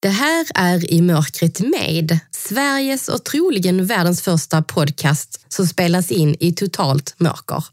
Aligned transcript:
Det 0.00 0.08
här 0.08 0.46
är 0.54 0.92
I 0.92 1.02
mörkret 1.02 1.60
med, 1.60 2.18
Sveriges 2.30 3.08
och 3.08 3.24
troligen 3.24 3.86
världens 3.86 4.22
första 4.22 4.62
podcast 4.62 5.40
som 5.48 5.66
spelas 5.66 6.10
in 6.10 6.36
i 6.40 6.52
totalt 6.52 7.14
mörker. 7.18 7.64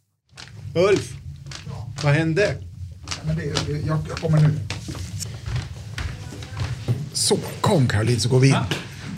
Ulf, 0.76 1.14
vad 2.04 2.14
hände? 2.14 2.56
Men 3.26 3.36
det, 3.36 3.44
jag, 3.88 3.98
jag 4.10 4.18
kommer 4.18 4.42
nu. 4.42 4.60
Så, 7.14 7.38
kom 7.62 7.88
Caroline 7.88 8.20
så 8.20 8.30
går 8.30 8.40
vi 8.40 8.48
in. 8.48 8.56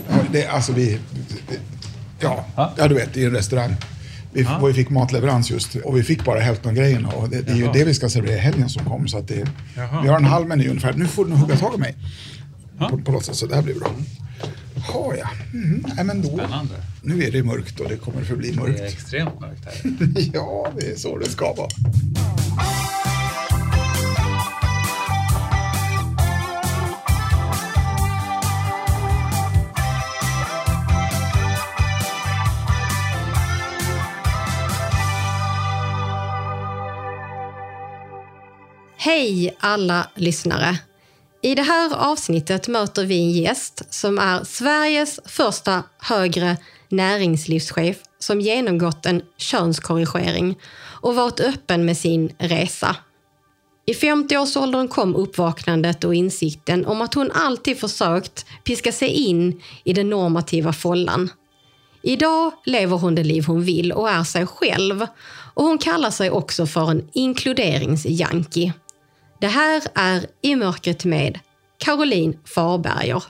Ja, 0.10 0.16
det, 0.32 0.48
alltså 0.48 0.74
vi... 0.74 1.00
det- 1.50 1.60
Ja, 2.20 2.46
ja, 2.78 2.88
du 2.88 2.96
vet, 2.96 3.18
i 3.18 3.26
en 3.26 3.32
restaurang. 3.32 3.76
Vi, 4.34 4.48
vi 4.68 4.74
fick 4.74 4.90
matleverans 4.90 5.50
just 5.50 5.76
och 5.76 5.98
vi 5.98 6.04
fick 6.04 6.26
bara 6.26 6.40
hälften 6.40 6.70
av 6.70 6.76
grejerna. 6.76 7.10
Och 7.10 7.30
det, 7.30 7.42
det 7.42 7.52
är 7.52 7.56
ju 7.56 7.72
det 7.74 7.84
vi 7.84 7.94
ska 7.94 8.10
servera 8.10 8.36
i 8.36 8.40
helgen 8.40 8.70
som 8.70 8.86
kommer. 8.86 9.08
Så 9.08 9.18
att 9.18 9.28
det, 9.28 9.48
vi 10.04 10.08
har 10.08 10.16
en 10.18 10.26
halv 10.26 10.48
meny 10.48 10.68
ungefär. 10.68 10.94
Nu 10.94 11.08
får 11.08 11.24
du 11.26 11.30
nog 11.30 11.40
hugga 11.40 11.58
tag 11.58 11.76
i 11.76 11.78
mig. 11.78 11.96
På, 12.78 12.98
på 13.06 13.12
något 13.12 13.26
sätt, 13.26 13.36
så 13.36 13.46
det 13.48 13.56
här 13.56 13.62
blir 13.62 13.80
bra. 13.80 13.92
Ha, 14.94 15.16
ja. 15.16 15.30
Mm, 15.54 15.86
nej, 15.96 16.06
men 16.06 16.22
då, 16.22 16.28
Spännande. 16.28 16.74
nu 17.02 17.24
är 17.24 17.32
det 17.32 17.44
mörkt 17.44 17.80
och 17.80 17.90
det 17.90 17.98
kommer 17.98 18.24
förbli 18.24 18.52
Det 18.52 18.56
är 18.56 18.60
mörkt. 18.62 18.82
extremt 18.82 19.40
mörkt 19.40 19.66
här. 19.66 19.74
Ja, 20.34 20.68
det 20.80 20.92
är 20.92 20.96
så 20.96 21.18
det 21.18 21.30
ska 21.30 21.54
vara. 21.54 21.70
Hej 38.98 39.56
alla 39.60 40.10
lyssnare! 40.16 40.80
I 41.42 41.56
det 41.56 41.62
här 41.62 42.12
avsnittet 42.12 42.68
möter 42.68 43.06
vi 43.06 43.20
en 43.20 43.32
gäst 43.32 43.94
som 43.94 44.20
är 44.20 44.44
Sveriges 44.44 45.20
första 45.26 45.84
högre 46.00 46.58
näringslivschef 46.90 47.98
som 48.20 48.42
genomgått 48.42 49.06
en 49.06 49.22
könskorrigering 49.38 50.58
och 51.02 51.16
varit 51.16 51.40
öppen 51.40 51.86
med 51.86 51.98
sin 51.98 52.32
resa. 52.38 52.96
I 53.86 53.94
50-årsåldern 53.94 54.88
kom 54.88 55.16
uppvaknandet 55.16 56.04
och 56.04 56.16
insikten 56.16 56.86
om 56.86 57.02
att 57.02 57.14
hon 57.14 57.32
alltid 57.32 57.80
försökt 57.80 58.46
piska 58.64 58.92
sig 58.92 59.10
in 59.10 59.62
i 59.84 59.94
den 59.94 60.10
normativa 60.10 60.74
follan. 60.74 61.30
Idag 62.02 62.52
lever 62.66 62.98
hon 62.98 63.16
det 63.16 63.24
liv 63.24 63.46
hon 63.48 63.64
vill 63.64 63.92
och 63.92 64.10
är 64.10 64.24
sig 64.24 64.46
själv. 64.46 65.08
Och 65.54 65.64
hon 65.64 65.78
kallar 65.78 66.12
sig 66.12 66.32
också 66.32 66.66
för 66.66 66.92
en 66.92 67.10
inkluderingsjanki. 67.14 68.74
Det 69.40 69.48
här 69.48 69.84
är 69.96 70.26
I 70.42 70.56
mörkret 70.56 71.06
med 71.06 71.40
Caroline 71.78 72.38
Farberger. 72.46 73.24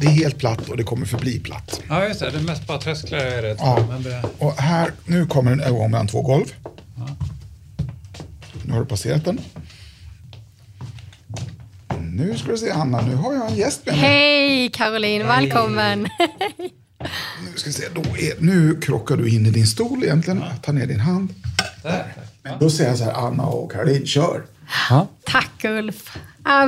Det 0.00 0.06
är 0.06 0.10
helt 0.10 0.38
platt 0.38 0.68
och 0.68 0.76
det 0.76 0.82
kommer 0.82 1.06
förbli 1.06 1.40
platt. 1.40 1.82
Ja, 1.88 2.08
just 2.08 2.20
det. 2.20 2.30
Det 2.30 2.38
är 2.38 2.42
mest 2.42 2.66
bara 2.66 2.78
trösklar 2.78 3.18
är 3.18 3.54
för. 3.54 3.64
Ja. 3.64 3.98
Det... 4.04 4.22
Och 4.38 4.52
här, 4.52 4.92
nu 5.06 5.26
kommer 5.26 5.52
en 5.52 5.60
övergång 5.60 5.90
mellan 5.90 6.06
två 6.06 6.22
golv. 6.22 6.54
Nu 8.62 8.72
har 8.72 8.80
du 8.80 8.86
passerat 8.86 9.24
den. 9.24 9.40
Nu 12.00 12.38
ska 12.38 12.50
du 12.50 12.58
se 12.58 12.70
Anna, 12.70 13.00
nu 13.00 13.14
har 13.14 13.34
jag 13.34 13.50
en 13.50 13.56
gäst 13.56 13.86
med 13.86 13.94
mig. 13.94 14.04
Hej 14.04 14.70
Caroline, 14.70 15.26
välkommen! 15.26 16.08
Nu 17.44 17.52
ska 17.54 17.70
vi 17.70 17.72
se, 17.72 17.84
då 17.94 18.00
är, 18.00 18.40
nu 18.40 18.80
krockar 18.80 19.16
du 19.16 19.28
in 19.28 19.46
i 19.46 19.50
din 19.50 19.66
stol 19.66 20.04
egentligen. 20.04 20.44
Ta 20.62 20.72
ner 20.72 20.86
din 20.86 21.00
hand. 21.00 21.34
Där. 21.82 22.14
Men 22.42 22.58
då 22.58 22.70
säger 22.70 22.90
jag 22.90 22.98
så 22.98 23.04
här, 23.04 23.12
Anna 23.12 23.46
och 23.46 23.72
Caroline, 23.72 24.06
kör. 24.06 24.42
Ja. 24.90 25.06
Tack 25.26 25.64
Ulf! 25.64 26.16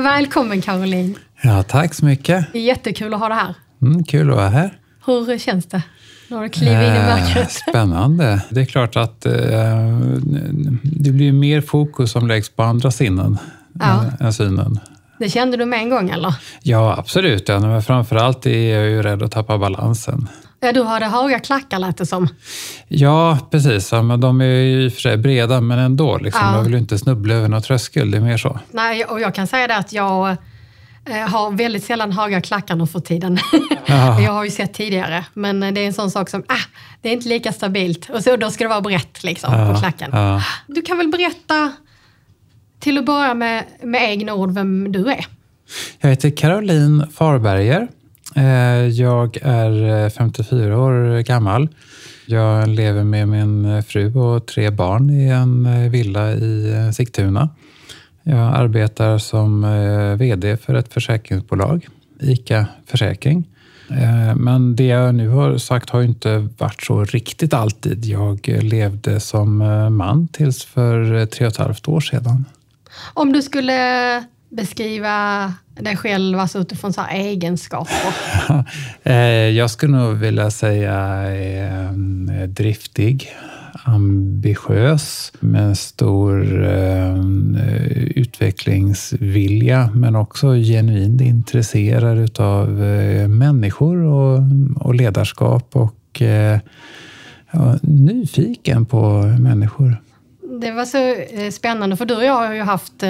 Välkommen 0.03 0.61
Caroline! 0.61 1.15
ja, 1.41 1.63
tack 1.63 1.93
så 1.93 2.05
mycket. 2.05 2.45
Det 2.53 2.59
är 2.59 2.63
jättekul 2.63 3.13
att 3.13 3.19
ha 3.19 3.29
dig 3.29 3.37
här. 3.37 3.55
Mm, 3.81 4.03
kul 4.03 4.29
att 4.29 4.35
vara 4.35 4.49
här. 4.49 4.77
Hur 5.05 5.37
känns 5.39 5.65
det? 5.65 5.81
När 6.29 6.41
du 6.43 6.49
kliver 6.49 6.87
in 6.87 6.93
i 6.93 6.97
Eh, 6.97 7.05
mörkret? 7.19 7.51
Spännande. 7.51 8.41
Det 8.49 8.61
är 8.61 8.65
klart 8.65 8.95
att 8.95 9.25
eh, 9.25 9.33
det 10.83 11.11
blir 11.11 11.31
mer 11.31 11.61
fokus 11.61 12.11
som 12.11 12.27
läggs 12.27 12.49
på 12.49 12.63
andra 12.63 12.91
sinnen 12.91 13.37
Ja. 13.79 14.03
än 14.19 14.33
synen. 14.33 14.79
Det 15.19 15.29
kände 15.29 15.57
du 15.57 15.65
med 15.65 15.79
en 15.79 15.89
gång 15.89 16.09
eller? 16.09 16.35
Ja, 16.63 16.95
absolut. 16.97 17.49
Ja, 17.49 17.59
men 17.59 17.81
framförallt 17.83 18.45
är 18.45 18.75
jag 18.75 18.87
ju 18.89 19.01
rädd 19.01 19.23
att 19.23 19.31
tappa 19.31 19.57
balansen. 19.57 20.27
Ja, 20.59 20.71
du 20.71 20.83
hade 20.83 21.05
höga 21.05 21.39
klackar 21.39 21.79
lät 21.79 21.97
det 21.97 22.05
som. 22.05 22.27
Ja, 22.87 23.37
precis. 23.51 23.91
Ja, 23.91 24.01
men 24.01 24.21
de 24.21 24.41
är 24.41 24.45
ju 24.45 24.83
i 24.85 24.87
och 24.89 24.93
för 24.93 25.01
sig 25.01 25.17
breda, 25.17 25.61
men 25.61 25.79
ändå. 25.79 26.17
Liksom, 26.17 26.41
Ja. 26.45 26.55
Jag 26.55 26.63
vill 26.63 26.73
ju 26.73 26.79
inte 26.79 26.97
snubbla 26.97 27.33
över 27.33 27.47
någon 27.49 27.61
tröskel. 27.61 28.11
Det 28.11 28.17
är 28.17 28.21
mer 28.21 28.37
så. 28.37 28.59
Nej, 28.71 29.05
och 29.05 29.19
jag 29.21 29.35
kan 29.35 29.47
säga 29.47 29.67
det 29.67 29.75
att 29.77 29.93
jag 29.93 30.29
eh, 31.05 31.15
har 31.29 31.51
väldigt 31.51 31.83
sällan 31.83 32.11
höga 32.11 32.41
klackar 32.41 32.75
nu 32.75 32.87
för 32.87 32.99
tiden. 32.99 33.37
Ja. 33.89 34.21
jag 34.21 34.31
har 34.31 34.43
ju 34.43 34.49
sett 34.51 34.73
tidigare, 34.73 35.25
men 35.33 35.59
det 35.59 35.81
är 35.81 35.87
en 35.87 35.93
sån 35.93 36.11
sak 36.11 36.29
som, 36.29 36.43
ah, 36.47 36.55
det 37.01 37.09
är 37.09 37.13
inte 37.13 37.29
lika 37.29 37.53
stabilt. 37.53 38.09
Och 38.09 38.23
så 38.23 38.35
då 38.35 38.51
ska 38.51 38.63
det 38.63 38.67
vara 38.69 38.81
brett 38.81 39.23
liksom 39.23 39.51
på 39.51 39.57
Ja, 39.59 39.79
klacken. 39.79 40.09
ja. 40.13 40.43
Du 40.67 40.81
kan 40.81 40.97
väl 40.97 41.07
berätta 41.07 41.71
till 42.79 42.97
att 42.97 43.05
börja 43.05 43.33
med, 43.33 43.63
med 43.83 44.03
egna 44.09 44.33
ord 44.33 44.51
vem 44.53 44.91
du 44.91 45.07
är? 45.07 45.25
Jag 45.99 46.09
heter 46.09 46.29
Caroline 46.37 47.07
Farberger. 47.13 47.87
Eh, 48.37 48.87
jag 48.87 49.37
är 49.41 50.03
eh, 50.05 50.09
54 50.09 50.79
år 50.79 51.21
gammal. 51.21 51.69
Jag 52.25 52.67
lever 52.67 53.03
med 53.03 53.27
min 53.27 53.65
eh, 53.65 53.83
fru 53.83 54.15
och 54.15 54.45
tre 54.45 54.69
barn 54.69 55.09
i 55.09 55.27
en 55.27 55.91
villa 55.91 56.31
i 56.31 56.91
Sigtuna. 56.93 57.49
Jag 58.23 58.55
arbetar 58.55 59.17
som 59.17 59.61
VD 60.19 60.57
för 60.57 60.75
ett 60.75 60.93
försäkringsbolag, 60.93 61.87
ICA 62.19 62.65
Försäkring. 62.85 63.43
Men 64.35 64.75
det 64.75 64.85
jag 64.85 65.15
nu 65.15 65.29
har 65.29 65.57
sagt 65.57 65.89
har 65.89 66.01
inte 66.01 66.47
varit 66.57 66.83
så 66.83 67.03
riktigt 67.03 67.53
alltid. 67.53 68.05
Jag 68.05 68.47
levde 68.47 69.19
som 69.19 69.57
man 69.97 70.27
tills 70.27 70.65
för 70.65 71.25
tre 71.25 71.45
och 71.45 71.51
ett 71.51 71.57
halvt 71.57 71.87
år 71.87 71.99
sedan. 71.99 72.45
Om 73.13 73.33
du 73.33 73.41
skulle 73.41 74.23
beskriva 74.49 75.53
dig 75.79 75.97
själv 75.97 76.39
alltså 76.39 76.59
utifrån 76.59 76.93
så 76.93 77.01
här 77.01 77.17
egenskaper. 77.19 78.13
Eh, 79.03 79.15
Jag 79.49 79.69
skulle 79.71 79.97
nog 79.97 80.15
vilja 80.17 80.51
säga 80.51 81.25
eh, 81.35 81.91
driftig, 82.47 83.29
ambitiös, 83.83 85.31
med 85.39 85.77
stor 85.77 86.63
eh, 86.65 87.15
utvecklingsvilja, 88.15 89.89
men 89.93 90.15
också 90.15 90.53
genuint 90.53 91.21
intresserad 91.21 92.17
utav 92.17 92.83
eh, 92.83 93.27
människor 93.27 93.97
och, 93.97 94.39
och 94.79 94.95
ledarskap 94.95 95.75
och 95.75 96.21
eh, 96.21 96.59
ja, 97.51 97.75
nyfiken 97.81 98.85
på 98.85 99.21
människor. 99.39 100.01
Det 100.61 100.71
var 100.71 100.85
så 100.85 101.15
spännande, 101.51 101.97
för 101.97 102.05
du 102.05 102.15
och 102.15 102.23
jag 102.23 102.33
har 102.33 102.53
ju 102.53 102.61
haft 102.61 103.03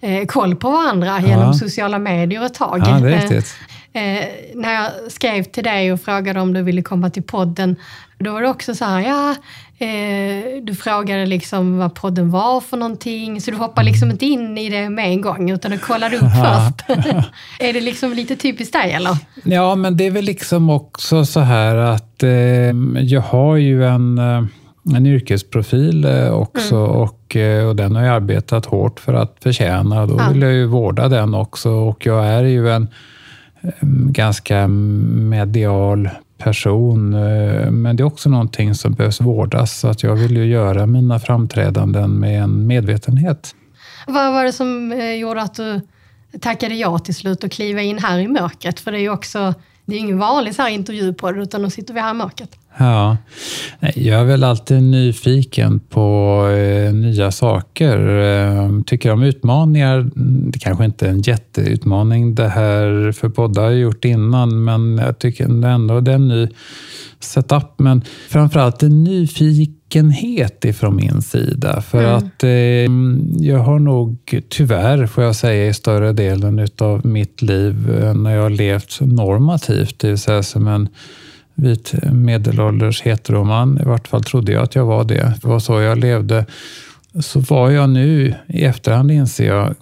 eh, 0.00 0.14
eh, 0.14 0.26
koll 0.26 0.56
på 0.56 0.70
varandra 0.70 1.20
genom 1.20 1.54
sociala 1.54 1.98
medier 1.98 2.46
ett 2.46 2.54
tag. 2.54 2.82
Ja, 2.86 2.98
det 2.98 3.08
är 3.08 3.14
Eh, 3.14 3.20
riktigt. 3.20 3.54
Eh, 3.92 4.24
när 4.54 4.74
jag 4.74 5.12
skrev 5.12 5.42
till 5.42 5.64
dig 5.64 5.92
och 5.92 6.00
frågade 6.00 6.40
om 6.40 6.52
du 6.52 6.62
ville 6.62 6.82
komma 6.82 7.10
till 7.10 7.22
podden, 7.22 7.76
då 8.18 8.32
var 8.32 8.42
det 8.42 8.48
också 8.48 8.74
så 8.74 8.84
här, 8.84 9.00
ja, 9.00 9.30
eh, 9.86 10.62
du 10.62 10.74
frågade 10.74 11.26
liksom 11.26 11.78
vad 11.78 11.94
podden 11.94 12.30
var 12.30 12.60
för 12.60 12.76
någonting, 12.76 13.40
så 13.40 13.50
du 13.50 13.56
hoppade 13.56 13.86
liksom 13.86 14.10
inte 14.10 14.26
in 14.26 14.58
i 14.58 14.68
det 14.68 14.90
med 14.90 15.04
en 15.04 15.20
gång, 15.20 15.50
utan 15.50 15.70
du 15.70 15.78
kollade 15.78 16.16
upp 16.16 16.22
först. 16.44 16.98
är 17.58 17.72
det 17.72 17.80
liksom 17.80 18.12
lite 18.12 18.36
typiskt 18.36 18.72
dig, 18.72 18.92
eller? 18.92 19.16
Ja, 19.44 19.74
men 19.74 19.96
det 19.96 20.06
är 20.06 20.10
väl 20.10 20.24
liksom 20.24 20.70
också 20.70 21.24
så 21.24 21.40
här 21.40 21.76
att 21.76 22.22
eh, 22.22 22.30
jag 23.00 23.20
har 23.20 23.56
ju 23.56 23.86
en, 23.86 24.18
eh, 24.18 24.44
en 24.94 25.06
yrkesprofil 25.06 26.04
eh, 26.04 26.32
också 26.32 26.76
och, 26.76 27.36
eh, 27.36 27.68
och 27.68 27.76
den 27.76 27.96
har 27.96 28.02
jag 28.04 28.14
arbetat 28.14 28.66
hårt 28.66 29.00
för 29.00 29.14
att 29.14 29.36
förtjäna. 29.42 30.06
Då 30.06 30.16
Ja. 30.18 30.28
vill 30.32 30.42
jag 30.42 30.52
ju 30.52 30.66
vårda 30.66 31.08
den 31.08 31.34
också 31.34 31.70
och 31.70 32.06
jag 32.06 32.26
är 32.26 32.42
ju 32.44 32.70
en 32.70 32.88
ganska 34.12 34.68
medial 34.68 36.10
person. 36.38 37.14
eh, 37.14 37.70
Men 37.70 37.96
det 37.96 38.02
är 38.02 38.04
också 38.04 38.28
någonting 38.28 38.74
som 38.74 38.92
behövs 38.92 39.20
vårdas. 39.20 39.78
Så 39.80 39.88
att 39.88 40.02
jag 40.02 40.14
vill 40.16 40.36
ju 40.36 40.44
göra 40.44 40.86
mina 40.86 41.18
framträdanden 41.18 42.18
med 42.20 42.42
en 42.42 42.66
medvetenhet. 42.66 43.54
Vad 44.06 44.32
var 44.32 44.44
det 44.44 44.52
som 44.52 45.00
gjorde 45.20 45.42
att 45.42 45.54
du 45.54 45.80
tackade 46.40 46.74
ja 46.74 46.98
till 46.98 47.14
slut 47.14 47.44
och 47.44 47.50
kliva 47.50 47.80
in 47.82 47.98
här 47.98 48.18
i 48.18 48.28
mörkret? 48.28 48.80
För 48.80 48.92
det 48.92 48.98
är 48.98 49.02
ju 49.02 49.10
också, 49.10 49.54
det 49.86 49.94
är 49.94 49.98
ingen 49.98 50.18
vanlig 50.18 50.54
så 50.54 50.62
här 50.62 50.68
intervju 50.70 51.12
på 51.14 51.32
det, 51.32 51.42
utan 51.42 51.62
nu 51.62 51.70
sitter 51.70 51.94
vi 51.94 52.00
här 52.00 52.10
i 52.10 52.14
mörkret. 52.14 52.56
Ja, 52.78 53.16
jag 53.94 54.20
är 54.20 54.24
väl 54.24 54.44
alltid 54.44 54.82
nyfiken 54.82 55.80
på 55.80 56.46
eh, 56.48 56.92
nya 56.92 57.30
saker. 57.30 58.18
Eh, 58.20 58.82
tycker 58.86 59.12
om 59.12 59.22
utmaningar. 59.22 60.10
Det 60.50 60.58
kanske 60.58 60.84
inte 60.84 61.06
är 61.06 61.10
en 61.10 61.22
jätteutmaning 61.22 62.34
det 62.34 62.48
här 62.48 63.12
för 63.12 63.28
poddar 63.28 63.62
har 63.62 63.70
gjort 63.70 64.04
innan, 64.04 64.64
men 64.64 64.98
jag 64.98 65.18
tycker 65.18 65.64
ändå 65.64 66.00
det 66.00 66.10
är 66.10 66.14
en 66.14 66.28
ny 66.28 66.48
setup. 67.20 67.78
Men 67.78 68.02
framförallt 68.28 68.82
en 68.82 69.04
nyfikenhet 69.04 70.64
ifrån 70.64 70.96
min 70.96 71.22
sida. 71.22 71.82
För 71.82 72.04
mm. 72.04 72.14
att 72.14 72.44
eh, 72.44 73.48
jag 73.48 73.58
har 73.58 73.78
nog 73.78 74.42
tyvärr, 74.48 75.06
får 75.06 75.24
jag 75.24 75.36
säga, 75.36 75.68
i 75.68 75.74
större 75.74 76.12
delen 76.12 76.68
av 76.78 77.06
mitt 77.06 77.42
liv 77.42 78.00
eh, 78.02 78.14
när 78.14 78.34
jag 78.34 78.42
har 78.42 78.50
levt 78.50 79.00
normativt, 79.00 79.98
det 79.98 80.08
vill 80.08 80.18
säga 80.18 80.42
som 80.42 80.68
en 80.68 80.88
vit 81.60 81.94
medelålders 82.12 83.02
heteroman. 83.02 83.78
I 83.80 83.84
vart 83.84 84.08
fall 84.08 84.24
trodde 84.24 84.52
jag 84.52 84.62
att 84.62 84.74
jag 84.74 84.86
var 84.86 85.04
det. 85.04 85.34
Det 85.42 85.48
var 85.48 85.58
så 85.58 85.80
jag 85.80 85.98
levde. 85.98 86.46
Så 87.20 87.40
var 87.40 87.70
jag 87.70 87.90
nu, 87.90 88.34
i 88.46 88.64
efterhand 88.64 89.10
inser 89.10 89.46
jag, 89.46 89.74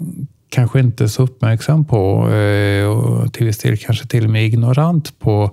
kanske 0.48 0.80
inte 0.80 1.08
så 1.08 1.22
uppmärksam 1.22 1.84
på 1.84 2.30
eh, 2.30 2.86
och 2.86 3.32
till 3.32 3.46
viss 3.46 3.58
del 3.58 3.76
kanske 3.76 4.06
till 4.06 4.25
och 4.25 4.30
med 4.30 4.46
ignorant 4.46 5.19
på 5.19 5.50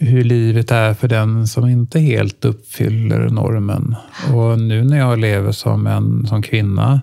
hur 0.00 0.24
livet 0.24 0.70
är 0.70 0.94
för 0.94 1.08
den 1.08 1.46
som 1.46 1.68
inte 1.68 2.00
helt 2.00 2.44
uppfyller 2.44 3.28
normen. 3.28 3.94
Och 4.34 4.58
nu 4.58 4.84
när 4.84 4.98
jag 4.98 5.18
lever 5.18 5.52
som 5.52 5.86
en 5.86 6.26
som 6.26 6.42
kvinna 6.42 7.00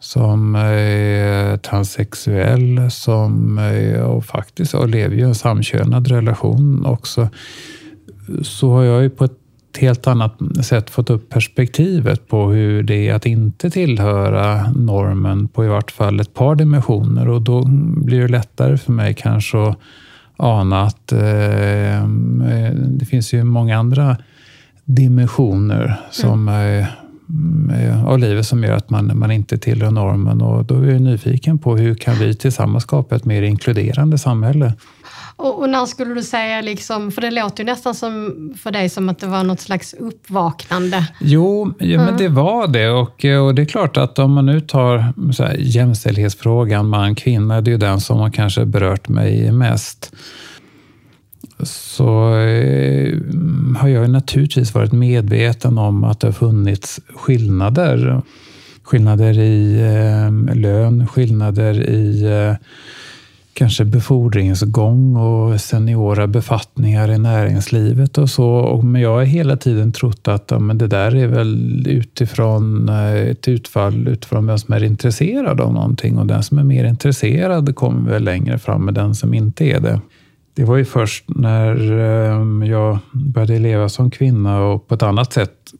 som 0.00 0.54
är 0.54 1.56
transsexuell 1.56 2.90
som, 2.90 3.58
och 4.04 4.24
faktiskt 4.24 4.74
och 4.74 4.88
lever 4.88 5.16
i 5.16 5.22
en 5.22 5.34
samkönad 5.34 6.08
relation 6.08 6.86
också, 6.86 7.28
så 8.42 8.72
har 8.72 8.82
jag 8.82 9.02
ju 9.02 9.10
på 9.10 9.24
ett 9.24 9.36
helt 9.78 10.06
annat 10.06 10.38
sätt 10.62 10.90
fått 10.90 11.10
upp 11.10 11.28
perspektivet 11.28 12.28
på 12.28 12.50
hur 12.50 12.82
det 12.82 13.08
är 13.08 13.14
att 13.14 13.26
inte 13.26 13.70
tillhöra 13.70 14.72
normen 14.72 15.48
på 15.48 15.64
i 15.64 15.68
vart 15.68 15.90
fall 15.90 16.20
ett 16.20 16.34
par 16.34 16.54
dimensioner. 16.54 17.28
Och 17.28 17.42
då 17.42 17.64
blir 17.96 18.20
det 18.20 18.28
lättare 18.28 18.76
för 18.76 18.92
mig 18.92 19.14
kanske 19.14 19.68
att 19.68 19.78
ana 20.36 20.82
att 20.82 21.12
eh, 21.12 22.08
det 22.76 23.04
finns 23.08 23.32
ju 23.32 23.44
många 23.44 23.78
andra 23.78 24.16
dimensioner 24.84 26.00
som 26.10 26.48
mm 26.48 26.84
av 28.06 28.18
livet 28.18 28.46
som 28.46 28.64
gör 28.64 28.72
att 28.72 28.90
man, 28.90 29.18
man 29.18 29.30
inte 29.30 29.58
tillhör 29.58 29.90
normen. 29.90 30.40
Och 30.40 30.64
då 30.64 30.74
är 30.74 30.90
jag 30.90 31.00
nyfiken 31.00 31.58
på 31.58 31.76
hur 31.76 31.94
kan 31.94 32.18
vi 32.18 32.34
tillsammans 32.34 32.82
skapa 32.82 33.16
ett 33.16 33.24
mer 33.24 33.42
inkluderande 33.42 34.18
samhälle? 34.18 34.72
Och, 35.36 35.58
och, 35.58 35.70
när 35.70 35.86
skulle 35.86 36.14
du 36.14 36.22
säga, 36.22 36.60
liksom, 36.60 37.10
för 37.10 37.20
det 37.20 37.30
låter 37.30 37.64
ju 37.64 37.70
nästan 37.70 37.94
som 37.94 38.34
för 38.62 38.70
dig 38.70 38.88
som 38.88 39.08
att 39.08 39.18
det 39.18 39.26
var 39.26 39.44
något 39.44 39.60
slags 39.60 39.94
uppvaknande. 39.94 41.06
Jo, 41.20 41.74
ja, 41.78 41.86
mm. 41.86 42.06
men 42.06 42.16
det 42.16 42.28
var 42.28 42.66
det. 42.66 42.90
Och, 42.90 43.24
och 43.46 43.54
det 43.54 43.62
är 43.62 43.66
klart 43.66 43.96
att 43.96 44.18
om 44.18 44.32
man 44.32 44.46
nu 44.46 44.60
tar 44.60 45.32
så 45.32 45.44
här, 45.44 45.56
jämställdhetsfrågan 45.58 46.88
man-kvinna, 46.88 47.60
det 47.60 47.70
är 47.70 47.72
ju 47.72 47.78
den 47.78 48.00
som 48.00 48.18
har 48.18 48.30
kanske 48.30 48.64
berört 48.66 49.08
mig 49.08 49.52
mest 49.52 50.12
så 51.62 52.34
eh, 52.38 53.18
har 53.76 53.88
jag 53.88 54.10
naturligtvis 54.10 54.74
varit 54.74 54.92
medveten 54.92 55.78
om 55.78 56.04
att 56.04 56.20
det 56.20 56.26
har 56.26 56.32
funnits 56.32 57.00
skillnader. 57.14 58.22
Skillnader 58.82 59.38
i 59.38 59.80
eh, 59.80 60.54
lön, 60.56 61.06
skillnader 61.06 61.88
i 61.90 62.24
eh, 62.24 62.54
kanske 63.60 63.84
befordringsgång 63.84 65.16
och 65.16 65.60
seniora 65.60 66.26
befattningar 66.26 67.10
i 67.10 67.18
näringslivet 67.18 68.18
och 68.18 68.30
så. 68.30 68.80
Men 68.84 69.02
jag 69.02 69.10
har 69.10 69.22
hela 69.22 69.56
tiden 69.56 69.92
trott 69.92 70.28
att 70.28 70.52
men 70.60 70.78
det 70.78 70.86
där 70.86 71.14
är 71.16 71.26
väl 71.26 71.86
utifrån 71.88 72.88
eh, 72.88 73.14
ett 73.14 73.48
utfall 73.48 74.08
utifrån 74.08 74.46
vem 74.46 74.58
som 74.58 74.74
är 74.74 74.84
intresserad 74.84 75.60
av 75.60 75.72
någonting 75.72 76.18
och 76.18 76.26
den 76.26 76.42
som 76.42 76.58
är 76.58 76.64
mer 76.64 76.84
intresserad 76.84 77.74
kommer 77.76 78.10
väl 78.10 78.24
längre 78.24 78.58
fram 78.58 78.84
med 78.84 78.94
den 78.94 79.14
som 79.14 79.34
inte 79.34 79.64
är 79.64 79.80
det. 79.80 80.00
Det 80.54 80.64
var 80.64 80.76
ju 80.76 80.84
först 80.84 81.24
när 81.28 81.92
ehm, 81.92 82.62
jag 82.62 82.98
började 83.12 83.58
leva 83.58 83.88
som 83.88 84.10
kvinna 84.10 84.60
och 84.60 84.88
på 84.88 84.94
ett 84.94 85.02
annat 85.02 85.32
sätt 85.32 85.72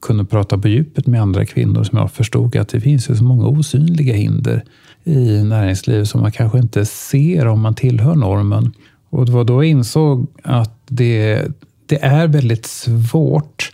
kunde 0.00 0.24
prata 0.24 0.58
på 0.58 0.68
djupet 0.68 1.06
med 1.06 1.22
andra 1.22 1.46
kvinnor 1.46 1.84
som 1.84 1.98
jag 1.98 2.12
förstod 2.12 2.56
att 2.56 2.68
det 2.68 2.80
finns 2.80 3.10
ju 3.10 3.16
så 3.16 3.24
många 3.24 3.46
osynliga 3.46 4.14
hinder 4.14 4.64
i 5.04 5.44
näringslivet 5.44 6.08
som 6.08 6.20
man 6.20 6.32
kanske 6.32 6.58
inte 6.58 6.84
ser 6.84 7.46
om 7.46 7.60
man 7.60 7.74
tillhör 7.74 8.14
normen. 8.14 8.72
Och 9.10 9.26
det 9.26 9.32
var 9.32 9.44
då 9.44 9.64
jag 9.64 9.70
insåg 9.70 10.26
att 10.42 10.82
det, 10.88 11.46
det 11.86 12.04
är 12.04 12.26
väldigt 12.26 12.66
svårt 12.66 13.70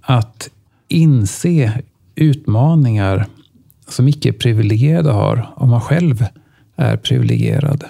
att 0.00 0.50
inse 0.88 1.82
utmaningar 2.14 3.26
som 3.88 4.08
icke-privilegierade 4.08 5.10
har 5.10 5.48
om 5.56 5.70
man 5.70 5.80
själv 5.80 6.24
är 6.76 6.96
privilegierad. 6.96 7.84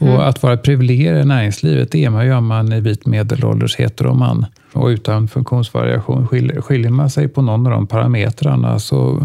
Mm. 0.00 0.14
Och 0.14 0.28
att 0.28 0.42
vara 0.42 0.56
privilegierad 0.56 1.22
i 1.22 1.24
näringslivet, 1.24 1.92
det 1.92 2.04
är 2.04 2.10
man 2.10 2.26
ju 2.26 2.34
om 2.34 2.46
man 2.46 2.72
är 2.72 2.80
vit 2.80 3.06
medelålders 3.06 3.76
heteroman 3.76 4.46
och 4.72 4.86
utan 4.86 5.28
funktionsvariation. 5.28 6.28
Skiljer, 6.28 6.60
skiljer 6.60 6.90
man 6.90 7.10
sig 7.10 7.28
på 7.28 7.42
någon 7.42 7.66
av 7.66 7.72
de 7.72 7.86
parametrarna 7.86 8.78
så 8.78 9.18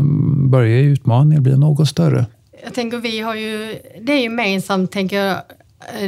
börjar 0.50 0.78
utmaningen 0.84 1.44
bli 1.44 1.58
något 1.58 1.88
större. 1.88 2.26
Jag 2.64 2.74
tänker, 2.74 2.98
vi 2.98 3.20
har 3.20 3.36
ju, 3.36 3.76
det 4.02 4.14
är 4.14 4.20
gemensamt, 4.20 4.92
tänker 4.92 5.18
jag, 5.18 5.38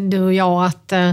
du 0.01 0.21
och 0.21 0.33
jag, 0.33 0.65
att 0.65 0.91
eh, 0.91 1.11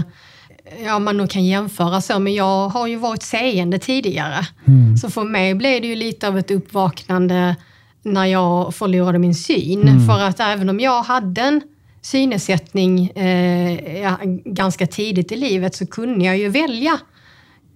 ja, 0.85 0.99
man 0.99 1.17
nog 1.17 1.29
kan 1.29 1.45
jämföra 1.45 2.01
så, 2.01 2.19
men 2.19 2.33
jag 2.33 2.69
har 2.69 2.87
ju 2.87 2.95
varit 2.95 3.23
seende 3.23 3.79
tidigare. 3.79 4.47
Mm. 4.67 4.97
Så 4.97 5.09
för 5.09 5.23
mig 5.23 5.55
blev 5.55 5.81
det 5.81 5.87
ju 5.87 5.95
lite 5.95 6.27
av 6.27 6.37
ett 6.37 6.51
uppvaknande 6.51 7.55
när 8.03 8.25
jag 8.25 8.75
förlorade 8.75 9.19
min 9.19 9.35
syn. 9.35 9.81
Mm. 9.81 10.07
För 10.07 10.19
att 10.19 10.39
även 10.39 10.69
om 10.69 10.79
jag 10.79 11.03
hade 11.03 11.41
en 11.41 11.61
synnedsättning 12.01 13.09
eh, 13.15 14.01
ja, 14.01 14.17
ganska 14.45 14.87
tidigt 14.87 15.31
i 15.31 15.35
livet 15.35 15.75
så 15.75 15.87
kunde 15.87 16.25
jag 16.25 16.37
ju 16.37 16.49
välja 16.49 16.99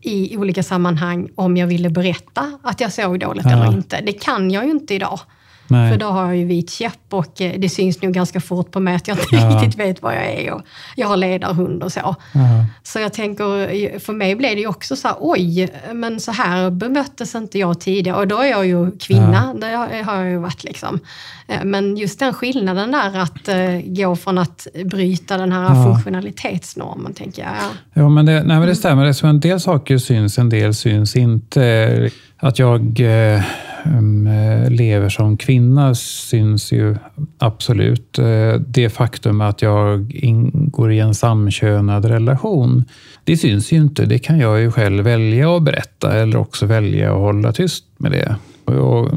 i 0.02 0.38
olika 0.38 0.64
sammanhang 0.64 1.30
om 1.36 1.58
jag 1.58 1.68
ville 1.68 1.90
berätta 1.90 2.60
att 2.64 2.82
jag 2.82 2.94
såg 2.94 3.20
dåligt 3.20 3.46
ja. 3.46 3.52
eller 3.52 3.78
inte. 3.78 4.02
Det 4.02 4.14
kan 4.14 4.52
jag 4.52 4.66
ju 4.66 4.72
inte 4.72 4.94
idag. 4.94 5.20
Nej. 5.68 5.92
För 5.92 6.00
då 6.00 6.06
har 6.06 6.26
jag 6.26 6.38
ju 6.38 6.46
vit 6.46 6.70
käpp 6.70 7.00
och 7.10 7.42
eh, 7.42 7.60
det 7.60 7.70
syns 7.70 8.02
nog 8.02 8.14
ganska 8.14 8.42
fort 8.42 8.72
på 8.72 8.80
mig 8.80 8.96
att 8.96 9.08
jag 9.08 9.18
inte 9.18 9.36
ja. 9.36 9.50
riktigt 9.50 9.80
vet 9.80 10.02
vad 10.02 10.16
jag 10.16 10.26
är. 10.26 10.52
Och 10.52 10.62
jag 10.96 11.08
har 11.08 11.18
ledarhund 11.18 11.84
och 11.84 11.92
så. 11.92 12.16
Ja. 12.34 12.66
Så 12.84 13.00
jag 13.00 13.14
tänker, 13.14 14.00
för 14.00 14.14
mig 14.14 14.36
blev 14.36 14.56
det 14.56 14.62
ju 14.62 14.68
också 14.68 14.96
så 14.96 15.08
här, 15.08 15.18
oj, 15.20 15.70
men 15.94 16.20
så 16.20 16.32
här 16.32 16.70
bemöttes 16.70 17.36
inte 17.36 17.60
jag 17.60 17.80
tidigare. 17.80 18.18
Och 18.18 18.28
då 18.28 18.38
är 18.38 18.50
jag 18.50 18.66
ju 18.66 18.92
kvinna, 18.92 19.54
ja. 19.62 19.68
det 19.68 20.04
har 20.04 20.22
jag 20.22 20.30
ju 20.30 20.38
varit 20.38 20.64
liksom. 20.64 21.00
Eh, 21.48 21.64
men 21.64 21.98
just 21.98 22.20
den 22.20 22.34
skillnaden 22.34 22.92
där 22.92 23.20
att 23.20 23.50
gå 23.86 24.16
från 24.16 24.38
att 24.38 24.68
bryta 24.86 25.38
den 25.38 25.52
här 25.52 25.76
ja. 25.76 25.84
funktionalitetsnormen, 25.84 27.14
tänker 27.14 27.42
jag. 27.42 27.52
Ja, 27.52 27.70
ja 27.94 28.10
men, 28.10 28.26
det, 28.26 28.44
nej, 28.44 28.60
men 28.60 28.68
det 28.68 28.76
stämmer. 28.76 29.06
Det 29.06 29.24
en 29.24 29.40
del 29.40 29.60
saker 29.60 29.98
syns, 29.98 30.38
en 30.38 30.50
del 30.50 30.74
syns 30.74 31.16
inte. 31.16 32.10
Att 32.46 32.60
jag 32.60 33.00
eh, 33.00 33.44
mm, 33.86 34.28
eh, 34.28 34.70
lever 34.70 35.10
som 35.10 35.38
kvinna 35.38 35.96
syns 35.96 36.72
ju 36.72 36.96
absolut. 37.38 38.20
Eh, 38.20 38.54
det 38.68 38.90
faktum 38.90 39.42
att 39.42 39.62
jag 39.62 40.16
ingår 40.16 40.92
i 40.92 41.00
en 41.00 41.16
samkönad 41.16 42.06
relation, 42.06 42.84
det 43.24 43.38
syns 43.38 43.72
ju 43.72 43.78
inte. 43.78 44.06
Det 44.06 44.20
kan 44.20 44.40
jag 44.40 44.62
ju 44.62 44.72
själv 44.72 45.04
välja 45.04 45.58
att 45.58 45.64
berätta 45.64 46.14
eller 46.14 46.38
också 46.38 46.66
välja 46.66 47.14
att 47.14 47.20
hålla 47.20 47.52
tyst 47.52 47.86
med 47.98 48.12
det. 48.12 48.36
Och 48.74 49.12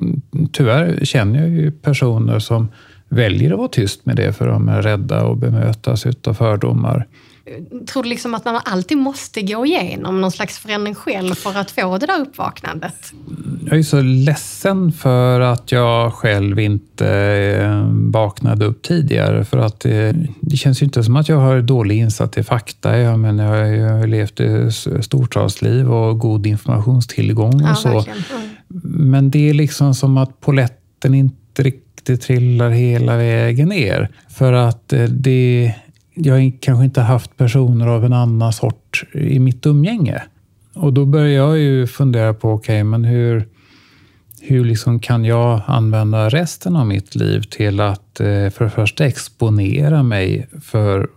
tyvärr 0.52 1.04
känner 1.04 1.40
jag 1.40 1.48
ju 1.48 1.70
personer 1.70 2.38
som 2.38 2.68
väljer 3.08 3.52
att 3.52 3.58
vara 3.58 3.68
tyst 3.68 4.06
med 4.06 4.16
det 4.16 4.32
för 4.32 4.48
de 4.48 4.68
är 4.68 4.82
rädda 4.82 5.30
att 5.30 5.38
bemötas 5.38 6.06
av 6.26 6.34
fördomar 6.34 7.06
tror 7.86 8.02
du 8.02 8.08
liksom 8.08 8.34
att 8.34 8.44
man 8.44 8.60
alltid 8.64 8.98
måste 8.98 9.42
gå 9.42 9.66
igenom 9.66 10.20
någon 10.20 10.32
slags 10.32 10.58
förändring 10.58 10.94
själv 10.94 11.34
för 11.34 11.58
att 11.58 11.70
få 11.70 11.98
det 11.98 12.06
där 12.06 12.20
uppvaknandet? 12.20 13.12
Jag 13.66 13.78
är 13.78 13.82
så 13.82 14.00
ledsen 14.00 14.92
för 14.92 15.40
att 15.40 15.72
jag 15.72 16.14
själv 16.14 16.60
inte 16.60 17.08
eh, 17.62 17.88
vaknade 17.92 18.64
upp 18.64 18.82
tidigare. 18.82 19.44
För 19.44 19.58
att 19.58 19.80
det, 19.80 20.16
det 20.40 20.56
känns 20.56 20.82
ju 20.82 20.84
inte 20.84 21.04
som 21.04 21.16
att 21.16 21.28
jag 21.28 21.36
har 21.36 21.60
dålig 21.60 21.98
insatt 21.98 22.38
i 22.38 22.42
fakta. 22.42 22.98
Jag, 22.98 23.18
men 23.18 23.38
jag, 23.38 23.98
har 23.98 24.06
levt 24.06 24.40
ett 24.40 25.04
storstadsliv 25.04 25.92
och 25.92 26.18
god 26.18 26.46
informationstillgång 26.46 27.54
och 27.54 27.68
ja, 27.68 27.74
så. 27.74 27.88
Mm. 27.88 28.22
Men 28.82 29.30
det 29.30 29.48
är 29.48 29.54
liksom 29.54 29.94
som 29.94 30.16
att 30.16 30.40
poletten 30.40 31.14
inte 31.14 31.62
riktigt 31.62 32.22
trillar 32.22 32.70
hela 32.70 33.16
vägen 33.16 33.68
ner. 33.68 34.10
För 34.28 34.52
att 34.52 34.92
eh, 34.92 35.04
det 35.04 35.74
jag 36.18 36.34
har 36.34 36.52
kanske 36.60 36.84
inte 36.84 37.00
haft 37.00 37.36
personer 37.36 37.86
av 37.86 38.04
en 38.04 38.12
annan 38.12 38.52
sort 38.52 39.04
i 39.12 39.38
mitt 39.38 39.66
umgänge. 39.66 40.22
Och 40.74 40.92
då 40.92 41.04
börjar 41.04 41.28
jag 41.28 41.58
ju 41.58 41.86
fundera 41.86 42.34
på, 42.34 42.50
okej, 42.50 42.74
okay, 42.74 42.84
men 42.84 43.04
hur, 43.04 43.48
hur 44.40 44.64
liksom 44.64 45.00
kan 45.00 45.24
jag 45.24 45.60
använda 45.66 46.28
resten 46.28 46.76
av 46.76 46.86
mitt 46.86 47.14
liv 47.14 47.40
till 47.40 47.80
att 47.80 48.20
eh, 48.20 48.50
för 48.50 48.64
det 48.64 48.70
första 48.70 49.06
exponera 49.06 50.02
mig 50.02 50.48
för 50.62 51.08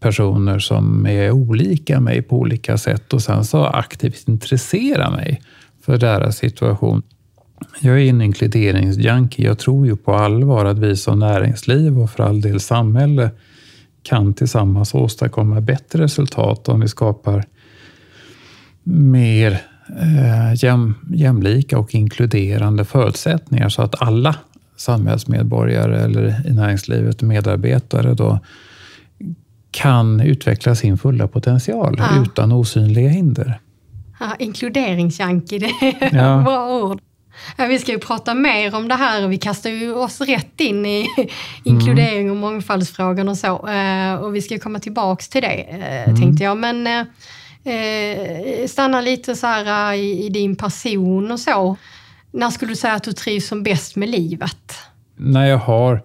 personer 0.00 0.58
som 0.58 1.06
är 1.06 1.30
olika 1.30 2.00
mig 2.00 2.22
på 2.22 2.38
olika 2.38 2.78
sätt 2.78 3.12
och 3.12 3.22
sen 3.22 3.44
så 3.44 3.64
aktivt 3.64 4.28
intressera 4.28 5.10
mig 5.10 5.42
för 5.84 5.98
deras 5.98 6.36
situation. 6.36 7.02
Jag 7.80 8.00
är 8.00 8.10
en 8.10 8.22
inkluderingsjunkie. 8.22 9.46
Jag 9.46 9.58
tror 9.58 9.86
ju 9.86 9.96
på 9.96 10.14
allvar 10.14 10.64
att 10.64 10.78
vi 10.78 10.96
som 10.96 11.18
näringsliv 11.18 11.98
och 11.98 12.10
för 12.10 12.24
all 12.24 12.40
del 12.40 12.60
samhälle 12.60 13.30
kan 14.08 14.34
tillsammans 14.34 14.94
åstadkomma 14.94 15.60
bättre 15.60 16.02
resultat 16.02 16.68
om 16.68 16.80
vi 16.80 16.88
skapar 16.88 17.44
mer 18.82 19.62
eh, 20.00 20.64
jäm, 20.64 20.94
jämlika 21.10 21.78
och 21.78 21.94
inkluderande 21.94 22.84
förutsättningar 22.84 23.68
så 23.68 23.82
att 23.82 24.02
alla 24.02 24.36
samhällsmedborgare 24.76 26.00
eller 26.00 26.46
i 26.46 26.52
näringslivet 26.52 27.22
medarbetare 27.22 28.14
då 28.14 28.38
kan 29.70 30.20
utveckla 30.20 30.74
sin 30.74 30.98
fulla 30.98 31.28
potential 31.28 31.94
ja. 31.98 32.22
utan 32.22 32.52
osynliga 32.52 33.08
hinder. 33.08 33.60
Ja, 34.20 34.36
inkluderingsjanki, 34.38 35.58
det 35.58 35.66
är 35.66 36.16
ja. 36.16 36.42
bra 36.42 36.80
ord. 36.82 37.00
Vi 37.68 37.78
ska 37.78 37.92
ju 37.92 37.98
prata 37.98 38.34
mer 38.34 38.74
om 38.74 38.88
det 38.88 38.94
här 38.94 39.24
och 39.24 39.32
vi 39.32 39.38
kastar 39.38 39.70
ju 39.70 39.94
oss 39.94 40.20
rätt 40.20 40.60
in 40.60 40.86
i 40.86 41.06
inkludering 41.64 42.30
och 42.30 42.36
mångfaldsfrågan 42.36 43.28
och 43.28 43.36
så. 43.38 43.68
Eh, 43.68 44.14
och 44.14 44.34
vi 44.34 44.42
ska 44.42 44.58
komma 44.58 44.78
tillbaks 44.78 45.28
till 45.28 45.42
det, 45.42 45.62
eh, 45.62 46.08
mm. 46.08 46.20
tänkte 46.20 46.44
jag. 46.44 46.56
Men 46.56 46.86
eh, 47.64 48.66
stanna 48.66 49.00
lite 49.00 49.36
så 49.36 49.46
här 49.46 49.92
i, 49.92 50.24
i 50.24 50.28
din 50.28 50.56
person 50.56 51.30
och 51.30 51.40
så. 51.40 51.76
När 52.30 52.50
skulle 52.50 52.72
du 52.72 52.76
säga 52.76 52.94
att 52.94 53.04
du 53.04 53.12
trivs 53.12 53.48
som 53.48 53.62
bäst 53.62 53.96
med 53.96 54.08
livet? 54.08 54.74
När 55.16 55.46
jag 55.46 55.58
har 55.58 56.02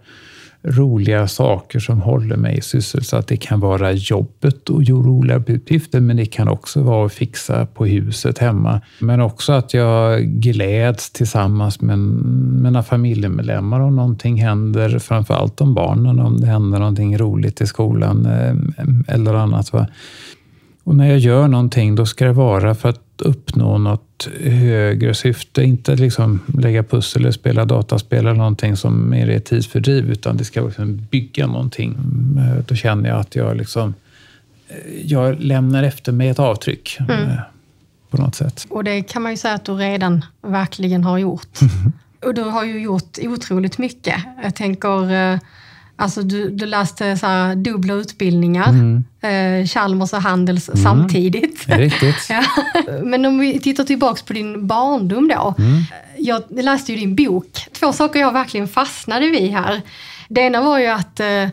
roliga 0.64 1.28
saker 1.28 1.80
som 1.80 2.02
håller 2.02 2.36
mig 2.36 2.62
sysselsatt. 2.62 3.28
Det 3.28 3.38
kan 3.38 3.60
vara 3.60 3.92
jobbet 3.92 4.70
och 4.70 4.88
roliga 4.88 5.38
uppgifter, 5.38 6.00
men 6.00 6.18
det 6.18 6.26
kan 6.26 6.48
också 6.48 6.82
vara 6.82 7.06
att 7.06 7.14
fixa 7.14 7.66
på 7.66 7.86
huset 7.86 8.38
hemma. 8.38 8.82
Men 9.00 9.22
också 9.22 9.54
att 9.54 9.74
jag 9.74 10.22
gläds 10.22 11.12
tillsammans 11.12 11.82
med 11.82 12.00
mina 12.64 12.84
familjemedlemmar 12.84 13.80
om 13.80 13.96
någonting 13.96 14.42
händer, 14.42 15.00
framför 15.00 15.34
allt 15.34 15.62
om 15.62 15.74
barnen, 15.74 16.20
om 16.20 16.42
det 16.42 16.48
händer 16.48 16.80
någonting 16.80 17.18
roligt 17.18 17.62
i 17.62 17.68
skolan 17.68 18.26
eh, 18.26 19.16
eller 19.16 19.34
annat. 19.34 19.74
Va? 19.74 19.88
Och 20.84 20.96
när 20.96 21.08
jag 21.08 21.20
gör 21.20 21.48
någonting, 21.48 21.96
då 21.96 22.06
ska 22.06 22.26
det 22.26 22.34
vara 22.34 22.76
för 22.76 22.90
att 22.90 23.00
uppnå 23.18 23.78
något 23.78 24.30
högre 24.42 25.14
syfte. 25.14 25.64
Inte 25.64 25.96
liksom 25.96 26.40
lägga 26.58 26.84
pussel 26.84 27.22
eller 27.22 27.32
spela 27.32 27.66
dataspel 27.66 28.20
eller 28.20 28.34
någonting 28.34 28.78
som 28.78 29.14
är 29.14 29.40
tidsfördriv, 29.40 30.12
utan 30.12 30.38
det 30.38 30.46
ska 30.46 30.62
liksom 30.62 31.08
bygga 31.12 31.48
någonting. 31.48 31.98
Eh, 32.38 32.64
då 32.68 32.76
känner 32.76 33.10
jag 33.10 33.20
att 33.20 33.36
jag 33.36 33.58
liksom 33.58 33.94
eh, 34.68 34.76
jag 35.04 35.40
lämnar 35.40 35.84
efter 35.84 36.12
mig 36.12 36.30
ett 36.30 36.40
avtryck 36.40 36.98
mm. 37.00 37.30
Eh, 37.30 37.38
på 38.10 38.18
något 38.18 38.36
sätt. 38.36 38.66
Och 38.70 38.84
det 38.84 39.02
kan 39.02 39.22
man 39.22 39.32
ju 39.32 39.38
säga 39.38 39.54
att 39.54 39.66
du 39.66 39.74
redan 39.74 40.26
verkligen 40.42 41.04
har 41.04 41.18
gjort. 41.18 41.60
Och 42.26 42.34
du 42.34 42.42
har 42.42 42.64
ju 42.64 42.82
gjort 42.82 43.18
otroligt 43.22 43.78
mycket. 43.78 44.16
Jag 44.44 44.56
tänker 44.56 45.40
Alltså 46.04 46.22
du, 46.22 46.50
du 46.50 46.66
läste 46.66 47.18
så 47.18 47.28
här, 47.28 47.56
dubbla 47.56 47.94
utbildningar, 47.94 48.70
mm. 48.70 49.04
eh, 49.22 49.68
Chalmers 49.68 50.14
och 50.14 50.22
Handels 50.22 50.70
mm. 50.70 50.84
samtidigt. 50.84 51.68
Riktigt. 51.68 52.16
ja. 52.30 52.44
Men 53.04 53.26
om 53.26 53.40
vi 53.40 53.60
tittar 53.60 53.84
tillbaks 53.84 54.22
på 54.22 54.34
din 54.34 54.68
barndom 54.68 55.28
då. 55.28 55.56
Mm. 55.58 55.84
Jag 56.18 56.44
läste 56.50 56.94
ju 56.94 57.00
din 57.00 57.16
bok. 57.16 57.68
Två 57.72 57.94
saker 57.94 58.20
jag 58.20 58.32
verkligen 58.32 58.68
fastnade 58.68 59.30
vid 59.30 59.52
här. 59.52 59.82
Det 60.30 60.42
ena 60.42 60.62
var 60.62 60.80
ju 60.80 60.88
att 60.88 61.20
eh, 61.20 61.48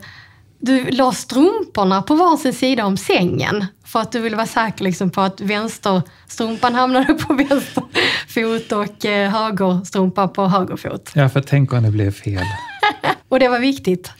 du 0.59 0.91
la 0.91 1.11
strumporna 1.11 2.01
på 2.01 2.15
varsin 2.15 2.53
sida 2.53 2.85
om 2.85 2.97
sängen 2.97 3.65
för 3.85 3.99
att 3.99 4.11
du 4.11 4.19
ville 4.19 4.35
vara 4.35 4.47
säker 4.47 4.83
liksom 4.83 5.09
på 5.09 5.21
att 5.21 5.41
vänsterstrumpan 5.41 6.75
hamnade 6.75 7.13
på 7.13 7.33
vänster 7.49 7.83
fot 8.27 8.71
och 8.71 9.05
eh, 9.05 9.31
högerstrumpan 9.31 10.29
på 10.29 10.47
höger 10.47 10.75
fot. 10.75 11.11
Ja, 11.13 11.29
för 11.29 11.41
tänk 11.41 11.73
om 11.73 11.83
det 11.83 11.91
blev 11.91 12.11
fel. 12.11 12.45
och 13.29 13.39
det 13.39 13.47
var 13.47 13.59
viktigt? 13.59 14.11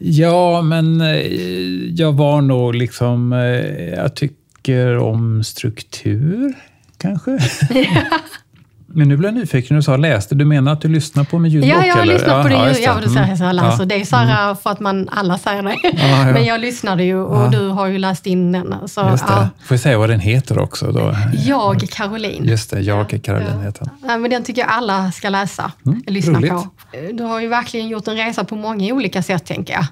Ja, 0.00 0.62
men 0.62 1.00
eh, 1.00 1.16
jag 1.94 2.12
var 2.12 2.40
nog 2.40 2.74
liksom... 2.74 3.32
Eh, 3.32 3.88
jag 3.88 4.16
tycker 4.16 4.98
om 4.98 5.44
struktur, 5.44 6.54
kanske. 6.98 7.38
Men 8.90 9.08
nu 9.08 9.16
blev 9.16 9.34
jag 9.34 9.40
nyfiken 9.40 9.74
när 9.74 9.78
du 9.78 9.82
sa 9.82 9.96
läste. 9.96 10.34
Du 10.34 10.44
menar 10.44 10.72
att 10.72 10.80
du 10.80 10.88
lyssnar 10.88 11.24
på 11.24 11.38
min 11.38 11.52
ljudbok? 11.52 11.70
Ja, 11.70 11.86
jag 11.86 11.94
har 11.94 12.04
lyssnat 12.04 12.42
på 12.42 12.48
det. 12.48 12.54
Ja, 12.54 12.78
ja, 12.78 12.98
du 13.04 13.08
säger 13.10 13.36
så 13.36 13.44
jag 13.44 13.56
läser. 13.56 13.78
Ja. 13.78 13.84
Det 13.84 14.00
är 14.00 14.04
så 14.04 14.16
här 14.16 14.44
mm. 14.44 14.56
för 14.56 14.70
att 14.70 14.80
man 14.80 15.08
alla 15.08 15.38
säger 15.38 15.62
det. 15.62 15.76
Ja, 15.82 15.90
ja. 15.98 16.32
Men 16.32 16.44
jag 16.44 16.60
lyssnade 16.60 17.04
ju 17.04 17.16
och 17.16 17.42
ja. 17.42 17.48
du 17.48 17.68
har 17.68 17.86
ju 17.86 17.98
läst 17.98 18.26
in 18.26 18.52
den. 18.52 18.74
Så, 18.88 19.08
Just 19.10 19.26
det. 19.26 19.32
Ja. 19.32 19.48
Får 19.64 19.74
jag 19.74 19.80
säga 19.80 19.98
vad 19.98 20.10
den 20.10 20.20
heter 20.20 20.58
också? 20.58 20.92
Då? 20.92 21.14
Jag, 21.46 21.80
Caroline. 21.90 22.44
Just 22.44 22.70
det, 22.70 22.80
Jag, 22.80 23.20
Caroline 23.22 23.62
heter 23.62 23.84
den. 23.84 24.10
Ja, 24.10 24.18
men 24.18 24.30
den 24.30 24.44
tycker 24.44 24.60
jag 24.60 24.70
alla 24.70 25.12
ska 25.12 25.28
läsa, 25.28 25.72
mm, 25.86 26.02
lyssna 26.06 26.38
roligt. 26.38 26.50
på. 26.50 26.68
Du 27.12 27.22
har 27.22 27.40
ju 27.40 27.48
verkligen 27.48 27.88
gjort 27.88 28.08
en 28.08 28.16
resa 28.16 28.44
på 28.44 28.56
många 28.56 28.94
olika 28.94 29.22
sätt, 29.22 29.46
tänker 29.46 29.74
jag. 29.74 29.84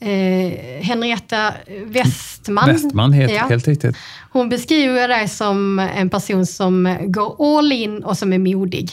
Eh, 0.00 0.82
Henrietta 0.82 1.52
Westman. 1.84 2.68
Westman, 2.68 3.12
helt, 3.12 3.32
ja. 3.32 3.46
helt 3.48 3.68
riktigt. 3.68 3.96
Hon 4.30 4.48
beskriver 4.48 5.08
dig 5.08 5.28
som 5.28 5.78
en 5.78 6.10
person 6.10 6.46
som 6.46 6.96
går 7.00 7.58
all 7.58 7.72
in 7.72 8.04
och 8.04 8.18
som 8.18 8.32
är 8.32 8.38
modig. 8.38 8.90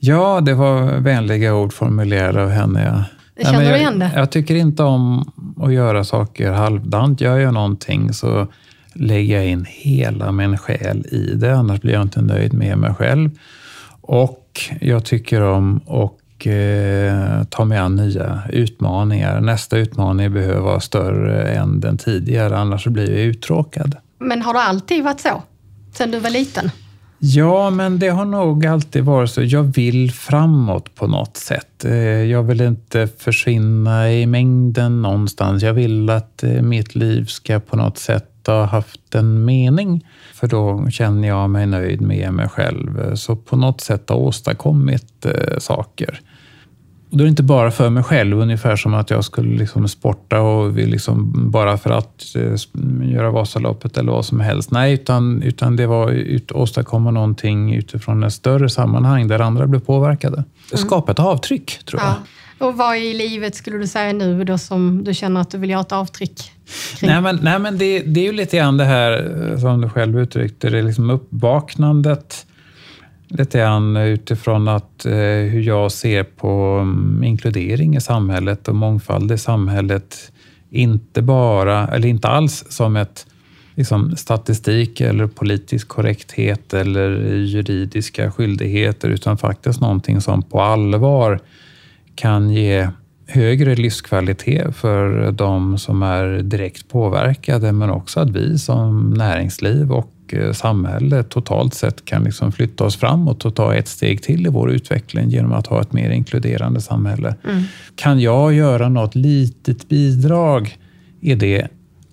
Ja, 0.00 0.40
det 0.40 0.54
var 0.54 0.98
vänliga 1.00 1.54
ord 1.54 1.72
formulerade 1.72 2.42
av 2.42 2.50
henne. 2.50 2.84
Ja. 2.84 3.04
Känner 3.44 3.58
Nej, 3.58 3.72
du 3.72 3.76
igen 3.76 3.98
det? 3.98 4.10
Jag 4.14 4.30
tycker 4.30 4.54
inte 4.54 4.82
om 4.82 5.32
att 5.60 5.72
göra 5.72 6.04
saker 6.04 6.50
halvdant. 6.50 7.20
Gör 7.20 7.38
jag 7.38 7.54
någonting 7.54 8.12
så 8.12 8.46
lägger 8.94 9.36
jag 9.36 9.46
in 9.46 9.66
hela 9.68 10.32
min 10.32 10.58
själ 10.58 11.06
i 11.06 11.34
det, 11.34 11.56
annars 11.56 11.80
blir 11.80 11.92
jag 11.92 12.02
inte 12.02 12.22
nöjd 12.22 12.54
med 12.54 12.78
mig 12.78 12.94
själv. 12.94 13.30
Och 14.00 14.60
jag 14.80 15.04
tycker 15.04 15.42
om 15.42 15.80
att 15.86 16.12
och 16.36 16.46
eh, 16.46 17.44
ta 17.44 17.64
mig 17.64 17.78
an 17.78 17.96
nya 17.96 18.42
utmaningar. 18.50 19.40
Nästa 19.40 19.78
utmaning 19.78 20.32
behöver 20.32 20.60
vara 20.60 20.80
större 20.80 21.48
än 21.48 21.80
den 21.80 21.98
tidigare, 21.98 22.58
annars 22.58 22.86
blir 22.86 23.10
jag 23.10 23.20
uttråkad. 23.20 23.96
Men 24.18 24.42
har 24.42 24.54
det 24.54 24.60
alltid 24.60 25.04
varit 25.04 25.20
så? 25.20 25.42
Sen 25.92 26.10
du 26.10 26.18
var 26.18 26.30
liten? 26.30 26.70
Ja, 27.18 27.70
men 27.70 27.98
det 27.98 28.08
har 28.08 28.24
nog 28.24 28.66
alltid 28.66 29.04
varit 29.04 29.30
så. 29.30 29.42
Jag 29.42 29.62
vill 29.62 30.12
framåt 30.12 30.94
på 30.94 31.06
något 31.06 31.36
sätt. 31.36 31.84
Eh, 31.84 31.94
jag 32.24 32.42
vill 32.42 32.60
inte 32.60 33.08
försvinna 33.18 34.12
i 34.12 34.26
mängden 34.26 35.02
någonstans. 35.02 35.62
Jag 35.62 35.72
vill 35.72 36.10
att 36.10 36.42
eh, 36.42 36.62
mitt 36.62 36.94
liv 36.94 37.24
ska 37.24 37.60
på 37.60 37.76
något 37.76 37.98
sätt 37.98 38.35
ha 38.46 38.64
haft 38.64 39.14
en 39.14 39.44
mening. 39.44 40.06
För 40.34 40.46
då 40.46 40.90
känner 40.90 41.28
jag 41.28 41.50
mig 41.50 41.66
nöjd 41.66 42.00
med 42.00 42.32
mig 42.32 42.48
själv. 42.48 43.14
Så 43.14 43.36
på 43.36 43.56
något 43.56 43.80
sätt 43.80 44.08
ha 44.08 44.16
åstadkommit 44.16 45.26
eh, 45.26 45.58
saker. 45.58 46.20
Och 47.10 47.16
då 47.16 47.22
är 47.22 47.26
det 47.26 47.30
inte 47.30 47.42
bara 47.42 47.70
för 47.70 47.90
mig 47.90 48.02
själv, 48.02 48.38
ungefär 48.38 48.76
som 48.76 48.94
att 48.94 49.10
jag 49.10 49.24
skulle 49.24 49.58
liksom 49.58 49.88
sporta 49.88 50.40
och 50.40 50.78
vill 50.78 50.90
liksom 50.90 51.32
bara 51.50 51.78
för 51.78 51.90
att 51.90 52.24
eh, 52.36 53.12
göra 53.12 53.30
Vasaloppet 53.30 53.98
eller 53.98 54.12
vad 54.12 54.24
som 54.24 54.40
helst. 54.40 54.70
Nej, 54.70 54.94
utan, 54.94 55.42
utan 55.42 55.76
det 55.76 55.86
var 55.86 56.36
att 56.36 56.52
åstadkomma 56.52 57.10
någonting 57.10 57.74
utifrån 57.74 58.24
ett 58.24 58.32
större 58.32 58.68
sammanhang 58.68 59.28
där 59.28 59.38
andra 59.38 59.66
blev 59.66 59.80
påverkade. 59.80 60.36
Mm. 60.36 60.46
Skapa 60.86 61.12
ett 61.12 61.18
avtryck, 61.18 61.84
tror 61.84 62.02
jag. 62.02 62.10
Ja. 62.10 62.66
Och 62.66 62.76
vad 62.76 62.96
i 62.96 63.14
livet 63.14 63.54
skulle 63.54 63.76
du 63.78 63.86
säga 63.86 64.12
nu 64.12 64.44
då 64.44 64.58
som 64.58 65.04
du 65.04 65.14
känner 65.14 65.40
att 65.40 65.50
du 65.50 65.58
vill 65.58 65.70
göra 65.70 65.80
ett 65.80 65.92
avtryck 65.92 66.52
kring? 66.98 67.10
Nej, 67.10 67.20
men, 67.20 67.38
nej, 67.42 67.58
men 67.58 67.78
det, 67.78 68.00
det 68.00 68.20
är 68.20 68.24
ju 68.24 68.32
lite 68.32 68.56
grann 68.56 68.76
det 68.76 68.84
här 68.84 69.12
eh, 69.52 69.58
som 69.58 69.80
du 69.80 69.88
själv 69.88 70.20
uttryckte 70.20 70.70
det, 70.70 70.82
liksom 70.82 71.10
uppvaknandet 71.10 72.46
lite 73.28 73.58
grann 73.58 73.96
utifrån 73.96 74.68
att, 74.68 75.06
eh, 75.06 75.12
hur 75.50 75.62
jag 75.62 75.92
ser 75.92 76.22
på 76.22 76.78
um, 76.78 77.24
inkludering 77.24 77.96
i 77.96 78.00
samhället 78.00 78.68
och 78.68 78.74
mångfald 78.74 79.32
i 79.32 79.38
samhället. 79.38 80.32
Inte 80.70 81.22
bara, 81.22 81.88
eller 81.88 82.08
inte 82.08 82.28
alls 82.28 82.64
som 82.68 82.96
ett 82.96 83.26
liksom, 83.74 84.16
statistik 84.16 85.00
eller 85.00 85.26
politisk 85.26 85.88
korrekthet 85.88 86.74
eller 86.74 87.10
juridiska 87.34 88.30
skyldigheter, 88.30 89.08
utan 89.08 89.38
faktiskt 89.38 89.80
någonting 89.80 90.20
som 90.20 90.42
på 90.42 90.60
allvar 90.60 91.40
kan 92.14 92.50
ge 92.50 92.88
högre 93.26 93.74
livskvalitet 93.74 94.76
för 94.76 95.32
de 95.32 95.78
som 95.78 96.02
är 96.02 96.42
direkt 96.42 96.88
påverkade, 96.88 97.72
men 97.72 97.90
också 97.90 98.20
att 98.20 98.30
vi 98.30 98.58
som 98.58 99.10
näringsliv 99.10 99.92
och 99.92 100.12
Eh, 100.32 100.52
samhälle 100.52 101.22
totalt 101.22 101.74
sett 101.74 102.04
kan 102.04 102.24
liksom 102.24 102.52
flytta 102.52 102.84
oss 102.84 102.96
framåt 102.96 103.44
och 103.44 103.54
ta 103.54 103.74
ett 103.74 103.88
steg 103.88 104.22
till 104.22 104.46
i 104.46 104.50
vår 104.50 104.70
utveckling 104.70 105.28
genom 105.28 105.52
att 105.52 105.66
ha 105.66 105.80
ett 105.80 105.92
mer 105.92 106.10
inkluderande 106.10 106.80
samhälle. 106.80 107.34
Mm. 107.44 107.62
Kan 107.94 108.20
jag 108.20 108.54
göra 108.54 108.88
något 108.88 109.14
litet 109.14 109.88
bidrag 109.88 110.78
i 111.20 111.34
det 111.34 111.68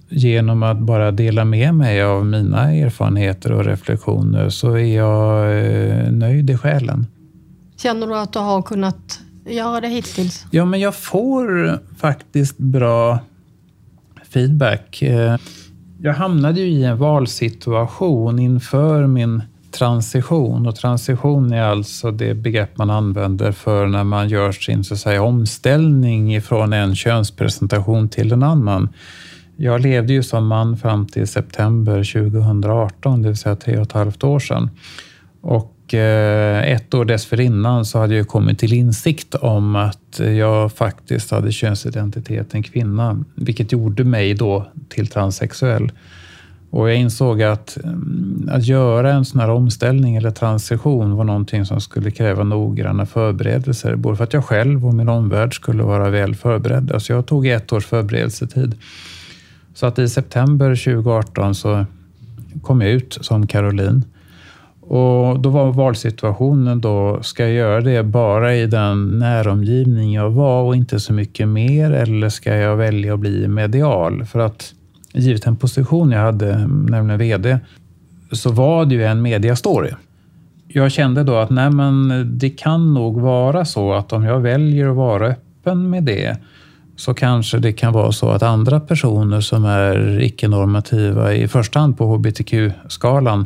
genom 0.09 0.63
att 0.63 0.79
bara 0.79 1.11
dela 1.11 1.45
med 1.45 1.75
mig 1.75 2.03
av 2.03 2.25
mina 2.25 2.73
erfarenheter 2.73 3.51
och 3.51 3.65
reflektioner 3.65 4.49
så 4.49 4.73
är 4.73 4.95
jag 4.95 5.57
eh, 5.65 6.11
nöjd 6.11 6.49
i 6.49 6.57
själen. 6.57 7.07
Känner 7.77 8.07
du 8.07 8.17
att 8.17 8.33
du 8.33 8.39
har 8.39 8.61
kunnat 8.61 9.19
Ja, 9.45 9.81
det 9.81 9.87
hittills? 9.87 10.45
Ja, 10.51 10.65
men 10.65 10.79
jag 10.79 10.95
får 10.95 11.79
faktiskt 11.97 12.57
bra 12.57 13.19
feedback. 14.33 15.01
Eh, 15.01 15.37
jag 16.01 16.13
hamnade 16.13 16.59
ju 16.61 16.67
i 16.67 16.83
en 16.83 16.97
valsituation 16.97 18.39
inför 18.39 19.07
min 19.07 19.41
transition. 19.71 20.67
Och 20.67 20.75
transition 20.75 21.53
är 21.53 21.63
alltså 21.63 22.11
det 22.11 22.33
begrepp 22.33 22.77
man 22.77 22.89
använder 22.89 23.51
för 23.51 23.87
när 23.87 24.03
man 24.03 24.29
gör 24.29 24.51
sin 24.51 24.83
så 24.83 24.93
att 24.93 24.99
säga, 24.99 25.23
omställning 25.23 26.41
från 26.41 26.73
en 26.73 26.95
könspresentation 26.95 28.09
till 28.09 28.31
en 28.31 28.43
annan. 28.43 28.89
Jag 29.55 29.81
levde 29.81 30.13
ju 30.13 30.23
som 30.23 30.47
man 30.47 30.77
fram 30.77 31.07
till 31.07 31.27
september 31.27 32.03
2018, 32.13 33.21
det 33.21 33.27
vill 33.27 33.37
säga 33.37 33.55
tre 33.55 33.77
och 33.77 33.83
ett 33.83 33.91
halvt 33.91 34.23
år 34.23 34.39
sedan. 34.39 34.69
Och 35.41 35.82
Eh, 35.93 36.71
ett 36.71 36.93
år 36.93 37.05
dessförinnan 37.05 37.85
så 37.85 37.99
hade 37.99 38.15
jag 38.15 38.27
kommit 38.27 38.59
till 38.59 38.73
insikt 38.73 39.35
om 39.35 39.75
att 39.75 40.19
jag 40.19 40.71
faktiskt 40.71 41.31
hade 41.31 41.51
könsidentiteten 41.51 42.63
kvinna, 42.63 43.23
vilket 43.35 43.71
gjorde 43.71 44.03
mig 44.03 44.33
då 44.33 44.67
till 44.89 45.07
transsexuell. 45.07 45.91
Och 46.73 46.89
jag 46.89 46.97
insåg 46.97 47.41
att, 47.41 47.77
mm, 47.83 48.49
att 48.51 48.63
göra 48.63 49.13
en 49.13 49.25
sån 49.25 49.39
här 49.39 49.49
omställning 49.49 50.15
eller 50.15 50.31
transition 50.31 51.15
var 51.15 51.23
någonting 51.23 51.65
som 51.65 51.81
skulle 51.81 52.11
kräva 52.11 52.43
noggranna 52.43 53.05
förberedelser. 53.05 53.95
Både 53.95 54.17
för 54.17 54.23
att 54.23 54.33
jag 54.33 54.45
själv 54.45 54.87
och 54.87 54.93
min 54.93 55.09
omvärld 55.09 55.55
skulle 55.55 55.83
vara 55.83 56.09
väl 56.09 56.35
förberedda. 56.35 56.99
Så 56.99 57.11
jag 57.11 57.25
tog 57.25 57.47
ett 57.47 57.73
års 57.73 57.85
förberedelsetid. 57.85 58.75
Så 59.73 59.85
att 59.85 59.99
i 59.99 60.09
september 60.09 60.75
2018 60.75 61.55
så 61.55 61.85
kom 62.61 62.81
jag 62.81 62.91
ut 62.91 63.17
som 63.21 63.47
Caroline. 63.47 64.03
Och 64.93 65.39
då 65.39 65.49
var 65.49 65.71
valsituationen 65.71 66.81
då, 66.81 67.19
ska 67.21 67.43
jag 67.43 67.53
göra 67.53 67.81
det 67.81 68.03
bara 68.03 68.55
i 68.55 68.67
den 68.67 69.19
näromgivning 69.19 70.13
jag 70.13 70.29
var 70.29 70.63
och 70.63 70.75
inte 70.75 70.99
så 70.99 71.13
mycket 71.13 71.47
mer? 71.47 71.91
Eller 71.91 72.29
ska 72.29 72.55
jag 72.55 72.75
välja 72.75 73.13
att 73.13 73.19
bli 73.19 73.47
medial? 73.47 74.25
För 74.25 74.39
att 74.39 74.73
givet 75.13 75.43
den 75.43 75.55
position 75.55 76.11
jag 76.11 76.19
hade, 76.19 76.67
nämligen 76.67 77.19
VD, 77.19 77.59
så 78.31 78.51
var 78.51 78.85
det 78.85 78.95
ju 78.95 79.03
en 79.03 79.21
mediastory. 79.21 79.91
Jag 80.67 80.91
kände 80.91 81.23
då 81.23 81.35
att 81.35 81.49
nej 81.49 81.71
men, 81.71 82.29
det 82.37 82.49
kan 82.49 82.93
nog 82.93 83.21
vara 83.21 83.65
så 83.65 83.93
att 83.93 84.13
om 84.13 84.23
jag 84.23 84.39
väljer 84.39 84.89
att 84.89 84.95
vara 84.95 85.27
öppen 85.27 85.89
med 85.89 86.03
det 86.03 86.37
så 86.95 87.13
kanske 87.13 87.59
det 87.59 87.73
kan 87.73 87.93
vara 87.93 88.11
så 88.11 88.29
att 88.29 88.43
andra 88.43 88.79
personer 88.79 89.41
som 89.41 89.65
är 89.65 90.19
icke-normativa, 90.21 91.33
i 91.33 91.47
första 91.47 91.79
hand 91.79 91.97
på 91.97 92.05
hbtq-skalan, 92.05 93.45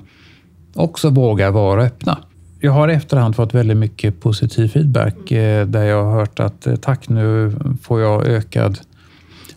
också 0.78 1.10
vågar 1.10 1.52
vara 1.52 1.84
öppna. 1.84 2.18
Jag 2.60 2.72
har 2.72 2.88
i 2.90 2.94
efterhand 2.94 3.36
fått 3.36 3.54
väldigt 3.54 3.78
mycket 3.78 4.20
positiv 4.20 4.68
feedback 4.68 5.32
eh, 5.32 5.68
där 5.68 5.84
jag 5.84 6.04
har 6.04 6.12
hört 6.12 6.40
att 6.40 6.68
eh, 6.68 6.76
tack, 6.76 7.10
nu 7.10 7.54
får 7.82 8.02
jag 8.02 8.28
ökad 8.28 8.80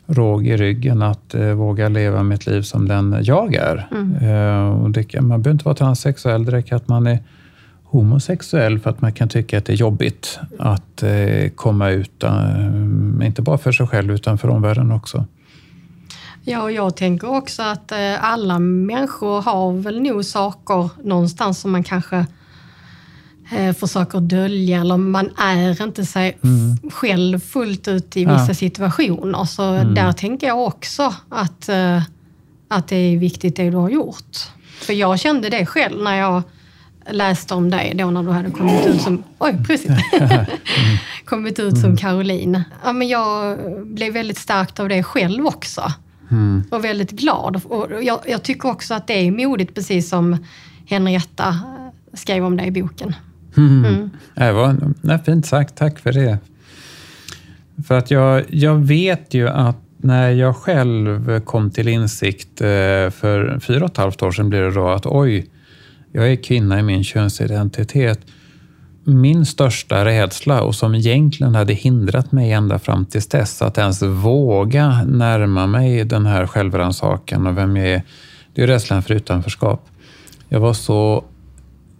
råg 0.07 0.47
i 0.47 0.57
ryggen 0.57 1.03
att 1.03 1.35
eh, 1.35 1.51
våga 1.51 1.89
leva 1.89 2.23
mitt 2.23 2.47
liv 2.47 2.63
som 2.63 2.89
den 2.89 3.17
jag 3.23 3.55
är. 3.55 3.89
Mm. 3.93 4.81
Och 4.81 4.91
det, 4.91 5.21
man 5.21 5.43
behöver 5.43 5.51
inte 5.51 5.65
vara 5.65 5.75
transsexuell, 5.75 6.45
det 6.45 6.53
räcker 6.53 6.77
att 6.77 6.89
man 6.89 7.07
är 7.07 7.19
homosexuell 7.85 8.79
för 8.79 8.91
att 8.91 9.01
man 9.01 9.13
kan 9.13 9.29
tycka 9.29 9.59
att 9.59 9.65
det 9.65 9.73
är 9.73 9.77
jobbigt 9.77 10.39
att 10.59 11.05
komma 11.55 11.91
ut, 11.91 12.25
inte 13.23 13.43
bara 13.43 13.59
för 13.59 13.73
sig 13.73 13.87
själv 13.87 14.15
utan 14.15 14.39
för 14.39 14.49
omvärlden 14.49 14.93
också. 14.93 15.25
Ja, 16.45 16.63
och 16.63 16.73
jag 16.73 16.97
tänker 16.97 17.31
också 17.31 17.63
att 17.63 17.93
eh, 17.93 18.25
alla 18.25 18.59
människor 18.59 19.43
har 19.43 19.73
väl 19.73 20.03
nog 20.03 20.25
saker 20.25 20.89
någonstans 21.05 21.61
som 21.61 21.73
man 21.73 21.85
kanske 21.85 22.27
eh, 23.53 23.75
försöker 23.75 24.21
dölja 24.21 24.81
eller 24.81 24.97
man 24.97 25.31
är 25.39 25.83
inte 25.83 26.07
sig 26.07 26.39
mm. 26.43 26.91
själv 26.91 27.41
fullt 27.41 27.89
ut 27.89 28.17
i 28.17 28.25
vissa 28.25 28.45
ja. 28.49 28.55
situationer. 28.55 29.45
Så 29.45 29.63
mm. 29.63 29.95
där 29.95 30.13
tänker 30.13 30.47
jag 30.47 30.67
också 30.67 31.15
att, 31.29 31.69
eh, 31.69 32.03
att 32.69 32.89
det 32.89 32.97
är 32.97 33.19
viktigt 33.19 33.57
det 33.57 33.71
du 33.71 33.77
har 33.77 33.91
gjort. 33.91 34.37
För 34.81 34.93
jag 34.93 35.21
kände 35.21 35.49
det 35.49 35.67
själv 35.67 36.03
när 36.03 36.17
jag 36.17 36.43
läste 37.11 37.55
om 37.55 37.71
dig 37.71 37.95
då 37.95 38.11
när 38.11 38.23
du 38.23 38.31
hade 38.31 38.51
kommit 38.51 38.87
ut 38.87 39.01
som... 39.01 39.23
Oj, 39.39 39.57
precis. 39.67 39.91
kommit 41.25 41.59
ut 41.59 41.75
som 41.75 41.85
mm. 41.85 41.97
Caroline. 41.97 42.63
Ja, 42.85 42.93
men 42.93 43.09
jag 43.09 43.59
blev 43.87 44.13
väldigt 44.13 44.39
starkt 44.39 44.81
av 44.81 44.89
det 44.89 45.03
själv 45.03 45.47
också. 45.47 45.93
Mm. 46.31 46.65
Och 46.71 46.85
väldigt 46.85 47.11
glad. 47.11 47.61
Och 47.65 47.89
jag, 48.03 48.21
jag, 48.27 48.43
tycker 48.43 48.69
också 48.69 48.95
att 48.95 49.07
det 49.07 49.13
är 49.13 49.31
modigt, 49.31 49.75
precis 49.75 50.09
som 50.09 50.37
Henrietta 50.87 51.61
skrev 52.13 52.45
om 52.45 52.57
det 52.57 52.65
i 52.65 52.71
boken. 52.71 53.15
Mm. 53.57 53.85
Mm. 53.85 54.11
Det 54.35 54.53
var 54.53 54.77
nej, 55.01 55.19
fint 55.25 55.47
sagt, 55.47 55.77
tack 55.77 55.99
för 55.99 56.13
det. 56.13 56.39
För 57.87 57.99
att 57.99 58.11
jag, 58.11 58.45
jag 58.49 58.75
vet 58.75 59.35
ju 59.35 59.49
att 59.49 59.77
när 59.97 60.31
jag 60.31 60.57
själv 60.57 61.41
kom 61.41 61.71
till 61.71 61.89
insikt 61.89 62.61
eh, 62.61 62.67
för 63.11 63.61
fyra 63.61 63.85
och 63.85 63.91
ett 63.91 63.97
halvt 63.97 64.23
år 64.23 64.33
sedan 64.33 64.51
blir 64.51 64.61
det 64.61 64.71
då 64.71 64.89
att 64.89 65.07
oj, 65.07 65.47
jag 66.13 66.33
är 66.33 66.37
kvinna 66.37 66.79
i 66.81 66.83
min 66.83 67.05
könsidentitet. 67.05 68.21
Min 69.11 69.47
största 69.47 70.05
rädsla 70.05 70.63
och 70.63 70.75
som 70.75 70.95
egentligen 70.95 71.55
hade 71.55 71.73
hindrat 71.73 72.33
mig 72.33 72.53
ända 72.53 72.79
fram 72.79 73.07
till 73.07 73.21
dess 73.21 73.63
att 73.63 73.79
ens 73.79 74.03
våga 74.03 75.05
närma 75.05 75.67
mig 75.67 76.05
den 76.05 76.27
här 76.27 76.47
självrannsakan 76.47 77.47
och 77.47 77.57
vem 77.57 77.77
jag 77.77 77.89
är, 77.89 78.03
det 78.55 78.63
är 78.63 78.67
rädslan 78.67 79.03
för 79.03 79.15
utanförskap. 79.15 79.89
Jag 80.49 80.61
var 80.61 80.73
så 80.73 81.25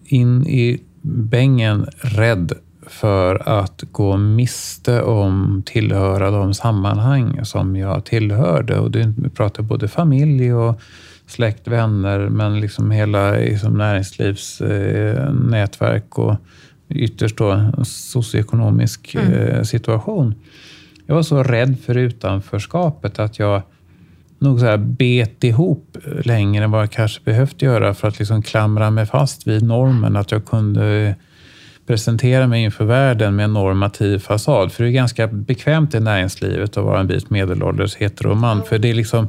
in 0.05 0.47
i 0.47 0.81
bängen 1.03 1.87
rädd 2.01 2.53
för 2.87 3.49
att 3.49 3.85
gå 3.93 4.17
miste 4.17 5.03
om 5.03 5.63
tillhöra 5.67 6.31
de 6.31 6.55
sammanhang 6.55 7.45
som 7.45 7.77
jag 7.77 8.05
tillhörde. 8.05 8.79
Och 8.79 8.91
det, 8.91 9.15
vi 9.17 9.29
pratar 9.29 9.63
både 9.63 9.89
familj 9.89 10.55
och 10.55 10.81
släkt, 11.27 11.69
vänner, 11.69 12.29
men 12.29 12.61
liksom 12.61 12.91
hela 12.91 13.33
liksom 13.33 13.79
näringslivsnätverk 13.79 16.19
eh, 16.19 16.25
och 16.25 16.37
ytterst 16.91 17.37
då 17.37 17.73
socioekonomisk 17.85 19.15
mm. 19.15 19.33
eh, 19.33 19.63
situation. 19.63 20.35
Jag 21.07 21.15
var 21.15 21.23
så 21.23 21.43
rädd 21.43 21.77
för 21.87 21.97
utanförskapet 21.97 23.19
att 23.19 23.39
jag 23.39 23.63
nog 24.39 24.61
så 24.61 24.67
här 24.67 24.77
bet 24.77 25.45
ihop 25.45 25.97
längre 26.25 26.65
än 26.65 26.71
vad 26.71 26.83
jag 26.83 26.91
kanske 26.91 27.25
behövt 27.25 27.63
göra 27.63 27.95
för 27.95 28.09
att 28.09 28.19
liksom 28.19 28.43
klamra 28.43 28.91
mig 28.91 29.07
fast 29.07 29.47
vid 29.47 29.63
normen. 29.63 30.17
Att 30.17 30.31
jag 30.33 30.45
kunde 30.45 31.15
presentera 31.87 32.47
mig 32.47 32.63
inför 32.63 32.85
världen 32.85 33.37
med 33.37 33.45
en 33.45 33.53
normativ 33.53 34.19
fasad. 34.19 34.73
För 34.73 34.85
det 34.85 34.91
är 34.91 34.93
ganska 34.93 35.27
bekvämt 35.27 35.95
i 35.95 36.01
näringslivet 36.01 36.77
att 36.77 36.85
vara 36.85 37.01
en 37.01 37.07
vit 37.07 37.31
medelålders 37.31 37.97
heteroman. 37.97 38.63
För 38.69 38.79
det 38.79 38.91
är 38.91 38.95
liksom 38.95 39.29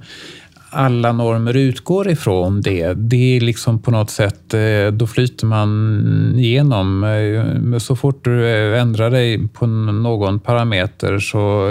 alla 0.71 1.11
normer 1.11 1.55
utgår 1.55 2.09
ifrån 2.09 2.61
det. 2.61 2.93
Det 2.93 3.37
är 3.37 3.41
liksom 3.41 3.79
på 3.79 3.91
något 3.91 4.09
sätt, 4.09 4.53
eh, 4.53 4.91
då 4.93 5.07
flyter 5.07 5.45
man 5.45 6.35
igenom. 6.37 7.03
Eh, 7.03 7.77
så 7.77 7.95
fort 7.95 8.23
du 8.23 8.47
eh, 8.47 8.81
ändrar 8.81 9.11
dig 9.11 9.47
på 9.47 9.67
någon 9.67 10.39
parameter 10.39 11.19
så, 11.19 11.67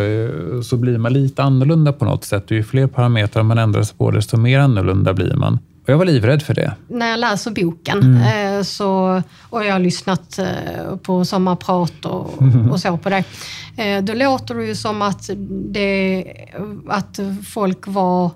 så 0.64 0.76
blir 0.76 0.98
man 0.98 1.12
lite 1.12 1.42
annorlunda 1.42 1.92
på 1.92 2.04
något 2.04 2.24
sätt. 2.24 2.50
Ju 2.50 2.62
fler 2.62 2.86
parametrar 2.86 3.42
man 3.42 3.58
ändrar 3.58 3.82
sig 3.82 3.96
på, 3.96 4.10
desto 4.10 4.36
mer 4.36 4.58
annorlunda 4.58 5.14
blir 5.14 5.34
man. 5.34 5.58
Och 5.82 5.88
jag 5.88 5.98
var 5.98 6.04
livrädd 6.04 6.42
för 6.42 6.54
det. 6.54 6.74
När 6.88 7.10
jag 7.10 7.20
läser 7.20 7.50
boken 7.50 8.02
mm. 8.02 8.64
så, 8.64 9.22
och 9.50 9.64
jag 9.64 9.72
har 9.72 9.78
lyssnat 9.80 10.38
på 11.02 11.24
sommarprat 11.24 12.04
och, 12.04 12.42
mm. 12.42 12.70
och 12.70 12.80
så 12.80 12.96
på 12.96 13.08
det. 13.08 13.24
Då 14.02 14.14
låter 14.14 14.54
det 14.54 14.64
ju 14.64 14.74
som 14.74 15.02
att, 15.02 15.30
det, 15.70 16.24
att 16.88 17.20
folk 17.44 17.86
var 17.86 18.30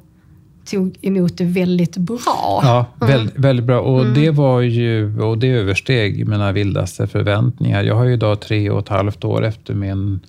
tog 0.65 0.97
emot 1.03 1.39
det 1.39 1.45
väldigt 1.45 1.97
bra. 1.97 2.61
Ja, 2.63 2.87
väldigt, 3.01 3.39
väldigt 3.39 3.67
bra. 3.67 3.81
Och 3.81 4.01
mm. 4.01 4.15
det 4.15 4.31
var 4.31 4.61
ju, 4.61 5.21
och 5.21 5.39
det 5.39 5.49
översteg 5.49 6.29
mina 6.29 6.53
vildaste 6.53 7.07
förväntningar. 7.07 7.83
Jag 7.83 7.95
har 7.95 8.05
ju 8.05 8.13
idag 8.13 8.41
tre 8.41 8.71
och 8.71 8.79
ett 8.79 8.89
halvt 8.89 9.25
år 9.25 9.45
efter 9.45 9.75
min 9.75 10.21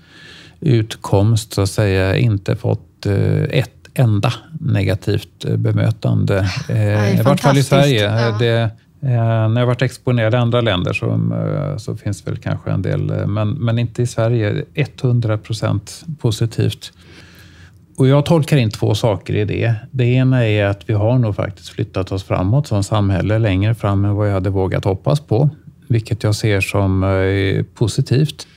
utkomst, 0.59 1.53
så 1.53 1.61
att 1.61 1.69
säga, 1.69 2.17
inte 2.17 2.55
fått 2.55 3.05
eh, 3.05 3.43
ett 3.43 3.71
enda 3.93 4.33
negativt 4.59 5.45
eh, 5.45 5.57
bemötande. 5.57 6.49
Eh, 6.69 7.19
I 7.19 7.23
vart 7.23 7.39
fall 7.39 7.57
i 7.57 7.63
Sverige. 7.63 8.03
Ja. 8.03 8.37
Det, 8.39 8.69
när 8.99 9.59
jag 9.59 9.67
varit 9.67 9.81
exponerad 9.81 10.33
i 10.33 10.37
andra 10.37 10.61
länder 10.61 10.93
så, 10.93 11.19
så 11.77 11.95
finns 11.95 12.27
väl 12.27 12.37
kanske 12.37 12.71
en 12.71 12.81
del, 12.81 13.27
men, 13.27 13.49
men 13.49 13.79
inte 13.79 14.01
i 14.01 14.07
Sverige. 14.07 14.63
100 14.73 15.37
procent 15.37 16.05
positivt. 16.19 16.91
Och 17.97 18.07
jag 18.07 18.25
tolkar 18.25 18.57
in 18.57 18.69
två 18.69 18.95
saker 18.95 19.35
i 19.35 19.45
det. 19.45 19.75
Det 19.91 20.05
ena 20.05 20.47
är 20.47 20.65
att 20.65 20.89
vi 20.89 20.93
har 20.93 21.19
nog 21.19 21.35
faktiskt 21.35 21.69
flyttat 21.69 22.11
oss 22.11 22.23
framåt 22.23 22.67
som 22.67 22.83
samhälle 22.83 23.39
längre 23.39 23.75
fram 23.75 24.05
än 24.05 24.15
vad 24.15 24.27
jag 24.27 24.33
hade 24.33 24.49
vågat 24.49 24.85
hoppas 24.85 25.19
på, 25.19 25.49
vilket 25.87 26.23
jag 26.23 26.35
ser 26.35 26.61
som 26.61 27.03
eh, 27.03 27.63
positivt. 27.63 28.47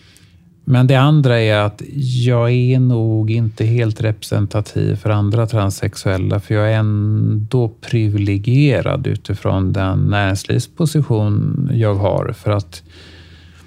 Men 0.64 0.86
det 0.86 0.96
andra 0.96 1.40
är 1.40 1.58
att 1.58 1.82
jag 2.24 2.50
är 2.50 2.80
nog 2.80 3.30
inte 3.30 3.64
helt 3.64 4.00
representativ 4.00 4.96
för 4.96 5.10
andra 5.10 5.46
transsexuella, 5.46 6.40
för 6.40 6.54
jag 6.54 6.72
är 6.72 6.78
ändå 6.78 7.68
privilegierad 7.80 9.06
utifrån 9.06 9.72
den 9.72 9.98
näringslivsposition 9.98 11.70
jag 11.72 11.94
har. 11.94 12.32
För 12.32 12.50
att 12.50 12.82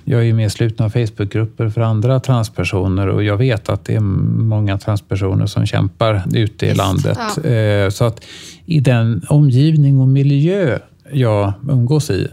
jag 0.04 0.28
är 0.28 0.34
med 0.34 0.46
i 0.46 0.50
slutna 0.50 0.90
Facebookgrupper 0.90 1.70
för 1.70 1.82
andra 1.82 2.20
transpersoner 2.20 3.08
och 3.08 3.24
jag 3.24 3.38
vet 3.38 3.70
att 3.70 3.86
det 3.86 3.96
är 3.96 4.00
många 4.00 4.78
transpersoner 4.78 5.46
som 5.46 5.66
kämpar 5.66 6.24
ute 6.34 6.66
i 6.66 6.70
Visst, 6.70 6.78
landet. 6.78 7.18
ja. 7.44 7.50
Eh, 7.50 7.90
Så 7.90 8.06
att 8.06 8.24
i 8.66 8.80
den 8.80 9.22
omgivning 9.30 10.00
och 10.00 10.08
miljö 10.08 10.80
jag 11.12 11.54
umgås 11.70 12.10
i 12.10 12.28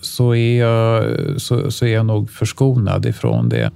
så 0.00 0.34
är 0.34 0.58
jag, 0.60 1.04
så, 1.40 1.70
så 1.70 1.84
är 1.86 1.94
jag 1.94 2.06
nog 2.06 2.30
förskonad 2.30 3.06
ifrån 3.06 3.48
det. 3.48 3.70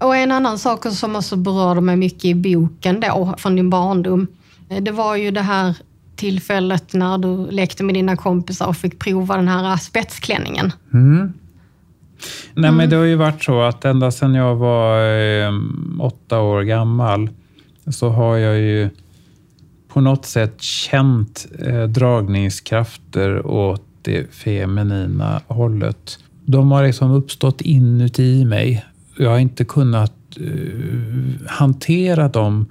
Och 0.00 0.16
en 0.16 0.32
annan 0.32 0.58
sak 0.58 0.86
som 0.92 1.16
också 1.16 1.36
berörde 1.36 1.80
mig 1.80 1.96
mycket 1.96 2.24
i 2.24 2.34
boken 2.34 3.00
då, 3.00 3.34
från 3.38 3.56
din 3.56 3.70
barndom, 3.70 4.26
eh, 4.68 4.82
det 4.82 4.90
var 4.92 5.16
ju 5.16 5.30
det 5.30 5.40
här 5.42 5.74
tillfället 6.16 6.92
när 6.94 7.18
du 7.18 7.50
lekte 7.50 7.84
med 7.84 7.94
dina 7.94 8.16
kompisar 8.16 8.66
och 8.66 8.76
fick 8.76 8.98
prova 8.98 9.36
den 9.36 9.48
här 9.48 9.76
spetsklänningen. 9.76 10.72
Nej, 12.54 12.72
men 12.72 12.90
det 12.90 12.96
har 12.96 13.04
ju 13.04 13.14
varit 13.14 13.44
så 13.44 13.62
att 13.62 13.84
ända 13.84 14.10
sedan 14.10 14.34
jag 14.34 14.56
var 14.56 14.98
eh, 15.46 15.52
åtta 16.00 16.40
år 16.40 16.62
gammal 16.62 17.30
så 17.90 18.08
har 18.08 18.36
jag 18.36 18.58
ju 18.58 18.90
på 19.88 20.00
något 20.00 20.26
sätt 20.26 20.62
känt 20.62 21.46
eh, 21.58 21.82
dragningskrafter 21.82 23.46
åt 23.46 23.82
det 24.02 24.34
feminina 24.34 25.40
hållet. 25.46 26.18
De 26.44 26.72
har 26.72 26.86
liksom 26.86 27.10
uppstått 27.10 27.60
inuti 27.60 28.44
mig. 28.44 28.84
Jag 29.18 29.30
har 29.30 29.38
inte 29.38 29.64
kunnat 29.64 30.12
eh, 30.36 31.46
hantera 31.46 32.28
dem 32.28 32.66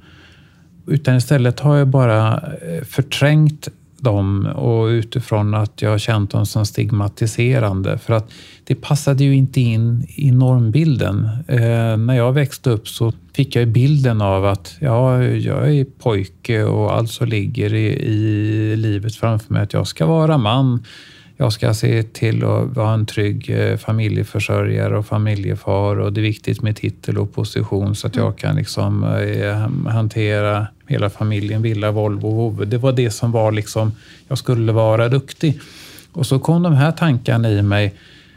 utan 0.87 1.15
istället 1.15 1.59
har 1.59 1.77
jag 1.77 1.87
bara 1.87 2.33
eh, 2.37 2.83
förträngt 2.83 3.67
dem 4.05 4.45
och 4.45 4.85
utifrån 4.85 5.53
att 5.53 5.81
jag 5.81 5.89
har 5.89 5.97
känt 5.97 6.31
dem 6.31 6.45
som 6.45 6.65
stigmatiserande. 6.65 7.97
För 7.97 8.13
att 8.13 8.31
det 8.63 8.75
passade 8.75 9.23
ju 9.23 9.35
inte 9.35 9.61
in 9.61 10.05
i 10.15 10.31
normbilden. 10.31 11.29
Eh, 11.47 11.97
när 11.97 12.13
jag 12.13 12.33
växte 12.33 12.69
upp 12.69 12.87
så 12.87 13.13
fick 13.33 13.55
jag 13.55 13.67
bilden 13.67 14.21
av 14.21 14.45
att 14.45 14.77
ja, 14.79 15.23
jag 15.23 15.75
är 15.75 15.85
pojke 15.85 16.63
och 16.63 16.97
alltså 16.97 17.25
ligger 17.25 17.73
i, 17.73 17.85
i 17.87 18.75
livet 18.75 19.15
framför 19.15 19.53
mig 19.53 19.63
att 19.63 19.73
jag 19.73 19.87
ska 19.87 20.05
vara 20.05 20.37
man. 20.37 20.83
Jag 21.37 21.53
ska 21.53 21.73
se 21.73 22.03
till 22.03 22.43
att 22.43 22.75
vara 22.75 22.93
en 22.93 23.05
trygg 23.05 23.49
eh, 23.49 23.77
familjeförsörjare 23.77 24.97
och 24.97 25.05
familjefar 25.05 25.99
och 25.99 26.13
det 26.13 26.21
är 26.21 26.23
viktigt 26.23 26.61
med 26.61 26.75
titel 26.75 27.17
och 27.17 27.33
position 27.33 27.95
så 27.95 28.07
att 28.07 28.15
jag 28.15 28.37
kan 28.37 28.55
liksom 28.55 29.03
eh, 29.03 29.91
hantera 29.91 30.67
hela 30.87 31.09
familjen, 31.09 31.61
Villa, 31.61 31.91
Volvo, 31.91 32.29
vovve. 32.29 32.65
Det 32.65 32.77
var 32.77 32.91
det 32.91 33.11
som 33.11 33.31
var 33.31 33.51
liksom, 33.51 33.91
jag 34.27 34.37
skulle 34.37 34.71
vara 34.71 35.09
duktig. 35.09 35.59
Och 36.11 36.25
så 36.25 36.39
kom 36.39 36.63
de 36.63 36.73
här 36.73 36.91
tankarna 36.91 37.49
i 37.49 37.61
mig 37.61 37.93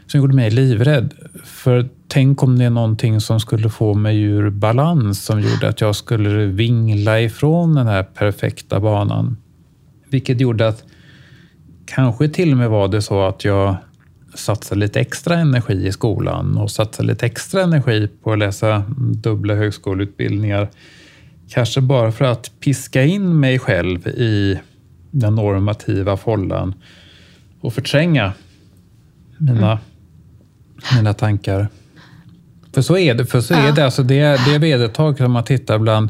som 0.07 0.19
gjorde 0.19 0.35
mig 0.35 0.51
livrädd. 0.51 1.13
För 1.43 1.89
tänk 2.07 2.43
om 2.43 2.59
det 2.59 2.65
är 2.65 2.69
någonting 2.69 3.21
som 3.21 3.39
skulle 3.39 3.69
få 3.69 3.93
mig 3.93 4.21
ur 4.21 4.49
balans 4.49 5.23
som 5.25 5.41
gjorde 5.41 5.67
att 5.69 5.81
jag 5.81 5.95
skulle 5.95 6.45
vingla 6.45 7.21
ifrån 7.21 7.75
den 7.75 7.87
här 7.87 8.03
perfekta 8.03 8.79
banan. 8.79 9.37
Vilket 10.09 10.41
gjorde 10.41 10.67
att 10.67 10.83
Kanske 11.95 12.29
till 12.29 12.51
och 12.51 12.57
med 12.57 12.69
var 12.69 12.87
det 12.87 13.01
så 13.01 13.21
att 13.21 13.45
jag 13.45 13.75
satsade 14.33 14.79
lite 14.79 14.99
extra 14.99 15.35
energi 15.35 15.87
i 15.87 15.91
skolan 15.91 16.57
och 16.57 16.71
satsade 16.71 17.07
lite 17.07 17.25
extra 17.25 17.61
energi 17.61 18.09
på 18.23 18.31
att 18.31 18.39
läsa 18.39 18.83
dubbla 18.97 19.55
högskoleutbildningar. 19.55 20.69
Kanske 21.49 21.81
bara 21.81 22.11
för 22.11 22.25
att 22.25 22.51
piska 22.59 23.03
in 23.03 23.39
mig 23.39 23.59
själv 23.59 24.07
i 24.07 24.59
den 25.11 25.35
normativa 25.35 26.17
follan 26.17 26.73
och 27.61 27.73
förtränga 27.73 28.33
mina, 29.37 29.79
mina 30.95 31.13
tankar. 31.13 31.67
För 32.73 32.81
så 32.81 32.97
är 32.97 33.13
det. 33.13 33.25
För 33.25 33.41
så 33.41 33.53
är 33.53 33.71
det. 33.71 33.85
Alltså 33.85 34.03
det, 34.03 34.19
är, 34.19 34.49
det 34.49 34.55
är 34.55 34.59
vedertaget 34.59 35.21
om 35.21 35.31
man 35.31 35.43
tittar 35.43 35.77
bland 35.77 36.09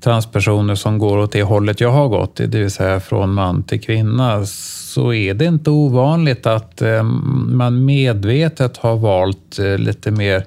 transpersoner 0.00 0.74
som 0.74 0.98
går 0.98 1.18
åt 1.18 1.32
det 1.32 1.42
hållet 1.42 1.80
jag 1.80 1.90
har 1.90 2.08
gått, 2.08 2.36
det 2.36 2.46
vill 2.58 2.70
säga 2.70 3.00
från 3.00 3.34
man 3.34 3.62
till 3.62 3.80
kvinna, 3.80 4.46
så 4.46 5.12
är 5.12 5.34
det 5.34 5.44
inte 5.44 5.70
ovanligt 5.70 6.46
att 6.46 6.82
eh, 6.82 7.02
man 7.02 7.84
medvetet 7.84 8.76
har 8.76 8.96
valt 8.96 9.58
eh, 9.58 9.78
lite 9.78 10.10
mer 10.10 10.44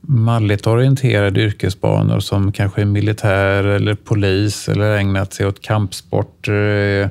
malligt 0.00 0.66
orienterade 0.66 1.40
yrkesbanor 1.40 2.20
som 2.20 2.52
kanske 2.52 2.84
militär 2.84 3.64
eller 3.64 3.94
polis 3.94 4.68
eller 4.68 4.96
ägnat 4.96 5.32
sig 5.34 5.46
åt 5.46 5.60
kampsport 5.62 6.48
eh, 6.48 7.08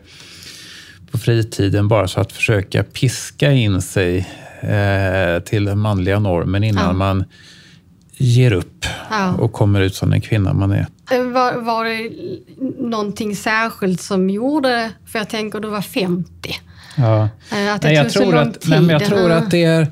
på 1.12 1.18
fritiden 1.18 1.88
bara 1.88 2.08
så 2.08 2.20
att 2.22 2.32
försöka 2.32 2.84
piska 2.84 3.52
in 3.52 3.82
sig 3.82 4.18
eh, 4.62 5.40
till 5.44 5.66
den 5.66 5.80
manliga 5.80 6.20
normen 6.20 6.64
innan 6.64 6.86
Ja. 6.86 6.94
man 6.94 7.24
ger 8.18 8.52
upp 8.52 8.86
Ja. 9.10 9.34
och 9.34 9.54
kommer 9.54 9.82
ut 9.82 9.96
som 9.96 10.10
den 10.10 10.22
kvinna 10.22 10.54
man 10.54 10.72
är. 10.72 10.88
Eh, 11.12 11.24
Var, 11.24 11.54
var 11.62 11.86
det 11.86 12.10
någonting 12.90 13.36
särskilt 13.36 14.02
som 14.02 14.30
gjorde, 14.30 14.92
för 15.06 15.20
jag 15.20 15.30
tänker 15.30 15.60
du 15.60 15.68
var 15.68 15.82
50, 15.82 16.56
Ja. 16.98 17.24
att 17.24 17.82
det 17.82 17.88
Nej, 17.88 17.96
jag 17.96 18.04
tog 18.06 18.12
så 18.14 18.20
tror 18.20 18.32
lång 18.32 18.42
att, 18.48 18.62
tid? 18.62 18.70
nej, 18.70 18.80
men 18.82 18.90
jag 18.90 19.06
tror 19.06 19.32
att 19.32 19.52
det 19.52 19.64
är 19.64 19.88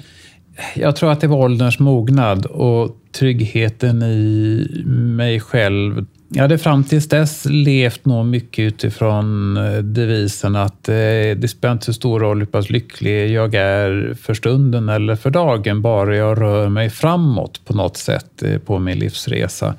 jag 0.75 0.95
tror 0.95 1.11
att 1.11 1.21
det 1.21 1.27
var 1.27 1.37
ålderns 1.37 1.79
mognad 1.79 2.45
och 2.45 2.97
tryggheten 3.11 4.03
i 4.03 4.67
mig 4.85 5.39
själv. 5.39 6.05
Jag 6.29 6.41
hade 6.41 6.57
fram 6.57 6.83
tills 6.83 7.09
dess 7.09 7.45
levt 7.49 8.05
nog 8.05 8.25
mycket 8.25 8.63
utifrån 8.63 9.57
eh, 9.57 9.77
devisen 9.77 10.55
att 10.55 10.89
eh, 10.89 10.95
det 11.37 11.49
spelar 11.51 11.73
inte 11.73 11.85
så 11.85 11.93
stor 11.93 12.19
roll 12.19 12.39
hur 12.39 12.45
pass 12.45 12.69
lycklig 12.69 13.31
jag 13.31 13.55
är 13.55 14.13
för 14.21 14.33
stunden 14.33 14.89
eller 14.89 15.15
för 15.15 15.29
dagen, 15.29 15.81
bara 15.81 16.15
jag 16.15 16.41
rör 16.41 16.69
mig 16.69 16.89
framåt 16.89 17.61
på 17.65 17.73
något 17.73 17.97
sätt 17.97 18.43
eh, 18.43 18.57
på 18.57 18.79
min 18.79 18.99
livsresa. 18.99 19.75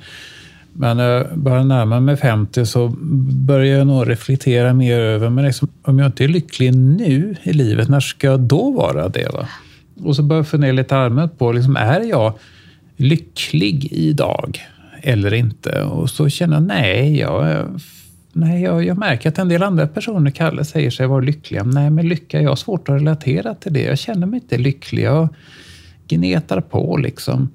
Men 0.73 0.97
när 0.97 1.09
jag 1.09 1.39
börjar 1.39 1.65
närma 1.65 2.01
mig 2.01 2.17
50 2.17 2.67
så 2.67 2.89
börjar 3.47 3.79
jag 3.79 3.87
nog 3.87 4.09
reflektera 4.09 4.73
mer 4.73 5.01
över, 5.01 5.31
men 5.31 5.45
liksom, 5.45 5.69
om 5.83 5.99
jag 5.99 6.07
inte 6.07 6.25
är 6.25 6.29
lycklig 6.29 6.75
nu 6.75 7.37
i 7.43 7.53
livet, 7.53 7.89
när 7.89 8.01
ska 8.01 8.27
jag 8.27 8.41
då 8.41 8.71
vara 8.71 9.09
det? 9.09 9.29
Va? 9.33 9.49
Och 10.03 10.17
så 10.17 10.23
börjar 10.23 10.39
jag 10.39 10.49
fundera 10.49 10.73
lite 10.73 10.97
allmänt 10.97 11.39
på, 11.39 11.53
liksom, 11.53 11.77
är 11.77 12.01
jag 12.01 12.33
lycklig 12.97 13.93
idag 13.93 14.59
eller 15.03 15.35
inte? 15.35 15.83
Och 15.83 16.11
så 16.11 16.29
känner 16.29 16.57
jag, 16.57 16.63
nej, 16.63 17.19
jag, 17.19 17.67
nej 18.33 18.63
jag, 18.63 18.85
jag 18.85 18.99
märker 18.99 19.29
att 19.29 19.39
en 19.39 19.49
del 19.49 19.63
andra 19.63 19.87
personer 19.87 20.31
kallar, 20.31 20.63
säger 20.63 20.91
sig 20.91 21.07
vara 21.07 21.21
lyckliga. 21.21 21.63
Nej, 21.63 21.91
men 21.91 22.09
lycka, 22.09 22.41
jag 22.41 22.49
har 22.49 22.57
svårt 22.57 22.89
att 22.89 22.95
relatera 22.95 23.55
till 23.55 23.73
det. 23.73 23.83
Jag 23.83 23.99
känner 23.99 24.27
mig 24.27 24.41
inte 24.41 24.59
lycklig. 24.59 25.03
Jag 25.03 25.29
gnetar 26.09 26.61
på 26.61 26.97
liksom. 26.97 27.49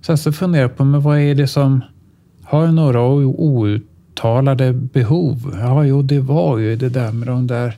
Sen 0.00 0.18
så 0.18 0.32
funderar 0.32 0.62
jag 0.62 0.76
på, 0.76 0.84
men 0.84 1.00
vad 1.00 1.18
är 1.18 1.34
det 1.34 1.46
som... 1.46 1.80
Har 2.42 2.64
jag 2.64 2.74
några 2.74 3.02
outtalade 3.02 4.72
behov? 4.72 5.56
Ja, 5.60 5.84
jo, 5.84 6.02
det 6.02 6.20
var 6.20 6.58
ju 6.58 6.76
det 6.76 6.88
där 6.88 7.12
med 7.12 7.28
de 7.28 7.46
där 7.46 7.76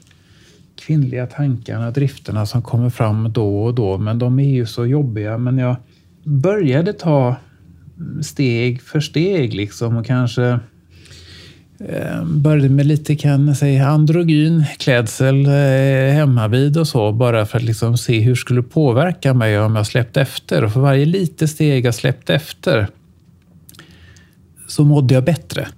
kvinnliga 0.76 1.26
tankarna, 1.26 1.90
drifterna 1.90 2.46
som 2.46 2.62
kommer 2.62 2.90
fram 2.90 3.32
då 3.32 3.64
och 3.64 3.74
då, 3.74 3.98
men 3.98 4.18
de 4.18 4.38
är 4.38 4.50
ju 4.50 4.66
så 4.66 4.86
jobbiga. 4.86 5.38
Men 5.38 5.58
jag 5.58 5.76
började 6.24 6.92
ta 6.92 7.36
steg 8.22 8.82
för 8.82 9.00
steg 9.00 9.54
liksom 9.54 9.96
och 9.96 10.06
kanske 10.06 10.58
eh, 11.78 12.24
började 12.24 12.68
med 12.68 12.86
lite 12.86 13.16
kan 13.16 13.48
jag 13.48 13.56
säga, 13.56 13.86
androgyn 13.86 14.64
klädsel 14.78 15.46
eh, 15.46 15.52
hemmavid 15.52 16.14
hemma 16.14 16.48
vid 16.48 16.78
och 16.78 16.88
så, 16.88 17.12
bara 17.12 17.46
för 17.46 17.58
att 17.58 17.64
liksom 17.64 17.96
se 17.98 18.20
hur 18.20 18.30
det 18.30 18.36
skulle 18.36 18.62
påverka 18.62 19.34
mig 19.34 19.60
om 19.60 19.76
jag 19.76 19.86
släppte 19.86 20.20
efter. 20.20 20.64
Och 20.64 20.72
för 20.72 20.80
varje 20.80 21.04
litet 21.04 21.50
steg 21.50 21.86
jag 21.86 21.94
släppte 21.94 22.34
efter 22.34 22.86
så 24.68 24.84
mådde 24.84 25.14
jag 25.14 25.24
bättre. 25.24 25.68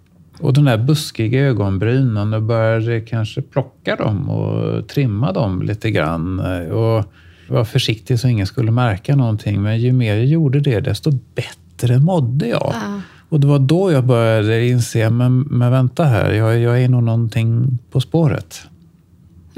Och 0.40 0.53
de 0.53 0.64
där 0.64 0.79
buskiga 0.79 1.40
ögonbrynen, 1.40 2.35
och 2.35 2.42
började 2.42 3.01
kanske 3.01 3.42
plocka 3.42 3.96
dem 3.96 4.31
och 4.31 4.88
trimma 4.88 5.33
dem 5.33 5.62
lite 5.62 5.90
grann. 5.90 6.40
Och 6.70 7.05
var 7.48 7.64
försiktig 7.64 8.20
så 8.20 8.29
ingen 8.29 8.46
skulle 8.46 8.70
märka 8.70 9.16
någonting. 9.16 9.62
Men 9.62 9.81
ju 9.81 9.92
mer 9.92 10.14
jag 10.14 10.27
gjorde 10.27 10.61
det, 10.61 10.81
desto 10.81 11.12
bättre 11.35 11.98
mådde 11.98 12.46
jag. 12.46 12.72
Ja. 12.74 13.01
Och 13.29 13.40
det 13.40 13.46
var 13.46 13.59
då 13.59 13.92
jag 13.92 14.05
började 14.05 14.68
inse, 14.68 15.11
men, 15.11 15.40
men 15.40 15.72
vänta 15.72 16.05
här, 16.05 16.33
jag, 16.33 16.59
jag 16.59 16.83
är 16.83 16.88
nog 16.88 17.03
någonting 17.03 17.79
på 17.90 18.01
spåret. 18.01 18.62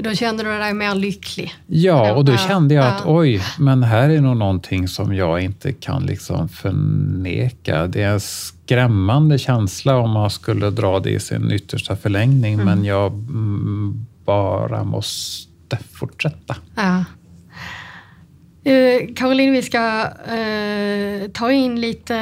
Då 0.03 0.13
kände 0.13 0.43
du 0.43 0.49
dig 0.49 0.73
mer 0.73 0.95
lycklig? 0.95 1.53
Ja, 1.67 2.13
och 2.13 2.25
då 2.25 2.37
kände 2.37 2.73
jag 2.75 2.85
att 2.87 3.01
oj, 3.05 3.41
men 3.59 3.83
här 3.83 4.09
är 4.09 4.21
nog 4.21 4.37
någonting 4.37 4.87
som 4.87 5.15
jag 5.15 5.41
inte 5.41 5.73
kan 5.73 6.05
liksom 6.05 6.49
förneka. 6.49 7.87
Det 7.87 8.01
är 8.03 8.13
en 8.13 8.19
skrämmande 8.19 9.37
känsla 9.37 9.97
om 9.97 10.09
man 10.11 10.29
skulle 10.29 10.69
dra 10.69 10.99
det 10.99 11.09
i 11.09 11.19
sin 11.19 11.51
yttersta 11.51 11.95
förlängning, 11.95 12.53
Mm. 12.53 12.65
men 12.65 12.85
jag 12.85 13.11
mm, 13.13 14.05
bara 14.25 14.83
måste 14.83 15.77
fortsätta. 15.93 16.55
Ja. 16.75 17.03
Eh, 18.71 19.13
Caroline, 19.15 19.51
vi 19.53 19.61
ska 19.61 20.03
eh, 20.27 21.27
ta 21.33 21.51
in 21.51 21.81
lite 21.81 22.17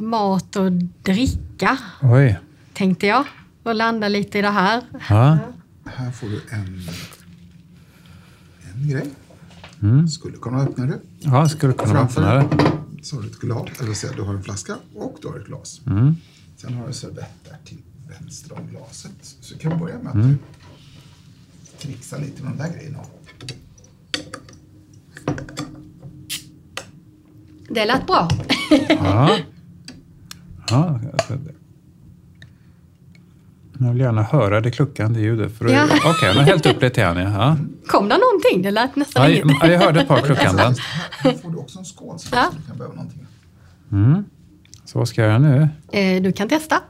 mat 0.00 0.56
och 0.56 0.72
dricka, 1.02 1.78
Oj. 2.02 2.38
tänkte 2.72 3.06
jag. 3.06 3.24
Och 3.62 3.74
landa 3.74 4.08
lite 4.08 4.38
i 4.38 4.42
det 4.42 4.50
här. 4.50 4.80
Ja. 5.08 5.38
Här 5.84 6.10
får 6.10 6.26
du 6.28 6.40
en, 6.50 6.80
en 8.74 8.88
grej. 8.88 9.10
Skulle 10.08 10.36
kunna 10.36 10.62
öppna 10.62 10.86
det. 10.86 11.00
Ja, 11.20 11.48
skulle 11.48 11.72
kunna 11.72 11.92
Framför 11.92 12.22
öppnare. 12.38 12.70
så 13.02 13.16
har 13.16 13.22
du 13.22 13.28
ett 13.28 13.38
glas, 13.38 13.68
eller 13.80 13.96
jag, 14.06 14.16
du 14.16 14.22
har 14.22 14.34
en 14.34 14.42
flaska 14.42 14.76
och 14.94 15.18
du 15.22 15.28
har 15.28 15.38
ett 15.38 15.46
glas. 15.46 15.80
Sen 16.56 16.74
har 16.74 16.80
du 16.82 16.86
en 16.86 16.94
servett 16.94 17.44
där 17.44 17.56
till 17.64 17.78
vänster 18.08 18.52
om 18.58 18.66
glaset. 18.70 19.12
Så 19.40 19.58
kan 19.58 19.72
vi 19.72 19.78
börja 19.78 19.98
med 19.98 20.06
att 20.16 20.28
du 20.28 20.36
trixar 21.78 22.18
lite 22.20 22.42
med 22.42 22.52
de 22.52 22.58
där 22.58 22.72
grejerna. 22.72 22.98
Det 27.68 27.84
lät 27.84 28.06
bra. 28.06 28.28
Ja. 28.88 29.38
ja 30.68 31.00
det- 31.28 31.54
jag 33.78 33.88
vill 33.92 34.00
gärna 34.00 34.22
höra 34.22 34.60
det 34.60 34.70
kluckande 34.70 35.20
ljudet. 35.20 35.58
För 35.58 35.68
Ja. 35.68 35.84
Okej, 35.84 36.28
jag 36.28 36.34
har 36.34 36.42
hällt 36.42 36.66
upp 36.66 36.82
lite 36.82 37.00
igen. 37.00 37.16
Ja. 37.16 37.56
Kom 37.86 38.08
det 38.08 38.18
någonting? 38.18 38.62
Det 38.62 38.70
lät 38.70 38.96
nästan 38.96 39.22
Ja, 39.22 39.30
inget. 39.30 39.56
jag, 39.62 39.72
jag 39.72 39.78
hörde 39.80 40.00
ett 40.00 40.08
par 40.08 40.20
kluckanden. 40.26 40.74
Här 41.10 41.32
får 41.42 41.50
du 41.50 41.56
också 41.56 41.78
en 41.78 41.84
skål 41.84 42.18
så 42.18 42.28
Ja. 42.32 42.50
du 42.56 42.66
kan 42.68 42.78
behöva 42.78 42.94
någonting. 42.94 43.26
Så 44.84 44.98
vad 44.98 45.08
ska 45.08 45.20
jag 45.20 45.28
göra 45.28 45.38
nu? 45.38 45.68
Eh, 45.92 46.22
Du 46.22 46.32
kan 46.32 46.48
testa. 46.48 46.80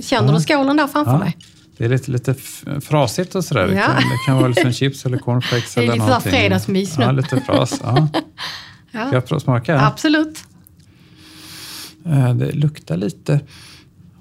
Känner 0.00 0.32
du 0.32 0.40
skålen 0.40 0.76
där 0.76 0.86
framför 0.86 1.12
Ja. 1.12 1.18
dig? 1.18 1.36
Det 1.76 1.84
är 1.84 1.88
lite, 1.88 2.10
lite 2.10 2.34
frasigt 2.80 3.34
och 3.34 3.44
sådär. 3.44 3.66
Det, 3.66 3.74
Ja. 3.74 3.82
kan, 3.86 3.94
det 3.96 4.18
kan 4.26 4.36
vara 4.36 4.48
liksom 4.48 4.72
chips 4.72 5.06
eller 5.06 5.18
cornflakes 5.18 5.74
Det 5.74 5.80
är 5.80 5.82
eller 5.84 5.92
lite 5.92 5.98
så 6.06 6.12
här 6.12 6.18
någonting. 6.18 6.32
fredagsmys 6.32 6.98
nu. 6.98 7.04
Ja, 7.04 7.12
lite 7.12 7.40
fras. 7.40 7.80
Ja. 7.82 8.08
Ja. 8.92 9.06
Ska 9.06 9.22
jag 9.30 9.42
smaka? 9.42 9.80
Absolut. 9.80 10.44
Eh, 12.06 12.34
Det 12.34 12.52
luktar 12.52 12.96
lite 12.96 13.40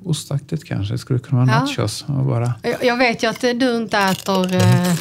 ostaktigt 0.06 0.66
kanske. 0.66 0.94
Det 0.94 0.98
skulle 0.98 1.20
kunna 1.20 1.46
vara 1.46 1.56
Ja. 1.56 1.66
nachos. 1.66 2.06
Och 2.08 2.26
bara... 2.26 2.54
Jag 2.64 2.84
jag 2.84 2.98
vet 2.98 3.24
ju 3.24 3.28
att 3.30 3.44
eh, 3.44 3.50
du 3.52 3.76
inte 3.78 3.98
äter 3.98 4.56
eh, 4.56 4.94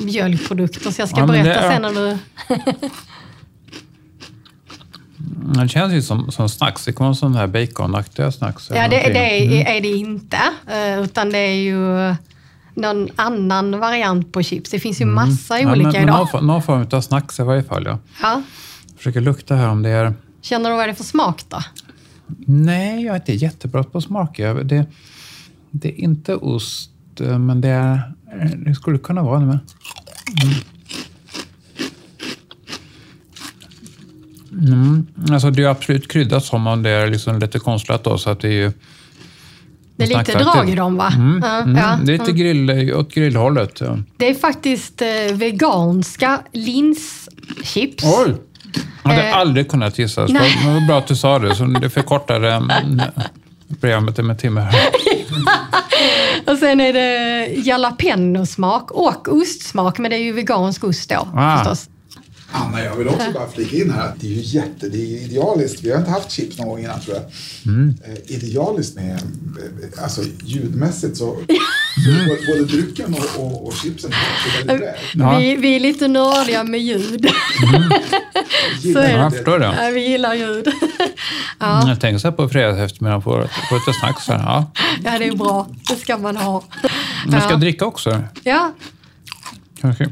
mjölkprodukter 0.00 0.90
så 0.90 1.00
jag 1.02 1.08
ska 1.08 1.18
Ja, 1.20 1.26
berätta 1.26 1.62
det- 1.68 1.72
sen 1.72 1.82
när 1.82 1.92
du... 1.92 2.18
Det 5.62 5.68
känns 5.68 5.92
ju 5.92 6.02
som, 6.02 6.30
som 6.32 6.48
snacks. 6.48 6.84
Det 6.84 6.92
vara 6.92 7.14
sån 7.14 7.34
här 7.34 7.46
baconaktiga 7.46 8.32
snacks. 8.32 8.70
Ja, 8.70 8.88
det, 8.88 8.96
det 8.96 9.40
är, 9.68 9.76
är 9.76 9.80
det 9.80 9.88
inte. 9.88 10.38
eh, 10.66 11.02
Utan 11.02 11.30
det 11.30 11.38
är 11.38 11.54
ju 11.54 12.14
någon 12.74 13.08
annan 13.16 13.78
variant 13.78 14.32
på 14.32 14.42
chips. 14.42 14.70
Det 14.70 14.80
finns 14.80 15.00
ju 15.00 15.04
massa 15.04 15.60
Ja, 15.60 15.72
olika 15.72 15.90
men, 15.92 16.02
idag. 16.02 16.28
någon, 16.32 16.46
någon 16.46 16.62
form 16.62 16.86
av 16.92 17.00
snacks 17.00 17.40
i 17.40 17.42
varje 17.42 17.62
fall. 17.62 17.84
Ja. 17.86 17.98
Ja. 18.22 18.42
Försöker 18.96 19.20
lukta 19.20 19.54
här 19.54 19.68
om 19.68 19.82
det 19.82 19.90
är... 19.90 20.14
Känner 20.42 20.70
du 20.70 20.76
vad 20.76 20.88
det 20.88 20.92
är 20.92 20.94
för 20.94 21.04
smak 21.04 21.42
då? 21.48 21.58
Nej, 22.46 23.04
jag 23.04 23.12
är 23.14 23.20
inte 23.20 23.32
jättebra 23.32 23.82
på 23.84 24.00
smak. 24.00 24.38
Jag- 24.38 24.66
Det, 24.66 24.86
det 25.70 25.88
är 25.88 26.00
inte 26.04 26.34
ost, 26.34 26.90
men 27.20 27.60
det, 27.60 27.68
är, 27.68 28.12
det 28.66 28.74
skulle 28.74 28.98
kunna 28.98 29.22
vara 29.22 29.40
det 29.40 29.46
med. 29.46 29.58
Mm. 30.42 30.54
Mm. 34.72 35.06
Alltså 35.30 35.50
det 35.50 35.62
är 35.62 35.66
absolut 35.68 36.08
kryddat 36.12 36.44
som 36.44 36.66
om 36.66 36.82
det 36.82 36.90
är 36.90 37.10
liksom 37.10 37.38
lite 37.38 37.58
konstlat 37.58 38.04
då, 38.04 38.18
så 38.18 38.30
att 38.30 38.40
det 38.40 38.48
är 38.48 38.52
ju... 38.52 38.72
Det 39.96 40.04
är 40.04 40.18
lite 40.18 40.38
drag 40.38 40.70
i 40.70 40.74
dem 40.74 40.96
va? 40.96 41.12
Mm. 41.16 41.42
Mm. 41.42 41.76
ja. 41.76 41.98
Det 42.04 42.14
är 42.14 42.18
lite 42.18 42.32
grill, 42.32 42.94
åt 42.94 43.14
grillhållet. 43.14 43.80
Ja. 43.80 43.98
Det 44.16 44.28
är 44.30 44.34
faktiskt 44.34 45.02
eh, 45.02 45.08
veganska 45.36 46.40
linschips. 46.52 48.04
Oj! 48.04 48.34
Jag 49.10 49.16
hade 49.16 49.28
Eh, 49.28 49.36
aldrig 49.38 49.70
kunnat 49.70 49.98
gissa. 49.98 50.26
Så 50.26 50.32
nej. 50.32 50.58
det 50.64 50.72
var 50.80 50.86
bra 50.86 50.98
att 50.98 51.06
du 51.06 51.16
sa 51.16 51.38
det, 51.38 51.54
så 51.54 51.64
det 51.64 51.90
förkortade 51.90 52.52
mm, 52.52 53.00
programmet 53.80 54.24
med 54.24 54.38
timme. 54.38 54.66
Och 56.46 56.58
sen 56.58 56.80
är 56.80 56.92
det 56.92 57.46
jalapeno-smak 57.54 58.90
och 58.90 59.28
ostsmak, 59.28 59.98
men 59.98 60.10
det 60.10 60.16
är 60.16 60.20
ju 60.22 60.32
vegansk 60.32 60.84
ost 60.84 61.10
då 61.10 61.28
Ah. 61.34 61.56
förstås. 61.58 61.88
Anna, 62.52 62.84
jag 62.84 62.96
vill 62.96 63.08
också 63.08 63.32
bara 63.34 63.48
flika 63.48 63.76
in 63.76 63.90
här 63.90 64.08
att 64.08 64.20
det 64.20 64.26
är 64.26 64.30
ju 64.30 64.40
jätte, 64.58 64.88
det 64.88 64.98
är 64.98 65.24
idealiskt. 65.24 65.82
Vi 65.84 65.90
har 65.90 65.98
inte 65.98 66.10
haft 66.10 66.30
chips 66.30 66.58
någon 66.58 66.68
gång 66.68 66.78
innan 66.78 67.00
tror 67.00 67.16
jag. 67.16 67.24
Eh, 68.12 68.18
idealiskt 68.26 68.94
med, 68.96 69.12
eh, 69.14 70.02
alltså 70.02 70.22
ljudmässigt 70.44 71.16
så, 71.16 71.24
så 72.04 72.36
både, 72.52 72.64
drycken 72.64 73.14
och, 73.14 73.44
och, 73.44 73.66
och 73.66 73.72
chipsen 73.74 74.10
är 74.12 74.66
väldigt 74.66 74.86
väl. 74.88 74.94
Ja. 75.14 75.38
Vi, 75.38 75.56
vi 75.56 75.76
är 75.76 75.80
lite 75.80 76.08
nördiga 76.08 76.64
med 76.64 76.80
ljud. 76.80 77.28
Gillar 78.82 79.02
är 79.02 79.06
det. 79.06 79.12
Ja, 79.12 79.18
jag 79.22 79.32
det. 79.32 79.36
förstår 79.36 79.58
det. 79.58 79.76
Ja, 79.84 79.90
vi 79.94 80.08
gillar 80.08 80.34
ljud. 80.34 80.68
Mm, 81.60 81.88
Jag 81.88 82.00
tänker 82.00 82.18
så 82.18 82.28
här 82.28 82.36
på 82.36 82.48
fredags 82.48 82.78
eftermiddag 82.92 83.20
på, 83.20 83.30
på 83.68 83.74
lite 83.74 83.92
snacks. 84.00 84.28
Här. 84.28 84.38
Ja. 84.38 84.70
Ja, 85.04 85.18
det 85.18 85.24
är 85.28 85.36
bra. 85.36 85.68
Det 85.88 85.94
ska 85.96 86.18
man 86.18 86.36
ha. 86.36 86.62
Jag 87.32 87.42
ska 87.42 87.50
Ja. 87.52 87.56
dricka 87.56 87.86
också. 87.86 88.22
Ja, 88.44 88.72
Kanske 89.80 90.08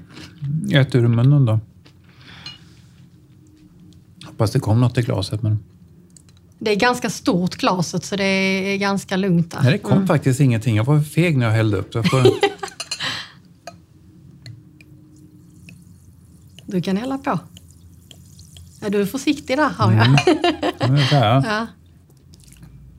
ät 0.73 0.95
ur 0.95 1.09
munnen 1.09 1.45
då. 1.47 1.61
Hoppas 4.37 4.51
det 4.51 4.61
kom 4.61 4.81
något 4.81 4.99
i 4.99 5.03
glaset. 5.03 5.43
Men 5.43 5.65
det 6.59 6.71
är 6.71 6.77
ganska 6.77 7.11
stort 7.11 7.57
glaset 7.57 8.05
så 8.05 8.17
det 8.17 8.25
är 8.25 8.77
ganska 8.77 9.17
lugnt 9.17 9.51
där. 9.51 9.63
nej, 9.63 9.73
det 9.73 9.79
kom 9.79 10.07
faktiskt 10.07 10.41
ingenting. 10.41 10.77
Jag 10.77 10.85
var 10.85 11.01
feg 11.01 11.37
när 11.37 11.47
jag 11.47 11.53
hällde 11.53 11.77
upp. 11.77 11.95
Jag 11.95 12.11
får, 12.11 12.23
Du 16.67 16.83
kan 16.83 16.97
hälla 16.97 17.19
på. 17.19 17.39
Ja, 18.81 18.89
du 18.89 19.01
är 19.01 19.07
försiktig 19.07 19.57
där, 19.57 19.69
hör 19.69 19.93
jag. 19.93 20.07
Mm. 20.07 21.01
Ja. 21.11 21.67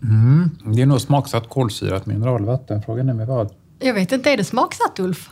Mm. 0.04 0.50
Det 0.66 0.82
är 0.82 0.86
nog 0.86 1.02
smaksatt 1.02 1.50
kolsyrat 1.50 2.06
mineralvatten. 2.06 2.82
Frågan 2.82 3.10
är 3.10 3.14
med 3.14 3.28
vad. 3.28 3.54
Jag 3.80 3.94
vet 3.94 4.12
inte, 4.12 4.32
är 4.32 4.38
det 4.38 4.44
smaksatt 4.44 5.00
Ulf? 5.00 5.30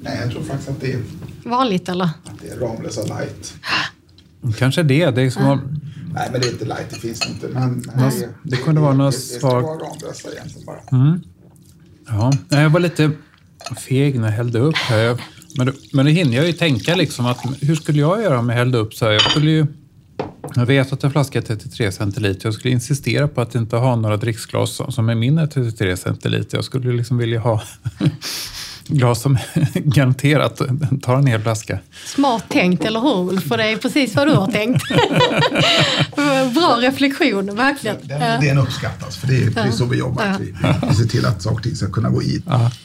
Nej, 0.00 0.18
jag 0.22 0.30
tror 0.30 0.42
faktiskt 0.42 0.70
att 0.70 0.80
det 0.80 0.92
är, 0.92 1.02
Vanligt 1.44 1.88
eller? 1.88 2.04
att 2.04 2.40
det 2.42 2.48
är 2.48 2.56
Ramlösa 2.58 3.02
light. 3.02 3.54
Kanske 4.58 4.82
det. 4.82 5.10
Det, 5.10 5.22
är 5.22 5.30
som, 5.30 5.44
om- 5.46 5.80
Nej, 6.14 6.28
men 6.32 6.40
det 6.40 6.46
är 6.46 6.52
inte 6.52 6.64
light, 6.64 6.86
det 6.90 6.96
finns 6.96 7.26
inte. 7.28 7.48
Men, 7.48 7.82
men 7.96 8.10
det, 8.10 8.28
det 8.42 8.56
kunde 8.56 8.80
vara 8.80 8.92
något 8.94 9.12
det, 9.14 9.34
det 9.34 9.38
ska 9.38 9.48
svag- 9.48 10.32
egentligen 10.32 10.66
bara. 10.66 10.80
Ja, 12.08 12.32
nej, 12.48 12.62
jag 12.62 12.70
var 12.70 12.80
lite 12.80 13.10
feg 13.88 14.20
när 14.20 14.26
jag 14.28 14.32
hällde 14.36 14.58
upp 14.58 14.76
här. 14.76 14.98
Jag- 14.98 15.18
Men, 15.58 15.72
men 15.92 16.06
det 16.06 16.12
hinner 16.12 16.36
jag 16.36 16.46
ju 16.46 16.52
tänka 16.52 16.94
liksom 16.94 17.26
att 17.26 17.38
hur 17.60 17.74
skulle 17.74 18.00
jag 18.00 18.22
göra 18.22 18.38
om 18.38 18.48
jag 18.48 18.56
hällde 18.56 18.78
upp 18.78 18.94
så 18.94 19.04
här? 19.04 19.12
Jag 19.12 19.22
skulle 19.22 19.50
ju... 19.50 19.66
Jag 20.54 20.66
vet 20.66 20.92
att 20.92 21.04
en 21.04 21.10
flaska 21.10 21.38
är 21.38 21.42
33 21.42 21.92
centiliter. 21.92 22.46
Jag 22.46 22.54
skulle 22.54 22.74
insistera 22.74 23.28
på 23.28 23.40
att 23.40 23.54
inte 23.54 23.76
ha 23.76 23.96
några 23.96 24.16
dricksglas 24.16 24.80
som- 24.94 25.08
är 25.08 25.14
mindre 25.14 25.44
än 25.44 25.50
33 25.50 25.96
centiliter. 25.96 26.58
Jag 26.58 26.64
skulle 26.64 26.92
liksom 26.92 27.18
vilja 27.18 27.40
ha 27.40 27.62
glas 28.86 29.22
som 29.22 29.38
garanterat 29.74 30.60
tar 31.02 31.16
en 31.16 31.26
hel 31.26 31.40
flaska. 31.42 31.78
Smart 32.06 32.44
tänkt, 32.48 32.84
eller 32.84 33.00
hur 33.00 33.30
Ulf? 33.30 33.48
För 33.48 33.56
det 33.56 33.64
är 33.64 33.76
precis 33.76 34.14
vad 34.14 34.26
du 34.26 34.32
har 34.32 34.46
tänkt. 34.46 34.82
Bra 36.54 36.76
reflektion, 36.80 37.56
verkligen. 37.56 37.96
Den, 38.02 38.20
Ja. 38.20 38.38
Den 38.40 38.58
uppskattas, 38.58 39.16
för 39.16 39.26
det 39.26 39.36
är, 39.36 39.66
är 39.66 39.70
så 39.70 39.84
vi 39.84 39.98
jobbar. 39.98 40.24
Ja. 40.26 40.36
Vi, 40.40 40.54
vi 40.88 40.94
ser 40.94 41.04
till 41.04 41.26
att 41.26 41.42
saker 41.42 41.56
och 41.56 41.62
ting 41.62 41.74
ska 41.76 41.90
kunna 41.90 42.08
gå 42.08 42.22
i. 42.22 42.42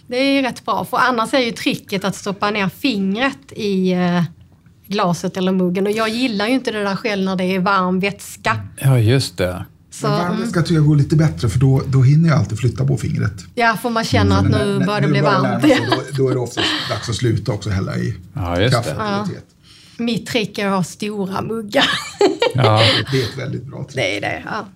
Det 0.08 0.18
är 0.18 0.42
rätt 0.44 0.66
bra, 0.66 0.86
för 0.86 0.98
annars 0.98 1.34
är 1.34 1.40
ju 1.40 1.52
tricket 1.52 2.04
att 2.06 2.16
stoppa 2.16 2.52
ner 2.52 2.70
fingret 2.70 3.52
i 3.56 3.92
eh, 3.92 4.24
glaset 4.88 5.38
eller 5.38 5.52
muggen. 5.52 5.86
Och 5.88 5.92
jag 5.92 6.10
gillar 6.10 6.48
ju 6.48 6.54
inte 6.54 6.72
det 6.72 6.84
där 6.84 6.96
själv 6.96 7.24
när 7.26 7.36
det 7.36 7.44
är 7.44 7.60
varm 7.60 8.00
vätska. 8.00 8.60
Ja, 8.82 9.00
just 9.00 9.38
det. 9.38 9.66
Så, 9.92 10.08
Men 10.08 10.18
varm 10.18 10.28
mm, 10.32 10.42
vätska 10.42 10.62
tycker 10.62 10.76
jag 10.76 10.86
går 10.86 10.96
lite 10.96 11.16
bättre, 11.16 11.50
för 11.50 11.60
då, 11.60 11.82
då 11.88 12.02
hinner 12.02 12.30
jag 12.30 12.38
alltid 12.38 12.60
flytta 12.60 12.86
på 12.86 12.98
fingret. 12.98 13.34
ja, 13.56 13.78
för 13.82 13.90
man 13.90 14.04
känner 14.04 14.36
att 14.38 14.44
Men 14.50 14.52
nu 14.80 14.86
börjar 14.86 15.02
det 15.02 15.08
bli 15.12 15.22
varmt. 15.22 15.62
sig, 15.62 15.88
Då, 15.90 16.24
då 16.24 16.30
är 16.30 16.34
det 16.34 16.40
oftast 16.40 16.68
dags 16.90 17.10
att 17.10 17.16
sluta 17.16 17.52
också 17.52 17.70
hälla 17.70 17.98
i 17.98 18.16
Ja, 18.34 18.62
just 18.62 18.76
kaffe 18.76 18.96
teet. 19.28 19.46
Mitt 19.98 20.28
trick 20.28 20.58
är 20.58 20.68
att 20.68 20.74
ha 20.76 20.84
stora 20.84 21.42
muggar. 21.42 21.86
Ja, 22.56 22.82
Det 23.12 23.22
är 23.22 23.24
ett 23.24 23.38
väldigt 23.38 23.64
bra 23.66 23.84
trick. 23.84 23.96
det 23.96 24.18
är 24.18 24.22
det. 24.22 24.44
Ja. 24.46 24.68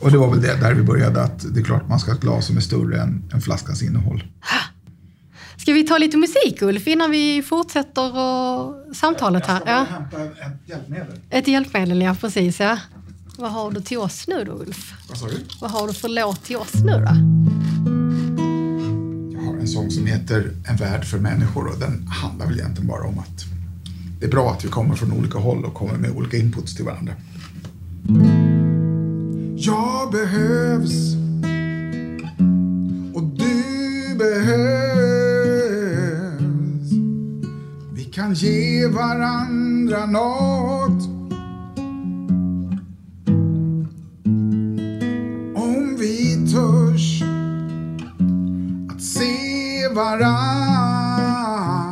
Och 0.00 0.10
det 0.10 0.18
var 0.18 0.30
väl 0.30 0.42
det 0.42 0.54
där 0.60 0.74
vi 0.74 0.82
började, 0.82 1.22
att 1.22 1.54
det 1.54 1.60
är 1.60 1.64
klart 1.64 1.88
man 1.88 2.00
ska 2.00 2.10
ha 2.10 2.16
ett 2.16 2.22
glas 2.22 2.46
som 2.46 2.56
är 2.56 2.60
större 2.60 3.00
än, 3.02 3.30
än 3.34 3.40
flaskans 3.40 3.82
innehåll. 3.82 4.24
Ska 5.56 5.72
vi 5.72 5.84
ta 5.84 5.98
lite 5.98 6.16
musik 6.16 6.62
Ulf 6.62 6.86
innan 6.86 7.10
vi 7.10 7.42
fortsätter 7.42 8.18
och 8.18 8.74
samtalet 8.96 9.46
här? 9.46 9.60
Ja. 9.66 9.86
hämta 9.90 10.22
ett 10.24 10.32
hjälpmedel. 10.66 11.06
Ett 11.30 11.48
hjälpmedel, 11.48 12.02
ja 12.02 12.16
precis. 12.20 12.60
Ja. 12.60 12.78
Vad 13.38 13.50
har 13.50 13.70
du 13.70 13.80
till 13.80 13.98
oss 13.98 14.28
nu 14.28 14.44
då 14.44 14.52
Ulf? 14.52 14.94
Vad 15.08 15.18
sa 15.18 15.26
du? 15.26 15.34
Vad 15.60 15.70
har 15.70 15.86
du 15.86 15.92
för 15.94 16.08
låt 16.08 16.44
till 16.44 16.56
oss 16.56 16.74
nu 16.74 16.92
då? 16.92 17.16
Jag 19.32 19.46
har 19.46 19.56
en 19.56 19.68
sång 19.68 19.90
som 19.90 20.06
heter 20.06 20.52
En 20.68 20.76
värld 20.76 21.04
för 21.04 21.18
människor 21.18 21.66
och 21.66 21.78
den 21.78 22.06
handlar 22.06 22.46
väl 22.46 22.58
egentligen 22.58 22.88
bara 22.88 23.08
om 23.08 23.18
att 23.18 23.44
det 24.20 24.26
är 24.26 24.30
bra 24.30 24.50
att 24.52 24.64
vi 24.64 24.68
kommer 24.68 24.94
från 24.94 25.12
olika 25.12 25.38
håll 25.38 25.64
och 25.64 25.74
kommer 25.74 25.94
med 25.94 26.10
olika 26.10 26.36
inputs 26.36 26.76
till 26.76 26.84
varandra. 26.84 27.12
Jag 29.56 30.12
behövs 30.12 31.14
och 33.14 33.22
du 33.22 34.14
behövs. 34.18 35.56
Vi 37.92 38.04
kan 38.04 38.34
ge 38.34 38.86
varandra 38.86 40.06
något 40.06 41.15
varann 49.96 51.86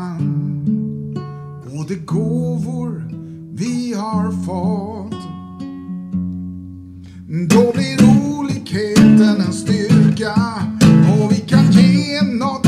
och 1.78 1.86
de 1.88 1.94
gåvor 1.94 3.04
vi 3.52 3.94
har 3.94 4.32
fått. 4.44 5.22
Då 7.48 7.72
blir 7.72 7.98
olikheten 8.38 9.40
en 9.46 9.52
styrka 9.52 10.34
och 11.20 11.32
vi 11.32 11.36
kan 11.36 11.72
ge 11.72 12.22
något 12.22 12.63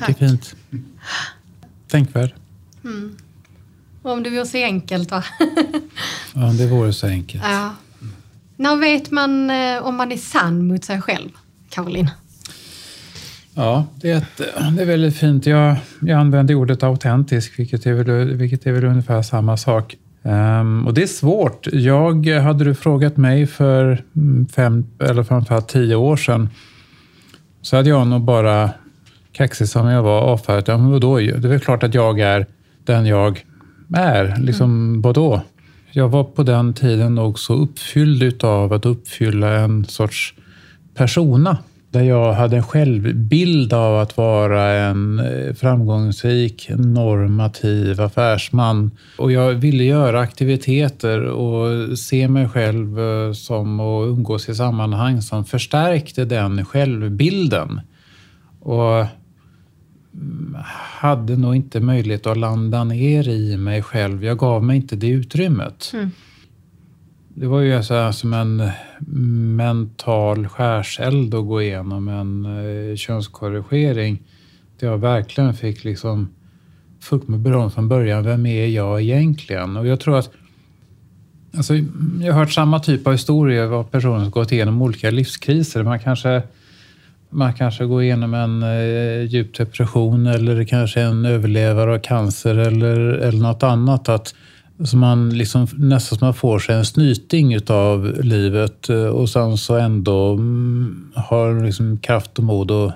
Mycket 0.00 0.18
tack. 0.18 0.18
fint. 0.18 0.54
Tänkvärd. 1.88 2.34
Om 4.02 4.22
det 4.22 4.30
vore 4.30 4.46
så 4.46 4.58
enkelt 4.58 5.10
va? 5.10 5.24
Ja, 6.34 6.40
det 6.40 6.66
vore 6.66 6.92
så 6.92 7.06
enkelt. 7.06 7.44
ja. 7.44 7.74
När 8.56 8.76
vet 8.76 9.10
man 9.10 9.50
eh, 9.50 9.82
om 9.82 9.96
man 9.96 10.12
är 10.12 10.16
sann 10.16 10.66
mot 10.66 10.84
sig 10.84 11.00
själv, 11.02 11.28
Caroline? 11.70 12.10
Ja, 13.54 13.86
det 13.94 14.10
är, 14.10 14.16
ett, 14.16 14.36
det 14.76 14.82
är 14.82 14.86
väldigt 14.86 15.16
fint. 15.16 15.46
Jag, 15.46 15.76
jag 16.00 16.20
använder 16.20 16.54
ordet 16.54 16.82
autentisk, 16.82 17.58
vilket 17.58 17.86
är 17.86 17.92
väl, 17.92 18.34
vilket 18.36 18.66
är 18.66 18.72
väl 18.72 18.84
ungefär 18.84 19.22
samma 19.22 19.56
sak. 19.56 19.96
Ehm, 20.22 20.86
och 20.86 20.94
det 20.94 21.02
är 21.02 21.06
svårt. 21.06 21.66
Jag, 21.72 22.26
hade 22.26 22.64
du 22.64 22.74
frågat 22.74 23.16
mig 23.16 23.46
för 23.46 24.04
mm, 24.16 24.46
fem, 24.46 24.86
eller 24.98 25.22
framförallt 25.22 25.68
tio 25.68 25.94
år 25.94 26.16
sedan, 26.16 26.48
så 27.62 27.76
hade 27.76 27.88
jag 27.88 28.06
nog 28.06 28.22
bara, 28.22 28.70
kaxig 29.32 29.68
som 29.68 29.86
jag 29.86 30.02
var, 30.02 30.20
avfärdat. 30.20 30.68
Ja, 30.68 30.78
men 30.78 30.90
vadå? 30.90 31.18
Det 31.18 31.30
är 31.30 31.48
väl 31.48 31.60
klart 31.60 31.82
att 31.82 31.94
jag 31.94 32.20
är 32.20 32.46
den 32.84 33.06
jag 33.06 33.44
är. 33.94 34.36
Liksom, 34.38 35.02
vadå? 35.02 35.42
Jag 35.90 36.08
var 36.08 36.24
på 36.24 36.42
den 36.42 36.74
tiden 36.74 37.14
nog 37.14 37.38
så 37.38 37.54
uppfylld 37.54 38.22
utav 38.22 38.72
att 38.72 38.86
uppfylla 38.86 39.50
en 39.50 39.84
sorts 39.84 40.34
persona. 40.94 41.58
Där 41.90 42.02
jag 42.02 42.32
hade 42.32 42.56
en 42.56 42.62
självbild 42.62 43.72
av 43.72 44.00
att 44.00 44.16
vara 44.16 44.62
en 44.62 45.18
eh, 45.18 45.54
framgångsrik, 45.54 46.70
normativ 46.76 48.00
affärsman. 48.00 48.90
Och 49.18 49.32
jag 49.32 49.54
ville 49.54 49.84
göra 49.84 50.20
aktiviteter 50.20 51.24
och 51.24 51.98
se 51.98 52.28
mig 52.28 52.48
själv 52.48 53.00
eh, 53.00 53.32
som 53.32 53.80
och 53.80 54.08
umgås 54.08 54.48
i 54.48 54.54
sammanhang 54.54 55.22
som 55.22 55.44
förstärkte 55.44 56.24
den 56.24 56.64
självbilden. 56.64 57.80
Och 58.60 58.94
mm, 58.94 59.08
hade 60.98 61.36
nog 61.36 61.56
inte 61.56 61.80
möjlighet 61.80 62.26
att 62.26 62.36
landa 62.36 62.84
ner 62.84 63.28
i 63.28 63.56
mig 63.56 63.82
själv. 63.82 64.24
Jag 64.24 64.38
gav 64.38 64.64
mig 64.64 64.76
inte 64.76 64.96
det 64.96 65.08
utrymmet. 65.08 65.92
Det 67.28 67.46
var 67.46 67.60
ju 67.60 67.82
så 67.82 67.94
här 67.94 68.12
som 68.12 68.32
en 68.32 68.70
mental 69.56 70.48
skärseld 70.48 71.34
att 71.34 71.46
gå 71.46 71.62
igenom 71.62 72.08
en 72.08 72.44
eh, 72.44 72.96
könskorrigering. 72.96 74.22
Där 74.80 74.86
jag 74.86 74.98
verkligen 74.98 75.54
fick 75.54 75.84
liksom 75.84 76.28
upp 77.10 77.28
med 77.28 77.40
beröm 77.40 77.70
från 77.70 77.88
början. 77.88 78.24
Vem 78.24 78.46
är 78.46 78.66
jag 78.66 79.02
egentligen? 79.02 79.76
Och 79.76 79.86
jag 79.86 80.00
tror 80.00 80.18
att 80.18 80.30
Alltså, 81.56 81.74
jag 82.20 82.32
har 82.32 82.40
hört 82.40 82.52
samma 82.52 82.80
typ 82.80 83.06
av 83.06 83.12
historier 83.12 83.66
av 83.66 83.84
personer 83.84 84.20
som 84.20 84.30
gått 84.30 84.52
igenom 84.52 84.82
olika 84.82 85.10
livskriser. 85.10 85.82
Man 85.82 85.98
kanske, 85.98 86.42
man 87.30 87.54
kanske 87.54 87.84
går 87.84 88.02
igenom 88.02 88.34
en 88.34 88.62
eh, 88.62 89.22
djup 89.22 89.56
depression 89.56 90.26
eller 90.26 90.64
kanske 90.64 91.00
en 91.00 91.24
överlevare 91.24 91.94
av 91.94 91.98
cancer 91.98 92.54
eller, 92.54 92.98
eller 92.98 93.42
något 93.42 93.62
annat. 93.62 94.08
Att, 94.08 94.34
så 94.84 94.96
man 94.96 95.30
liksom, 95.30 95.66
nästan 95.76 96.18
som 96.18 96.26
man 96.26 96.34
får 96.34 96.58
sig 96.58 96.74
en 96.74 96.84
snyting 96.84 97.54
utav 97.54 98.14
livet 98.22 98.88
eh, 98.88 99.06
och 99.06 99.28
sen 99.28 99.56
så 99.56 99.76
ändå 99.76 100.32
mm, 100.32 101.12
har 101.14 101.64
liksom 101.64 101.98
kraft 101.98 102.38
och 102.38 102.44
mod 102.44 102.70
att 102.70 102.94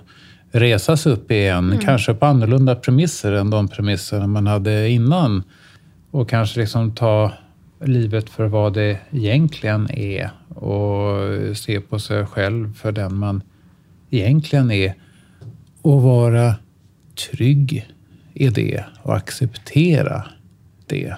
resa 0.53 0.97
sig 0.97 1.13
upp 1.13 1.31
igen. 1.31 1.79
Kanske 1.83 2.15
på 2.15 2.27
annorlunda 2.27 2.75
premisser 2.75 3.33
än 3.33 3.51
de 3.51 3.69
premisser 3.69 4.27
man 4.27 4.47
hade 4.47 4.89
innan. 4.89 5.43
Och 6.11 6.29
kanske 6.29 6.61
liksom 6.61 6.95
ta 6.95 7.33
livet 7.85 8.31
för 8.31 8.47
vad 8.47 8.75
det 8.75 8.99
egentligen 9.11 9.91
är 9.91 10.31
och 10.49 11.57
se 11.57 11.81
på 11.81 11.99
sig 11.99 12.27
själv 12.27 12.75
för 12.75 12.93
den 12.93 13.15
man 13.15 13.43
egentligen 14.13 14.71
är 14.71 14.95
och 15.83 16.03
vara 16.03 16.55
trygg 17.31 17.89
i 18.35 18.49
det 18.49 18.85
och 19.03 19.17
acceptera 19.17 20.25
det 20.87 21.17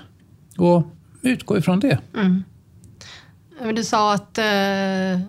och 0.59 0.83
utgå 1.23 1.59
ifrån 1.59 1.81
det. 1.81 1.99
Men 2.13 2.45
Du 3.75 3.85
sa 3.85 4.15
att 4.15 4.39
eh, 4.39 5.21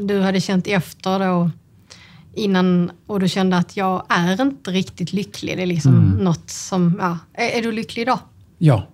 du 0.00 0.20
hade 0.20 0.40
känt 0.40 0.66
efter 0.66 1.18
då 1.18 1.50
innan 2.34 2.90
och 3.06 3.20
du 3.20 3.28
kände 3.28 3.56
att 3.56 3.76
jag 3.76 4.06
är 4.08 4.42
inte 4.42 4.70
riktigt 4.70 5.12
lycklig. 5.12 5.56
Det 5.56 5.62
är 5.62 5.66
liksom 5.66 5.94
Mm. 5.94 6.24
något 6.24 6.50
som, 6.50 6.96
ja. 7.00 7.18
Är, 7.34 7.58
är 7.58 7.62
du 7.62 7.72
lycklig 7.72 8.02
idag? 8.02 8.18
Ja, 8.58 8.86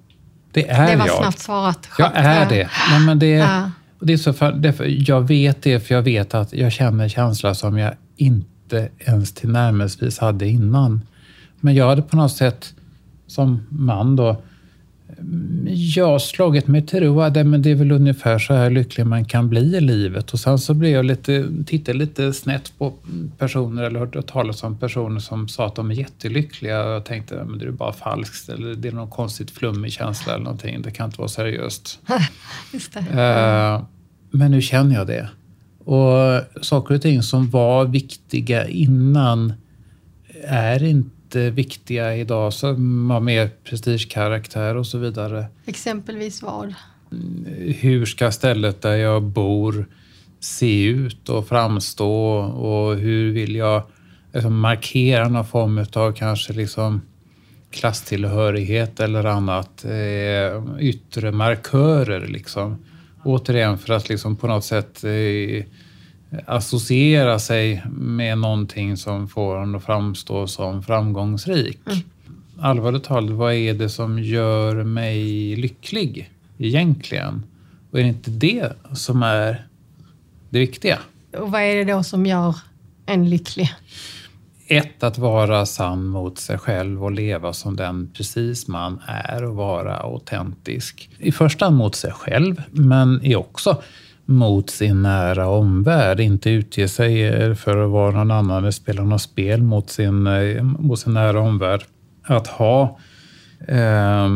det 0.52 0.68
är 0.70 0.90
det 0.90 0.96
var 0.96 1.06
jag. 1.06 1.16
snabbt 1.18 1.38
svarat. 1.38 1.88
Jag 1.98 2.10
är 2.14 2.48
det. 2.48 2.68
Nej, 2.90 3.00
men 3.00 3.18
det, 3.18 3.26
Ja. 3.28 3.70
Och 4.04 4.08
det 4.08 4.12
är 4.12 4.16
så 4.16 4.32
för, 4.32 4.52
därför, 4.52 5.08
jag 5.08 5.28
vet 5.28 5.62
det, 5.62 5.80
för 5.80 5.94
jag 5.94 6.02
vet 6.02 6.34
att 6.34 6.52
jag 6.52 6.72
känner 6.72 7.08
känsla 7.08 7.54
som 7.54 7.78
jag 7.78 7.94
inte 8.16 8.88
ens 8.98 9.32
tillnärmelsevis 9.32 10.18
hade 10.18 10.48
innan. 10.48 11.00
Men 11.60 11.74
jag 11.74 11.88
hade 11.88 12.02
på 12.02 12.16
något 12.16 12.32
sätt 12.32 12.74
som 13.26 13.66
man 13.70 14.16
då 14.16 14.36
Jag 15.74 16.06
har 16.06 16.18
slagit 16.18 16.66
mig 16.66 16.86
till 16.86 17.00
ro. 17.00 17.30
men 17.44 17.62
det 17.62 17.70
är 17.70 17.74
väl 17.74 17.92
ungefär 17.92 18.38
så 18.38 18.54
här 18.54 18.70
lycklig 18.70 19.06
man 19.06 19.24
kan 19.24 19.48
bli 19.48 19.76
i 19.76 19.80
livet. 19.80 20.32
Och 20.32 20.40
sen 20.40 20.58
så 20.58 20.74
blev 20.74 20.92
jag 20.92 21.04
lite, 21.04 21.48
tittade 21.66 21.98
lite 21.98 22.32
snett 22.32 22.78
på 22.78 22.92
personer 23.38 23.82
eller 23.82 23.98
hörde 23.98 24.22
talas 24.22 24.62
om 24.62 24.78
personer 24.78 25.20
som 25.20 25.48
sa 25.48 25.66
att 25.66 25.74
de 25.74 25.90
är 25.90 25.94
jättelyckliga. 25.94 26.84
Och 26.84 26.90
jag 26.90 27.04
tänkte 27.04 27.40
att 27.40 27.58
det 27.58 27.66
är 27.66 27.70
bara 27.70 27.92
falskt 27.92 28.48
eller 28.48 28.74
det 28.74 28.88
är 28.88 28.92
någon 28.92 29.10
konstigt 29.10 29.50
flummig 29.50 29.92
känsla 29.92 30.34
eller 30.34 30.44
någonting. 30.44 30.82
Det 30.82 30.90
kan 30.90 31.06
inte 31.06 31.18
vara 31.18 31.28
seriöst. 31.28 31.98
Just 32.72 32.92
det. 32.94 33.00
Eh, 33.00 33.93
men 34.34 34.50
nu 34.50 34.62
känner 34.62 34.94
jag 34.94 35.06
det. 35.06 35.28
Och 35.84 36.64
saker 36.64 36.94
och 36.94 37.02
ting 37.02 37.22
som 37.22 37.50
var 37.50 37.84
viktiga 37.84 38.68
innan 38.68 39.52
är 40.44 40.82
inte 40.82 41.50
viktiga 41.50 42.16
idag 42.16 42.52
som 42.52 43.10
har 43.10 43.20
mer 43.20 43.50
prestigekaraktär 43.64 44.76
och 44.76 44.86
så 44.86 44.98
vidare. 44.98 45.46
Exempelvis 45.66 46.42
vad? 46.42 46.74
Hur 47.80 48.06
ska 48.06 48.30
stället 48.30 48.82
där 48.82 48.96
jag 48.96 49.22
bor 49.22 49.86
se 50.40 50.84
ut 50.84 51.28
och 51.28 51.48
framstå 51.48 52.36
och 52.38 52.96
hur 52.96 53.32
vill 53.32 53.56
jag 53.56 53.82
liksom 54.32 54.60
markera 54.60 55.28
någon 55.28 55.46
form 55.46 55.86
av 55.92 56.12
kanske 56.12 56.52
liksom 56.52 57.00
klasstillhörighet 57.70 59.00
eller 59.00 59.24
annat. 59.24 59.84
Eh, 59.84 60.78
yttre 60.80 61.32
markörer 61.32 62.26
liksom. 62.26 62.84
Återigen 63.24 63.78
för 63.78 63.94
att 63.94 64.08
liksom 64.08 64.36
på 64.36 64.46
något 64.46 64.64
sätt 64.64 65.04
eh, 65.04 65.64
associera 66.46 67.38
sig 67.38 67.82
med 67.92 68.38
någonting 68.38 68.96
som 68.96 69.28
får 69.28 69.62
en 69.62 69.74
att 69.74 69.84
framstå 69.84 70.46
som 70.46 70.82
framgångsrik. 70.82 71.80
Mm. 71.86 71.98
Allvarligt 72.60 73.04
talat, 73.04 73.30
vad 73.30 73.54
är 73.54 73.74
det 73.74 73.88
som 73.88 74.18
gör 74.18 74.84
mig 74.84 75.56
lycklig 75.56 76.30
egentligen? 76.58 77.42
Och 77.90 77.98
är 77.98 78.02
det 78.02 78.08
inte 78.08 78.30
det 78.30 78.72
som 78.92 79.22
är 79.22 79.66
det 80.50 80.58
viktiga? 80.58 80.98
Och 81.38 81.50
vad 81.50 81.60
är 81.60 81.74
det 81.74 81.92
då 81.92 82.02
som 82.02 82.26
gör 82.26 82.56
en 83.06 83.30
lycklig? 83.30 83.70
Ett, 84.66 85.02
att 85.02 85.18
vara 85.18 85.66
sann 85.66 86.06
mot 86.06 86.38
sig 86.38 86.58
själv 86.58 87.04
och 87.04 87.12
leva 87.12 87.52
som 87.52 87.76
den 87.76 88.10
precis 88.16 88.68
man 88.68 89.00
är 89.06 89.44
och 89.44 89.54
vara 89.54 89.96
autentisk. 89.96 91.10
I 91.18 91.32
första 91.32 91.64
hand 91.64 91.76
mot 91.76 91.94
sig 91.94 92.12
själv, 92.12 92.62
men 92.70 93.36
också 93.36 93.82
mot 94.24 94.70
sin 94.70 95.02
nära 95.02 95.48
omvärld. 95.48 96.20
Inte 96.20 96.50
utge 96.50 96.88
sig 96.88 97.54
för 97.54 97.84
att 97.84 97.90
vara 97.90 98.10
någon 98.10 98.30
annan 98.30 98.58
eller 98.58 98.70
spela 98.70 99.04
något 99.04 99.22
spel 99.22 99.62
mot 99.62 99.90
sin, 99.90 100.22
mot 100.78 100.98
sin 100.98 101.14
nära 101.14 101.40
omvärld. 101.40 101.82
Att 102.22 102.46
ha 102.46 102.98
eh, 103.68 104.28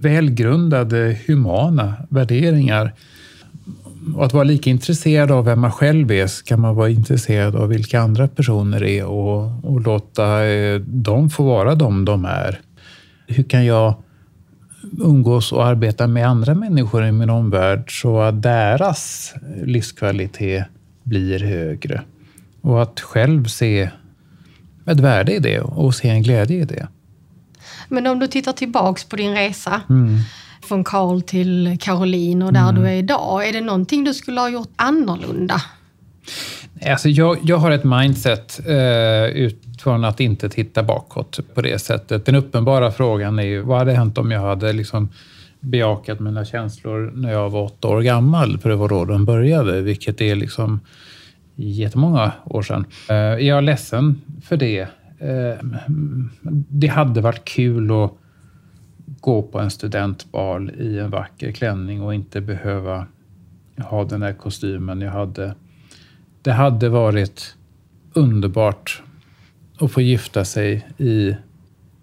välgrundade 0.00 1.18
humana 1.26 1.94
värderingar. 2.08 2.92
Och 4.16 4.24
att 4.24 4.32
vara 4.32 4.44
lika 4.44 4.70
intresserad 4.70 5.30
av 5.30 5.44
vem 5.44 5.60
man 5.60 5.72
själv 5.72 6.12
är 6.12 6.26
så 6.26 6.44
kan 6.44 6.60
man 6.60 6.74
vara 6.74 6.90
intresserad 6.90 7.56
av 7.56 7.68
vilka 7.68 8.00
andra 8.00 8.28
personer 8.28 8.82
är 8.82 9.04
och, 9.04 9.64
och 9.64 9.80
låta 9.80 10.46
eh, 10.46 10.80
dem 10.80 11.30
få 11.30 11.44
vara 11.44 11.74
de 11.74 12.04
de 12.04 12.24
är. 12.24 12.60
Hur 13.26 13.44
kan 13.44 13.64
jag 13.64 13.94
umgås 14.98 15.52
och 15.52 15.66
arbeta 15.66 16.06
med 16.06 16.28
andra 16.28 16.54
människor 16.54 17.06
i 17.06 17.12
min 17.12 17.30
omvärld 17.30 18.00
så 18.02 18.20
att 18.20 18.42
deras 18.42 19.34
livskvalitet 19.64 20.64
blir 21.02 21.40
högre. 21.40 22.02
Och 22.60 22.82
att 22.82 23.00
själv 23.00 23.44
se 23.44 23.90
ett 24.86 25.00
värde 25.00 25.34
i 25.34 25.38
det 25.38 25.60
och 25.60 25.94
se 25.94 26.08
en 26.08 26.22
glädje 26.22 26.62
i 26.62 26.64
det. 26.64 26.88
Men 27.88 28.06
om 28.06 28.18
du 28.18 28.26
tittar 28.26 28.52
tillbaks 28.52 29.04
på 29.04 29.16
din 29.16 29.34
resa 29.34 29.80
mm. 29.88 30.18
Från 30.70 30.84
Karl 30.84 31.20
till 31.20 31.78
Caroline 31.80 32.42
och 32.42 32.52
där 32.52 32.68
mm. 32.68 32.82
du 32.82 32.88
är 32.88 32.94
idag. 32.94 33.48
Är 33.48 33.52
det 33.52 33.60
någonting 33.60 34.04
du 34.04 34.14
skulle 34.14 34.40
ha 34.40 34.48
gjort 34.48 34.72
annorlunda? 34.76 35.62
Alltså 36.86 37.08
jag, 37.08 37.38
jag 37.42 37.56
har 37.56 37.70
ett 37.70 37.84
mindset 37.84 38.60
eh, 38.66 39.24
ut, 39.24 39.62
från 39.82 40.04
att 40.04 40.20
inte 40.20 40.48
titta 40.48 40.82
bakåt 40.82 41.40
på 41.54 41.62
det 41.62 41.78
sättet. 41.78 42.26
Den 42.26 42.34
uppenbara 42.34 42.90
frågan 42.90 43.38
är 43.38 43.42
ju, 43.42 43.60
vad 43.60 43.78
hade 43.78 43.92
hänt 43.92 44.18
om 44.18 44.30
jag 44.30 44.40
hade 44.40 44.72
liksom 44.72 45.08
bejakat 45.60 46.20
mina 46.20 46.44
känslor 46.44 47.12
när 47.14 47.32
jag 47.32 47.50
var 47.50 47.62
åtta 47.62 47.88
år 47.88 48.00
gammal? 48.00 48.58
För 48.58 48.68
det 48.68 48.76
var 48.76 48.88
då 48.88 49.04
de 49.04 49.24
började, 49.24 49.80
vilket 49.80 50.20
är 50.20 50.34
liksom 50.34 50.80
jättemånga 51.56 52.32
år 52.44 52.62
sedan. 52.62 52.84
Eh, 53.08 53.16
är 53.16 53.38
jag 53.38 53.64
ledsen 53.64 54.20
för 54.44 54.56
det? 54.56 54.80
Eh, 55.18 55.66
det 56.68 56.86
hade 56.86 57.20
varit 57.20 57.44
kul 57.44 57.90
att 57.90 58.12
gå 59.20 59.42
på 59.42 59.58
en 59.58 59.70
studentbal 59.70 60.70
i 60.70 60.98
en 60.98 61.10
vacker 61.10 61.52
klänning 61.52 62.02
och 62.02 62.14
inte 62.14 62.40
behöva 62.40 63.06
ha 63.78 64.04
den 64.04 64.22
här 64.22 64.32
kostymen 64.32 65.00
jag 65.00 65.10
hade. 65.10 65.54
Det 66.42 66.52
hade 66.52 66.88
varit 66.88 67.56
underbart 68.12 69.02
att 69.78 69.92
få 69.92 70.00
gifta 70.00 70.44
sig 70.44 70.86
i 70.98 71.36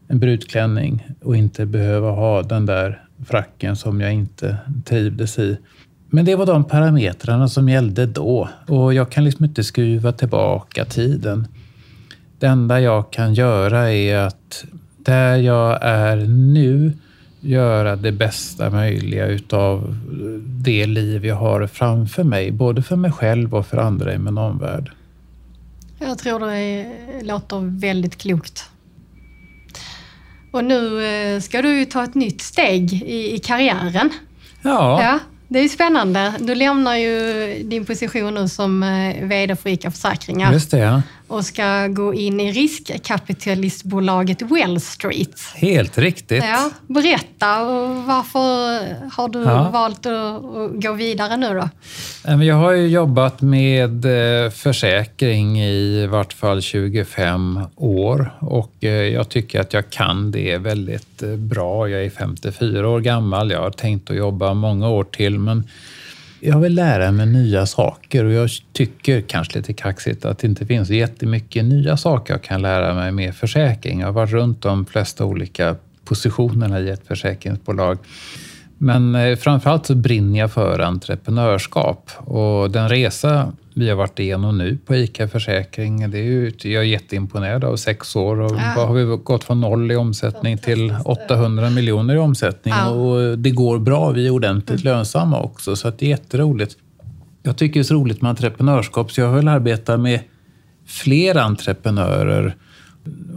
en 0.07 0.19
brudklänning 0.19 1.03
och 1.21 1.37
inte 1.37 1.65
behöva 1.65 2.11
ha 2.11 2.41
den 2.41 2.65
där 2.65 3.03
fracken 3.25 3.75
som 3.75 4.01
jag 4.01 4.13
inte 4.13 4.57
trivdes 4.85 5.39
i. 5.39 5.57
Men 6.09 6.25
det 6.25 6.35
var 6.35 6.45
de 6.45 6.63
parametrarna 6.63 7.47
som 7.47 7.69
gällde 7.69 8.05
då 8.05 8.49
och 8.67 8.93
jag 8.93 9.09
kan 9.09 9.23
liksom 9.23 9.45
inte 9.45 9.63
skruva 9.63 10.11
tillbaka 10.11 10.85
tiden. 10.85 11.47
Det 12.39 12.47
enda 12.47 12.81
jag 12.81 13.11
kan 13.11 13.33
göra 13.33 13.91
är 13.91 14.17
att 14.17 14.65
där 14.97 15.35
jag 15.35 15.79
är 15.81 16.15
nu 16.27 16.93
göra 17.47 17.95
det 17.95 18.11
bästa 18.11 18.69
möjliga 18.69 19.25
utav 19.25 19.95
det 20.45 20.85
liv 20.85 21.25
jag 21.25 21.35
har 21.35 21.67
framför 21.67 22.23
mig. 22.23 22.51
Både 22.51 22.81
för 22.81 22.95
mig 22.95 23.11
själv 23.11 23.55
och 23.55 23.67
för 23.67 23.77
andra 23.77 24.13
i 24.13 24.17
min 24.17 24.37
omvärld. 24.37 24.91
Jag 25.99 26.17
tror 26.17 26.39
det 26.39 26.85
låter 27.23 27.79
väldigt 27.79 28.17
klokt. 28.17 28.69
Och 30.51 30.63
nu 30.63 31.05
eh, 31.05 31.39
ska 31.39 31.61
du 31.61 31.79
ju 31.79 31.85
ta 31.85 32.03
ett 32.03 32.15
nytt 32.15 32.41
steg 32.41 32.93
i, 32.93 33.35
i 33.35 33.39
karriären. 33.39 34.09
Ja. 34.61 35.01
ja. 35.01 35.19
Det 35.47 35.59
är 35.59 35.67
spännande. 35.67 36.33
Du 36.39 36.55
lämnar 36.55 36.95
ju 36.95 37.13
din 37.63 37.85
position 37.85 38.33
nu 38.33 38.47
som 38.47 38.83
eh, 38.83 39.27
VD 39.27 39.55
för 39.55 39.69
ICA 39.69 39.91
Försäkringar. 39.91 40.53
Just 40.53 40.71
det, 40.71 40.77
ja. 40.77 41.01
Och 41.27 41.45
ska 41.45 41.87
gå 41.87 42.13
in 42.13 42.39
i 42.39 42.51
riskkapitalistbolaget 42.51 44.41
Well 44.41 44.81
Street. 44.81 45.39
Helt 45.55 45.97
riktigt. 45.97 46.43
Ja, 46.43 46.69
berätta, 46.87 47.63
varför 48.07 48.39
har 49.15 49.27
du 49.29 49.39
ja. 49.39 49.69
valt 49.73 50.05
att 50.05 50.41
gå 50.81 50.91
vidare 50.93 51.37
nu 51.37 51.53
då? 51.53 51.69
Jag 52.43 52.55
har 52.55 52.71
ju 52.71 52.87
jobbat 52.87 53.41
med 53.41 54.05
eh, 54.05 54.49
försäkring 54.49 55.59
i 55.61 56.07
vart 56.07 56.33
fall 56.33 56.61
25 56.61 57.59
år 57.75 58.31
och 58.39 58.73
eh, 58.79 58.89
jag 58.89 59.29
tycker 59.29 59.61
att 59.61 59.73
jag 59.73 59.89
kan 59.89 60.31
det 60.31 60.57
väldigt 60.57 61.21
bra. 61.37 61.89
Jag 61.89 62.05
är 62.05 62.09
54 62.09 62.89
år 62.89 62.99
gammal. 62.99 63.51
Jag 63.51 63.61
har 63.61 63.71
tänkt 63.71 64.09
att 64.09 64.17
jobba 64.17 64.53
många 64.53 64.89
år 64.89 65.03
till 65.03 65.39
men 65.39 65.63
jag 66.39 66.59
vill 66.59 66.75
lära 66.75 67.11
mig 67.11 67.25
nya 67.25 67.65
saker 67.65 68.25
och 68.25 68.31
jag 68.31 68.49
tycker, 68.73 69.21
kanske 69.21 69.57
lite 69.57 69.73
kaxigt, 69.73 70.25
att 70.25 70.39
det 70.39 70.47
inte 70.47 70.65
finns 70.65 70.89
jättemycket 70.89 71.65
nya 71.65 71.97
saker 71.97 72.33
jag 72.33 72.43
kan 72.43 72.61
lära 72.61 72.93
mig 72.93 73.11
med 73.11 73.35
försäkring. 73.35 73.99
Jag 73.99 74.07
har 74.07 74.13
varit 74.13 74.31
runt 74.31 74.61
de 74.61 74.85
flesta 74.85 75.25
olika 75.25 75.75
positionerna 76.05 76.79
i 76.79 76.89
ett 76.89 77.07
försäkringsbolag. 77.07 77.97
Men 78.77 79.15
eh, 79.15 79.35
framförallt 79.35 79.85
så 79.85 79.95
brinner 79.95 80.39
jag 80.39 80.51
för 80.51 80.79
entreprenörskap 80.79 82.11
och 82.17 82.71
den 82.71 82.89
resa 82.89 83.53
vi 83.77 83.89
har 83.89 83.95
varit 83.95 84.19
igenom 84.19 84.57
nu 84.57 84.77
på 84.85 84.95
ICA 84.95 85.27
Försäkring, 85.27 86.11
det 86.11 86.17
är 86.17 86.23
ju, 86.23 86.51
jag 86.63 86.83
är 86.83 86.87
jätteimponerad 86.87 87.63
av 87.63 87.75
sex 87.75 88.15
år 88.15 88.39
och 88.39 88.51
ja. 88.51 88.85
har 88.85 88.93
vi 88.93 89.17
gått 89.23 89.43
från 89.43 89.61
noll 89.61 89.91
i 89.91 89.95
omsättning 89.95 90.57
till 90.57 90.95
800 91.05 91.69
miljoner 91.69 92.15
i 92.15 92.17
omsättning 92.17 92.73
ja. 92.73 92.89
och 92.89 93.39
det 93.39 93.51
går 93.51 93.79
bra. 93.79 94.11
Vi 94.11 94.27
är 94.27 94.31
ordentligt 94.31 94.81
mm. 94.81 94.93
lönsamma 94.93 95.41
också, 95.41 95.75
så 95.75 95.89
det 95.89 96.05
är 96.05 96.09
jätteroligt. 96.09 96.77
Jag 97.43 97.57
tycker 97.57 97.73
det 97.73 97.81
är 97.81 97.83
så 97.83 97.93
roligt 97.93 98.21
med 98.21 98.29
entreprenörskap, 98.29 99.11
så 99.11 99.21
jag 99.21 99.31
vill 99.31 99.47
arbeta 99.47 99.97
med 99.97 100.19
fler 100.85 101.37
entreprenörer. 101.37 102.55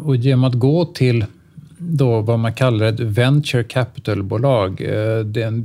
Och 0.05 0.17
genom 0.17 0.45
att 0.45 0.55
gå 0.55 0.85
till 0.85 1.25
då 1.83 2.21
vad 2.21 2.39
man 2.39 2.55
kallar 2.55 2.87
ett 2.87 3.01
venture 3.01 3.65
capital-bolag. 3.65 4.81
Eh, 4.81 5.25
det 5.25 5.43
är 5.43 5.47
en, 5.47 5.65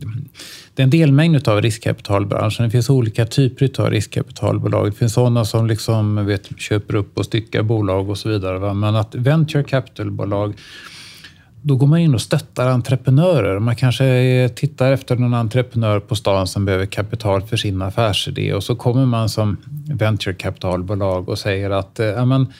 det 0.73 0.81
är 0.81 0.83
en 0.83 0.89
delmängd 0.89 1.47
av 1.47 1.61
riskkapitalbranschen. 1.61 2.65
Det 2.65 2.71
finns 2.71 2.89
olika 2.89 3.25
typer 3.25 3.81
av 3.81 3.89
riskkapitalbolag. 3.89 4.85
Det 4.85 4.97
finns 4.97 5.13
sådana 5.13 5.45
som 5.45 5.67
liksom, 5.67 6.25
vet, 6.25 6.59
köper 6.59 6.95
upp 6.95 7.17
och 7.17 7.25
styckar 7.25 7.63
bolag 7.63 8.09
och 8.09 8.17
så 8.17 8.29
vidare. 8.29 8.73
Men 8.73 8.95
att 8.95 9.15
venture 9.15 9.63
capital-bolag 9.63 10.53
då 11.67 11.75
går 11.75 11.87
man 11.87 11.99
in 11.99 12.13
och 12.13 12.21
stöttar 12.21 12.67
entreprenörer. 12.67 13.59
Man 13.59 13.75
kanske 13.75 14.49
tittar 14.55 14.91
efter 14.91 15.15
någon 15.15 15.33
entreprenör 15.33 15.99
på 15.99 16.15
stan 16.15 16.47
som 16.47 16.65
behöver 16.65 16.85
kapital 16.85 17.41
för 17.41 17.57
sin 17.57 17.81
affärsidé 17.81 18.53
och 18.53 18.63
så 18.63 18.75
kommer 18.75 19.05
man 19.05 19.29
som 19.29 19.57
venture 19.93 20.33
capitalbolag 20.33 21.29
och 21.29 21.39
säger 21.39 21.69
att 21.69 21.99
eh, 21.99 22.05
ja, 22.05 22.25
men, 22.25 22.53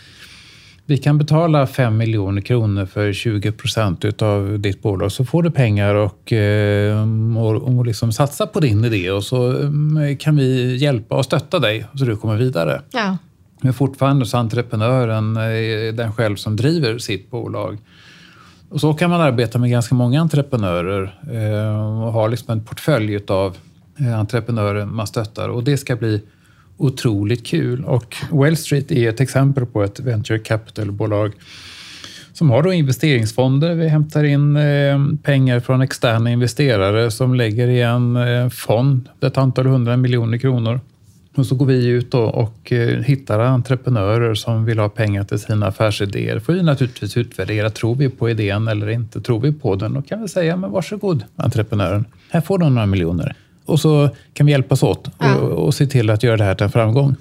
vi 0.88 0.98
kan 0.98 1.18
betala 1.18 1.68
5 1.68 1.98
miljoner 1.98 2.42
kronor 2.42 2.86
för 2.86 3.14
20 3.14 3.52
procent 3.52 4.22
av 4.22 4.60
ditt 4.60 4.82
bolag 4.82 5.12
så 5.12 5.26
får 5.26 5.44
du 5.44 5.52
pengar 5.52 5.96
och, 5.96 6.34
eh, 6.34 7.38
och, 7.38 7.78
och 7.78 7.86
liksom 7.86 8.12
satsa 8.12 8.48
på 8.48 8.60
din 8.60 8.86
idé 8.86 9.12
och 9.12 9.24
så 9.24 9.52
mm, 9.52 10.18
kan 10.18 10.36
vi 10.36 10.76
hjälpa 10.76 11.16
och 11.16 11.26
stötta 11.26 11.60
dig 11.60 11.86
så 11.96 12.06
du 12.06 12.18
kommer 12.18 12.36
vidare. 12.36 12.82
Ja. 12.92 13.18
Men 13.62 13.74
fortfarande 13.74 14.26
så 14.26 14.38
är 14.38 14.42
entreprenören 14.42 15.38
eh, 15.38 15.94
den 15.94 16.14
själv 16.14 16.36
som 16.36 16.56
driver 16.56 16.98
sitt 16.98 17.32
bolag. 17.32 17.78
Och 18.70 18.82
så 18.82 18.94
kan 18.94 19.10
man 19.10 19.22
arbeta 19.22 19.60
med 19.60 19.70
ganska 19.70 19.96
många 19.96 20.22
entreprenörer 20.22 21.20
eh, 21.32 22.04
och 22.04 22.14
ha 22.14 22.28
liksom 22.28 22.52
en 22.52 22.64
portfölj 22.64 23.20
av 23.28 23.58
entreprenörer 24.18 24.86
man 24.86 25.08
stöttar 25.08 25.50
och 25.50 25.64
det 25.64 25.78
ska 25.78 25.96
bli 25.96 26.22
otroligt 26.78 27.46
kul. 27.46 27.86
Och 27.86 28.16
Well 28.32 28.58
Street 28.58 28.92
är 28.92 29.10
ett 29.10 29.22
exempel 29.22 29.66
på 29.66 29.84
ett 29.84 30.00
venture 30.00 30.40
capital-bolag 30.40 31.32
som 32.34 32.50
har 32.50 32.64
då 32.64 32.74
investeringsfonder. 32.74 33.76
Vi 33.76 33.88
hämtar 33.88 34.24
in 34.24 34.56
eh, 34.56 35.00
pengar 35.24 35.60
från 35.60 35.82
externa 35.82 36.32
investerare 36.32 37.12
som 37.12 37.36
lägger 37.36 37.68
i 37.68 37.82
en 37.82 38.16
eh, 38.16 38.50
fond, 38.50 39.10
ett 39.22 39.38
antal 39.38 39.66
hundra 39.66 39.98
miljoner 39.98 40.38
kronor. 40.38 40.80
Och 41.36 41.46
så 41.46 41.56
går 41.56 41.66
vi 41.66 41.88
ut 41.88 42.14
och 42.14 42.72
eh, 42.72 43.02
hittar 43.02 43.40
entreprenörer 43.40 44.34
som 44.34 44.66
vill 44.66 44.80
ha 44.80 44.90
pengar 44.90 45.24
till 45.24 45.40
sina 45.40 45.68
affärsidéer. 45.68 46.40
får 46.40 46.54
vi 46.54 46.64
naturligtvis 46.64 47.18
utvärdera. 47.18 47.70
Tror 47.70 47.96
vi 47.96 48.10
på 48.10 48.30
idén 48.30 48.68
eller 48.68 48.90
inte? 48.90 49.22
Tror 49.22 49.40
vi 49.40 49.52
på 49.52 49.76
den? 49.76 49.94
Då 49.94 50.02
kan 50.02 50.22
vi 50.22 50.28
säga, 50.28 50.56
men 50.56 50.72
varsågod 50.72 51.24
entreprenören. 51.36 52.06
Här 52.30 52.42
får 52.42 52.58
du 52.58 52.70
några 52.70 52.86
miljoner. 52.86 53.36
Och 53.66 53.80
så 53.80 54.10
kan 54.34 54.46
vi 54.46 54.52
hjälpas 54.52 54.84
åt 54.84 55.08
Ja. 55.20 55.36
och, 55.36 55.66
och 55.66 55.74
se 55.74 55.88
till 55.88 56.10
att 56.10 56.24
göra 56.24 56.38
det 56.38 56.44
här 56.44 56.56
till 56.56 56.64
en 56.64 56.72
framgång. 56.72 57.16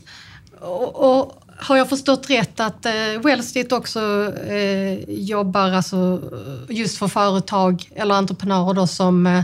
Och, 0.61 1.21
och 1.21 1.41
har 1.57 1.77
jag 1.77 1.89
förstått 1.89 2.31
rätt 2.31 2.61
att 2.61 2.87
eh, 2.87 2.93
Wellstreet 3.25 3.73
också 3.73 4.33
eh, 4.49 5.11
jobbar 5.11 5.71
alltså, 5.73 6.21
just 6.69 6.99
för 6.99 7.09
företag 7.09 7.91
eller 7.95 8.15
entreprenörer 8.15 8.75
då, 8.75 8.87
som 8.87 9.27
eh, 9.27 9.43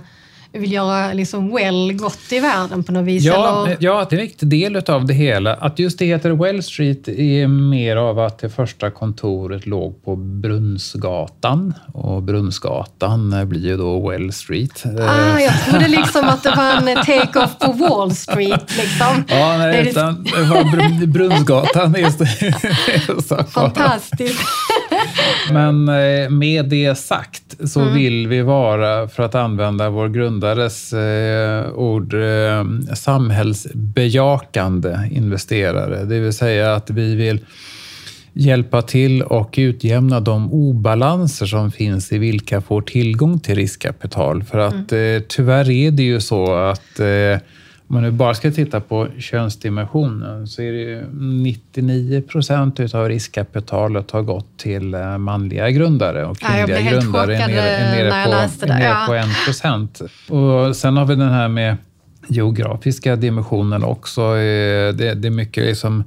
vill 0.53 0.73
göra 0.73 1.13
liksom 1.13 1.55
well 1.55 1.93
gott 1.93 2.33
i 2.33 2.41
världen 2.41 2.85
på 2.85 2.93
något 2.93 3.05
vis? 3.05 3.25
Ja, 3.25 3.67
eller? 3.67 3.77
ja, 3.81 4.07
det 4.11 4.17
är 4.17 4.21
en 4.21 4.27
viktig 4.27 4.49
del 4.49 4.77
av 4.77 5.07
det 5.07 5.15
hela. 5.15 5.55
Att 5.55 5.79
just 5.79 5.99
det 5.99 6.05
heter 6.05 6.31
Well 6.31 6.63
Street 6.63 7.09
är 7.09 7.47
mer 7.47 7.97
av 7.97 8.19
att 8.19 8.39
det 8.39 8.51
första 8.51 8.91
kontoret 8.91 9.67
låg 9.67 10.05
på 10.05 10.17
Brunnsgatan. 10.17 11.75
Och 11.93 12.23
Brunnsgatan 12.23 13.49
blir 13.49 13.67
ju 13.67 13.77
då 13.77 14.11
Well 14.11 14.33
Street. 14.33 14.85
Ah, 15.01 15.39
jag 15.39 15.65
trodde 15.65 15.89
liksom 15.99 16.25
att 16.25 16.43
det 16.43 16.55
var 16.57 16.89
en 16.89 17.05
take-off 17.05 17.59
på 17.59 17.73
Wall 17.73 18.15
Street. 18.15 18.77
Liksom. 18.77 19.25
Ja, 19.29 19.53
är 19.53 19.59
nej, 19.59 19.89
utan 19.89 20.27
Brunnsgatan. 21.07 21.95
Just 21.99 22.19
det. 22.19 22.55
Så. 23.29 23.45
Fantastiskt. 23.45 24.41
Men 25.53 25.89
eh, 25.89 26.31
med 26.31 26.65
det 26.69 26.95
sagt 26.99 27.43
så 27.65 27.81
Mm. 27.81 27.95
vill 27.95 28.29
vi 28.29 28.43
vara, 28.43 29.09
för 29.09 29.23
att 29.23 29.35
använda 29.35 29.91
vår 29.91 30.09
grundares 30.09 30.93
eh, 30.93 31.71
ord, 31.73 32.15
eh, 32.15 32.65
samhällsbejakande 32.95 34.97
investerare. 35.11 36.05
Det 36.05 36.21
vill 36.21 36.33
säga 36.33 36.75
att 36.75 36.91
vi 36.91 37.15
vill 37.15 37.39
hjälpa 38.33 38.83
till 38.83 39.23
och 39.23 39.55
utjämna 39.59 40.21
de 40.21 40.53
obalanser 40.53 41.47
som 41.47 41.73
finns 41.73 42.13
i 42.13 42.19
vilka 42.19 42.61
får 42.61 42.83
tillgång 42.83 43.41
till 43.41 43.55
riskkapital. 43.55 44.45
För 44.45 44.59
att 44.59 44.93
Mm. 44.93 45.23
tyvärr 45.29 45.71
är 45.71 45.91
det 45.91 46.03
ju 46.03 46.21
så 46.21 46.55
att 46.55 47.01
om 47.91 47.95
man 47.95 48.03
nu 48.03 48.11
bara 48.11 48.35
ska 48.35 48.51
titta 48.51 48.81
på 48.81 49.09
könsdimensionen 49.19 50.47
så 50.47 50.63
är 50.63 50.73
det 50.73 50.79
ju 50.79 51.05
99 51.43 52.23
procent 52.23 52.81
av 52.95 53.09
riskkapitalet 53.09 54.11
har 54.11 54.23
gått 54.23 54.59
till 54.59 54.95
eh, 54.95 55.19
manliga 55.19 55.71
grundare 55.71 56.25
och 56.25 56.39
Ja, 56.41 56.49
kvinnliga 56.49 56.79
helt 56.79 57.03
grundare 57.03 57.37
är 57.37 57.49
nere, 57.49 57.61
är 57.61 57.85
eh, 57.85 57.97
nere, 58.11 58.21
jag 58.21 58.59
på, 58.61 58.65
är 58.67 58.69
nere 58.69 58.83
Ja. 58.85 59.05
på 59.07 59.15
1 59.15 59.27
procent. 59.47 60.01
Och 60.29 60.77
sen 60.77 60.97
har 60.97 61.05
vi 61.07 61.15
den 61.15 61.29
här 61.29 61.49
med 61.49 61.77
geografiska 62.29 63.17
dimensionen 63.17 63.85
också. 63.85 64.21
Eh, 64.23 64.95
Det, 64.95 65.15
det 65.15 65.29
är 65.29 65.31
mycket 65.31 65.65
liksom 65.65 66.05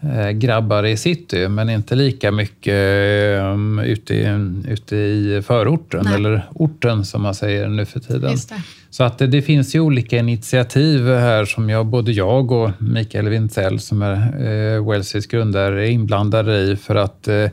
eh, 0.00 0.30
grabbar 0.30 0.86
i 0.86 0.96
city, 0.96 1.48
men 1.48 1.70
inte 1.70 1.94
lika 1.94 2.30
mycket 2.32 2.74
eh, 2.74 3.84
ute 3.84 4.14
i, 4.14 4.52
ute 4.68 4.96
i 4.96 5.42
förorten, 5.46 6.00
Nej. 6.04 6.14
eller 6.14 6.48
orten 6.54 7.04
som 7.04 7.22
man 7.22 7.34
säger 7.34 7.68
nu 7.68 7.84
för 7.86 8.00
tiden. 8.00 8.30
Så 8.90 9.04
att 9.04 9.18
det, 9.18 9.26
det 9.26 9.42
finns 9.42 9.74
ju 9.74 9.80
olika 9.80 10.18
initiativ 10.18 11.06
här 11.06 11.44
som 11.44 11.70
jag, 11.70 11.86
både 11.86 12.12
jag 12.12 12.52
och 12.52 12.70
Mikael 12.78 13.28
Wintzell 13.28 13.80
som 13.80 14.02
är 14.02 14.16
eh, 14.16 14.90
Wellsys 14.90 15.26
grundare 15.26 15.88
är 15.88 15.90
inblandade 15.90 16.58
i 16.58 16.76
för 16.76 16.94
att 16.94 17.28
eh, 17.28 17.46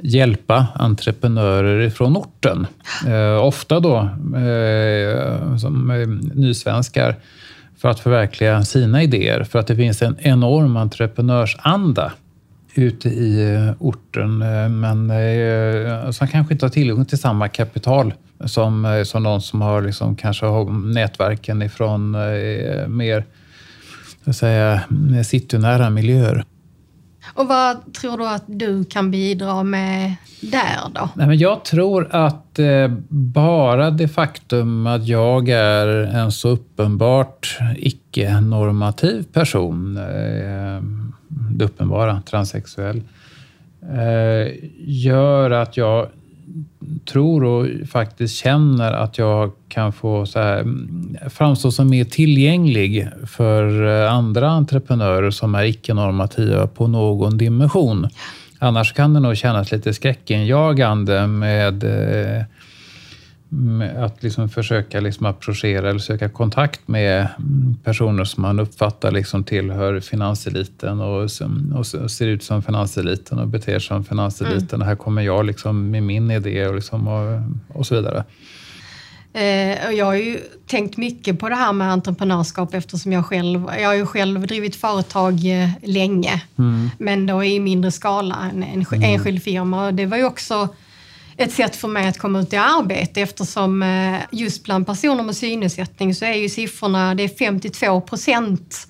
hjälpa 0.00 0.66
entreprenörer 0.74 1.90
från 1.90 2.16
orten. 2.16 2.66
Eh, 3.06 3.44
ofta 3.44 3.80
då 3.80 3.96
eh, 4.36 5.56
som 5.56 5.90
eh, 5.90 6.08
nysvenskar 6.34 7.16
för 7.78 7.88
att 7.88 8.00
förverkliga 8.00 8.64
sina 8.64 9.02
idéer. 9.02 9.44
För 9.44 9.58
att 9.58 9.66
det 9.66 9.76
finns 9.76 10.02
en 10.02 10.16
enorm 10.20 10.76
entreprenörsanda 10.76 12.12
ute 12.74 13.08
i 13.08 13.54
eh, 13.54 13.72
orten, 13.78 14.42
eh, 14.42 14.68
men 14.68 15.10
eh, 15.10 16.10
som 16.10 16.28
kanske 16.28 16.54
inte 16.54 16.64
har 16.64 16.70
tillgång 16.70 17.04
till 17.04 17.18
samma 17.18 17.48
kapital 17.48 18.12
som, 18.44 18.84
eh, 18.84 19.02
som 19.02 19.22
någon 19.22 19.42
som 19.42 19.60
har 19.60 19.82
liksom, 19.82 20.16
kanske 20.16 20.46
har 20.46 20.64
nätverken 20.94 21.62
ifrån 21.62 22.14
eh, 22.14 22.88
mer 22.88 23.24
säga, 24.32 24.80
citynära 25.24 25.90
miljöer. 25.90 26.44
Och 27.34 27.48
vad 27.48 27.94
tror 27.94 28.18
du 28.18 28.28
att 28.28 28.44
du 28.46 28.84
kan 28.84 29.10
bidra 29.10 29.62
med 29.62 30.14
där 30.40 30.78
då? 30.94 31.08
Nej, 31.14 31.26
men 31.26 31.38
jag 31.38 31.64
tror 31.64 32.08
att 32.10 32.58
eh, 32.58 32.88
bara 33.08 33.90
det 33.90 34.08
faktum 34.08 34.86
att 34.86 35.06
jag 35.06 35.48
är 35.48 35.86
en 35.88 36.32
så 36.32 36.48
uppenbart 36.48 37.58
icke-normativ 37.76 39.24
person, 39.32 39.96
eh, 39.96 40.82
det 41.28 41.64
uppenbara, 41.64 42.22
transsexuell, 42.30 43.02
eh, 43.82 44.52
gör 44.78 45.50
att 45.50 45.76
jag 45.76 46.08
tror 47.04 47.44
och 47.44 47.66
faktiskt 47.88 48.36
känner 48.36 48.92
att 48.92 49.18
jag 49.18 49.52
kan 49.68 49.92
få 49.92 50.26
så 50.26 50.38
här, 50.38 50.60
mm, 50.60 51.16
framstå 51.30 51.70
som 51.70 51.90
mer 51.90 52.04
tillgänglig 52.04 53.08
för 53.26 53.86
eh, 53.86 54.12
andra 54.12 54.50
entreprenörer 54.50 55.30
som 55.30 55.54
är 55.54 55.64
icke-normativa 55.64 56.66
på 56.66 56.86
någon 56.86 57.38
dimension. 57.38 58.08
Annars 58.58 58.92
kan 58.92 59.14
det 59.14 59.20
nog 59.20 59.36
kännas 59.36 59.72
lite 59.72 59.94
skräckinjagande 59.94 61.26
med, 61.26 61.84
eh, 61.84 61.90
med 61.90 62.44
att 63.96 64.22
liksom 64.22 64.48
försöka 64.48 65.00
liksom 65.00 65.26
approchera 65.26 65.90
eller 65.90 66.00
söka 66.00 66.28
kontakt 66.28 66.88
med 66.88 67.28
mm, 67.38 67.76
personer 67.84 68.24
som 68.24 68.42
man 68.42 68.60
uppfattar 68.60 69.10
liksom 69.10 69.44
tillhör 69.44 70.00
finanseliten 70.00 71.00
och, 71.00 71.22
och 71.78 72.10
ser 72.10 72.26
ut 72.26 72.42
som 72.42 72.62
finanseliten 72.62 73.38
och 73.38 73.48
beter 73.48 73.78
sig 73.78 73.80
som 73.80 74.04
finanseliten. 74.04 74.80
Och 74.80 74.86
här 74.86 74.96
kommer 74.96 75.22
jag 75.22 75.46
liksom 75.46 75.90
med 75.90 76.02
min 76.02 76.30
idé 76.30 76.66
och, 76.66 76.74
liksom 76.74 77.08
och, 77.08 77.40
och 77.78 77.86
så 77.86 77.94
vidare. 77.94 78.24
Eh, 79.32 79.90
jag 79.90 80.04
har 80.04 80.14
ju 80.14 80.38
tänkt 80.66 80.96
mycket 80.96 81.38
på 81.38 81.48
det 81.48 81.54
här 81.54 81.72
med 81.72 81.92
entreprenörskap 81.92 82.74
eftersom 82.74 83.12
jag 83.12 83.26
själv, 83.26 83.70
jag 83.80 83.88
har 83.88 83.94
ju 83.94 84.06
själv 84.06 84.46
drivit 84.46 84.76
företag 84.76 85.62
eh, 85.62 85.68
länge, 85.82 86.42
men 86.98 87.26
då 87.26 87.44
i 87.44 87.60
mindre 87.60 87.90
skala, 87.90 88.50
en, 88.52 88.62
en 88.62 89.02
enskild 89.02 89.42
firma. 89.42 89.86
Och 89.86 89.94
det 89.94 90.06
var 90.06 90.16
ju 90.16 90.24
också 90.24 90.68
ett 91.38 91.52
sätt 91.52 91.76
för 91.76 91.88
mig 91.88 92.08
att 92.08 92.18
komma 92.18 92.40
ut 92.40 92.52
i 92.52 92.56
arbete 92.56 93.20
eftersom 93.20 93.82
eh, 93.82 94.14
just 94.32 94.64
bland 94.64 94.86
personer 94.86 95.22
med 95.22 95.36
synnedsättning 95.36 96.14
så 96.14 96.24
är 96.24 96.34
ju 96.34 96.48
siffrorna, 96.48 97.14
det 97.14 97.22
är 97.22 97.28
52 97.28 98.00
procent 98.00 98.88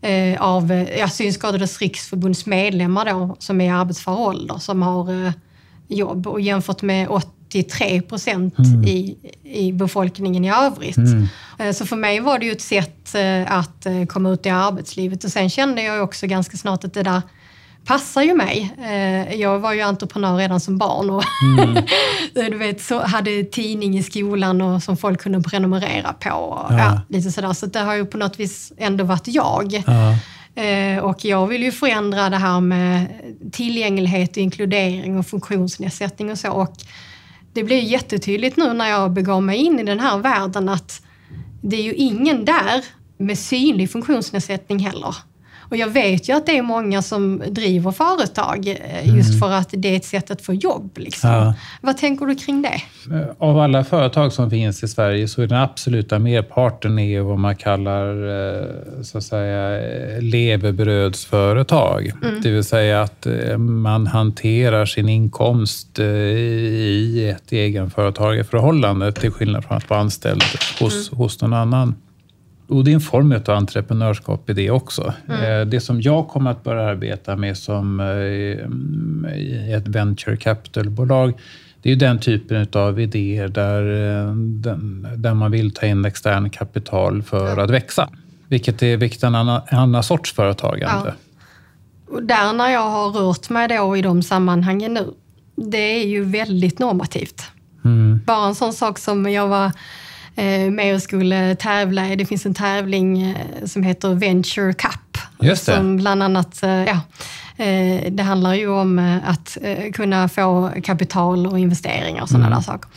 eh, 0.00 0.42
av 0.42 0.72
eh, 0.72 0.98
ja, 0.98 1.08
Synskadades 1.08 1.80
riksförbunds 1.80 2.46
medlemmar 2.46 3.04
då, 3.04 3.36
som 3.38 3.60
är 3.60 3.64
i 3.64 3.68
arbetsför 3.68 4.18
ålder 4.20 4.58
som 4.58 4.82
har 4.82 5.32
jobb 5.88 6.26
och 6.26 6.40
jämfört 6.40 6.82
med 6.82 7.08
83 7.08 8.02
procent 8.02 8.54
i, 8.86 9.16
i 9.44 9.72
befolkningen 9.72 10.44
i 10.44 10.50
övrigt. 10.50 10.96
Eh, 11.58 11.72
Så 11.72 11.86
för 11.86 11.96
mig 11.96 12.20
var 12.20 12.38
det 12.38 12.46
ju 12.46 12.52
ett 12.52 12.60
sätt 12.60 13.14
att 13.46 13.86
komma 14.08 14.30
ut 14.30 14.46
i 14.46 14.48
arbetslivet. 14.48 15.24
Och 15.24 15.30
sen 15.30 15.50
kände 15.50 15.82
jag 15.82 16.04
också 16.04 16.26
ganska 16.26 16.56
snart 16.56 16.84
att 16.84 16.94
det 16.94 17.02
där 17.02 17.22
passar 17.84 18.22
ju 18.22 18.34
mig. 18.34 18.74
Eh, 18.84 19.34
Jag 19.34 19.58
var 19.58 19.72
ju 19.72 19.80
entreprenör 19.80 20.36
redan 20.36 20.60
som 20.60 20.78
barn 20.78 21.10
och 21.10 21.22
du 22.50 22.56
vet, 22.58 22.82
så 22.82 23.00
hade 23.02 23.44
tidning 23.44 23.98
i 23.98 24.02
skolan 24.02 24.60
och 24.60 24.82
som 24.82 24.96
folk 24.96 25.20
kunde 25.20 25.40
prenumerera 25.40 26.12
på. 26.12 26.30
Och, 26.30 26.72
ja. 26.72 26.78
Ja. 26.78 27.00
lite 27.08 27.30
sådär. 27.30 27.52
Så 27.52 27.66
det 27.66 27.78
har 27.80 27.94
ju 27.94 28.06
på 28.06 28.18
något 28.18 28.40
vis 28.40 28.72
ändå 28.78 29.04
varit 29.04 29.28
jag. 29.28 29.82
Ja. 29.86 30.16
Eh, 30.62 30.98
Och 30.98 31.24
jag 31.24 31.46
vill 31.46 31.62
ju 31.62 31.72
förändra 31.72 32.30
det 32.30 32.36
här 32.36 32.60
med 32.60 33.06
tillgänglighet, 33.52 34.30
och 34.30 34.36
inkludering 34.38 35.18
och 35.18 35.26
funktionsnedsättning 35.26 36.30
och 36.30 36.38
så. 36.38 36.50
Och 36.50 36.72
det 37.52 37.64
blir 37.64 37.78
jättetydligt 37.80 38.56
nu 38.56 38.72
när 38.72 38.88
jag 38.90 39.12
begav 39.12 39.42
mig 39.42 39.58
in 39.58 39.80
i 39.80 39.82
den 39.84 40.00
här 40.00 40.18
världen 40.18 40.68
att 40.68 41.02
det 41.62 41.76
är 41.76 41.82
ju 41.82 41.94
ingen 41.94 42.44
där 42.44 42.84
med 43.18 43.38
synlig 43.38 43.90
funktionsnedsättning 43.92 44.78
heller. 44.78 45.14
Och 45.68 45.76
jag 45.76 45.88
vet 45.88 46.28
ju 46.28 46.36
att 46.36 46.46
det 46.46 46.58
är 46.58 46.62
många 46.62 47.02
som 47.02 47.42
driver 47.50 47.90
företag 47.90 48.68
eh, 48.68 49.16
just 49.16 49.40
för 49.40 49.52
att 49.52 49.68
det 49.72 49.88
är 49.88 49.96
ett 49.96 50.04
sätt 50.04 50.30
att 50.30 50.42
få 50.42 50.54
jobb. 50.54 50.90
Liksom. 50.96 51.30
Ja. 51.30 51.54
Vad 51.80 51.96
tänker 51.98 52.26
du 52.26 52.34
kring 52.34 52.62
det? 52.62 52.80
Eh, 53.16 53.26
Av 53.38 53.58
alla 53.58 53.84
företag 53.84 54.32
som 54.32 54.50
finns 54.50 54.82
i 54.84 54.88
Sverige 54.88 55.28
så 55.28 55.42
är 55.42 55.46
den 55.46 55.58
absoluta 55.58 56.18
merparten 56.18 56.98
är 56.98 57.20
vad 57.20 57.38
man 57.38 57.56
kallar 57.56 58.08
eh, 58.08 58.66
så 59.02 59.18
att 59.18 59.24
säga, 59.24 59.80
levebrödsföretag. 60.20 62.12
Det 62.42 62.50
vill 62.50 62.64
säga 62.64 63.02
att 63.02 63.26
man 63.58 64.06
hanterar 64.06 64.86
sin 64.86 65.08
inkomst 65.08 65.98
i 65.98 67.28
ett 67.36 67.52
egenföretagarförhållande 67.52 69.12
till 69.12 69.30
skillnad 69.30 69.64
från 69.64 69.76
att 69.76 69.90
vara 69.90 70.00
anställd 70.00 70.42
hos, 70.80 71.10
hos 71.10 71.42
någon 71.42 71.52
annan. 71.52 71.94
Och 72.68 72.84
det 72.84 72.90
är 72.90 72.94
en 72.94 73.00
form 73.00 73.32
av 73.32 73.50
entreprenörskap 73.50 74.50
i 74.50 74.52
det 74.52 74.70
också. 74.70 75.14
Eh, 75.28 75.66
Det 75.66 75.80
som 75.80 76.00
jag 76.00 76.28
kommer 76.28 76.50
att 76.50 76.64
börja 76.64 76.82
arbeta 76.82 77.36
med 77.36 77.56
som 77.56 78.00
eh, 78.00 79.36
i 79.36 79.72
ett 79.76 79.88
venture 79.88 80.36
capital-bolag, 80.36 81.32
det 81.82 81.88
är 81.88 81.90
ju 81.92 81.98
den 81.98 82.18
typen 82.18 82.66
av 82.72 83.00
idéer 83.00 83.48
där, 83.48 83.82
eh, 83.82 84.34
där 85.16 85.34
man 85.34 85.50
vill 85.50 85.70
ta 85.70 85.86
in 85.86 86.04
extern 86.04 86.50
kapital 86.50 87.22
för 87.22 87.56
att 87.56 87.70
växa. 87.70 88.08
Vilket 88.48 88.82
är, 88.82 88.96
vilket 88.96 89.22
är 89.22 89.26
en 89.26 89.34
annan, 89.34 89.60
annan 89.70 90.02
sorts 90.02 90.32
företagande. 90.32 91.14
Och 92.08 92.22
där 92.22 92.52
när 92.52 92.70
jag 92.70 92.90
har 92.90 93.10
rört 93.10 93.50
mig 93.50 93.68
då 93.68 93.96
i 93.96 94.02
de 94.02 94.22
sammanhangen 94.22 94.94
nu, 94.94 95.06
det 95.56 96.02
är 96.02 96.06
ju 96.06 96.24
väldigt 96.24 96.78
normativt. 96.78 97.42
Mm. 97.84 98.20
Bara 98.26 98.46
en 98.46 98.54
sån 98.54 98.72
sak 98.72 98.98
som 98.98 99.30
jag 99.30 99.48
var 99.48 99.72
med 100.70 100.94
och 100.94 101.02
skulle 101.02 101.54
tävla. 101.54 102.02
Det 102.16 102.26
finns 102.26 102.46
en 102.46 102.54
tävling 102.54 103.22
eh, 103.22 103.66
som 103.66 103.82
heter 103.82 104.14
Venture 104.14 104.72
Cup. 104.72 105.18
Just 105.40 105.66
det. 105.66 105.76
Som 105.76 105.96
bland 105.96 106.22
annat, 106.22 106.62
eh, 106.62 106.84
ja, 106.84 107.00
eh, 107.64 108.12
det 108.12 108.22
handlar 108.22 108.54
ju 108.54 108.68
om 108.68 108.98
eh, 108.98 109.28
att 109.28 109.58
eh, 109.62 109.92
kunna 109.92 110.28
få 110.28 110.70
kapital 110.84 111.46
och 111.46 111.58
investeringar 111.58 112.22
och 112.22 112.28
sådana 112.28 112.46
Mm. 112.46 112.56
där 112.58 112.62
saker. 112.64 112.90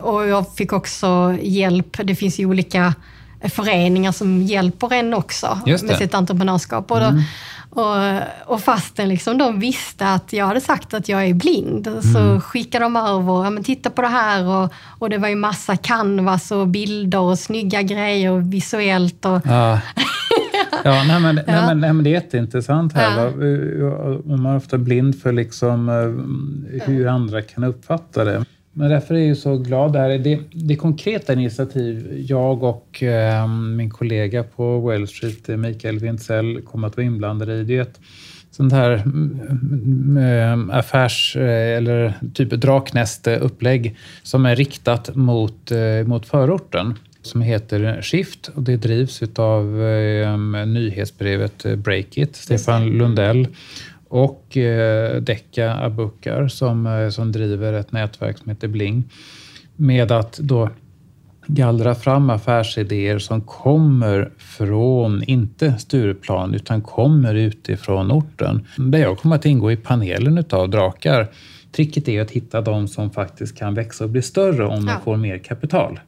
Och 0.00 0.28
jag 0.28 0.54
fick 0.54 0.72
också 0.72 1.36
hjälp. 1.42 1.96
Det 2.04 2.14
finns 2.14 2.38
ju 2.40 2.46
olika 2.46 2.94
föreningar 3.48 4.12
som 4.12 4.42
hjälper 4.42 4.92
en 4.92 5.14
också 5.14 5.58
med. 5.66 5.82
Mm. 5.82 5.98
sitt 5.98 6.14
entreprenörskap. 6.14 6.90
Och, 6.90 7.00
då, 7.00 7.22
och, 7.74 7.96
och 8.54 8.60
fastän 8.60 9.08
liksom 9.08 9.38
de 9.38 9.60
visste 9.60 10.08
att 10.08 10.32
jag 10.32 10.46
hade 10.46 10.60
sagt 10.60 10.94
att 10.94 11.08
jag 11.08 11.24
är 11.26 11.34
blind 11.34 11.88
så 12.12 12.18
Mm. 12.18 12.40
skickade 12.40 12.84
de 12.84 12.96
över, 12.96 13.44
ja, 13.44 13.50
men 13.50 13.64
titta 13.64 13.90
på 13.90 14.02
det 14.02 14.08
här 14.08 14.44
och, 14.48 14.72
och 14.98 15.10
det 15.10 15.18
var 15.18 15.28
ju 15.28 15.36
massa 15.36 15.76
canvas 15.76 16.50
och 16.50 16.66
bilder 16.68 17.18
och 17.20 17.38
snygga 17.38 17.82
grejer 17.82 18.30
och 18.30 18.52
visuellt. 18.54 19.24
Och, 19.24 19.40
Ja. 19.44 19.80
Ja, 20.84 21.04
nej, 21.08 21.20
men, 21.20 21.34
nej, 21.34 21.44
Ja. 21.46 21.66
men, 21.66 21.80
nej, 21.80 21.92
men 21.92 22.04
det 22.04 22.10
är 22.10 22.12
jätteintressant 22.12 22.92
här. 22.92 23.18
Ja. 23.18 23.30
Man 24.36 24.46
är 24.46 24.56
ofta 24.56 24.78
blind 24.78 25.20
för 25.22 25.32
liksom, 25.32 25.88
eh, 25.88 26.82
hur 26.86 27.06
andra 27.08 27.42
kan 27.42 27.64
uppfatta 27.64 28.24
det. 28.24 28.44
Men 28.72 28.90
därför 28.90 29.14
är 29.14 29.28
jag 29.28 29.36
så 29.36 29.56
glad 29.56 29.92
där. 29.92 30.18
Det, 30.18 30.40
det 30.52 30.76
konkreta 30.76 31.32
initiativ 31.32 32.24
jag 32.28 32.62
och 32.62 33.02
eh, 33.02 33.48
min 33.48 33.90
kollega 33.90 34.42
på 34.42 34.80
Wall 34.80 35.08
Street, 35.08 35.48
eh, 35.48 35.56
Mikael 35.56 35.98
Wintzell, 35.98 36.62
kommer 36.62 36.88
att 36.88 36.96
vara 36.96 37.06
inblandade 37.06 37.54
i, 37.54 37.64
det 37.64 37.76
är 37.76 37.82
ett 37.82 38.00
sånt 38.50 38.72
här 38.72 38.90
mm, 38.90 39.40
mm, 40.18 40.70
affärs 40.70 41.36
eh, 41.36 41.76
eller 41.76 42.14
typ 42.34 42.50
draknäste-upplägg 42.50 43.96
som 44.22 44.46
är 44.46 44.56
riktat 44.56 45.14
mot, 45.14 45.70
eh, 45.70 46.06
mot 46.06 46.26
förorten 46.26 46.94
som 47.22 47.42
heter 47.42 48.02
Shift. 48.02 48.48
Och 48.54 48.62
det 48.62 48.76
drivs 48.76 49.22
av 49.36 49.82
eh, 49.82 50.66
nyhetsbrevet 50.66 51.64
eh, 51.64 51.76
Breakit, 51.76 52.36
Stefan 52.36 52.90
Lundell 52.90 53.48
och 54.12 54.56
eh, 54.56 55.20
Dekka 55.22 55.74
Abukar 55.74 56.48
som, 56.48 56.86
eh, 56.86 57.08
som 57.08 57.32
driver 57.32 57.72
ett 57.72 57.92
nätverk 57.92 58.38
som 58.38 58.48
heter 58.48 58.68
Bling 58.68 59.04
med 59.76 60.12
att 60.12 60.38
då 60.38 60.70
gallra 61.46 61.94
fram 61.94 62.30
affärsidéer 62.30 63.18
som 63.18 63.40
kommer 63.40 64.30
från, 64.38 65.22
inte 65.22 65.72
Stureplan, 65.78 66.54
utan 66.54 66.80
kommer 66.82 67.34
utifrån 67.34 68.12
orten. 68.12 68.66
Där 68.76 68.98
jag 68.98 69.18
kommer 69.18 69.36
att 69.36 69.44
ingå 69.46 69.72
i 69.72 69.76
panelen 69.76 70.38
utav 70.38 70.70
drakar. 70.70 71.28
Tricket 71.72 72.08
är 72.08 72.20
att 72.22 72.30
hitta 72.30 72.60
de 72.60 72.88
som 72.88 73.10
faktiskt 73.10 73.58
kan 73.58 73.74
växa 73.74 74.04
och 74.04 74.10
bli 74.10 74.22
större 74.22 74.64
om 74.66 74.84
Ja. 74.86 74.92
de 74.94 75.04
får 75.04 75.16
mer 75.16 75.38
kapital. 75.38 76.00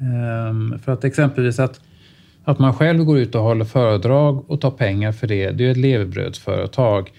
Ehm, 0.00 0.78
för 0.78 0.92
att 0.92 1.04
exempelvis 1.04 1.58
att, 1.58 1.80
att 2.44 2.58
man 2.58 2.74
själv 2.74 3.04
går 3.04 3.18
ut 3.18 3.34
och 3.34 3.42
håller 3.42 3.64
föredrag 3.64 4.50
och 4.50 4.60
tar 4.60 4.70
pengar 4.70 5.12
för 5.12 5.26
det, 5.26 5.50
det 5.50 5.66
är 5.66 5.70
ett 5.70 5.76
levebrödsföretag. 5.76 7.10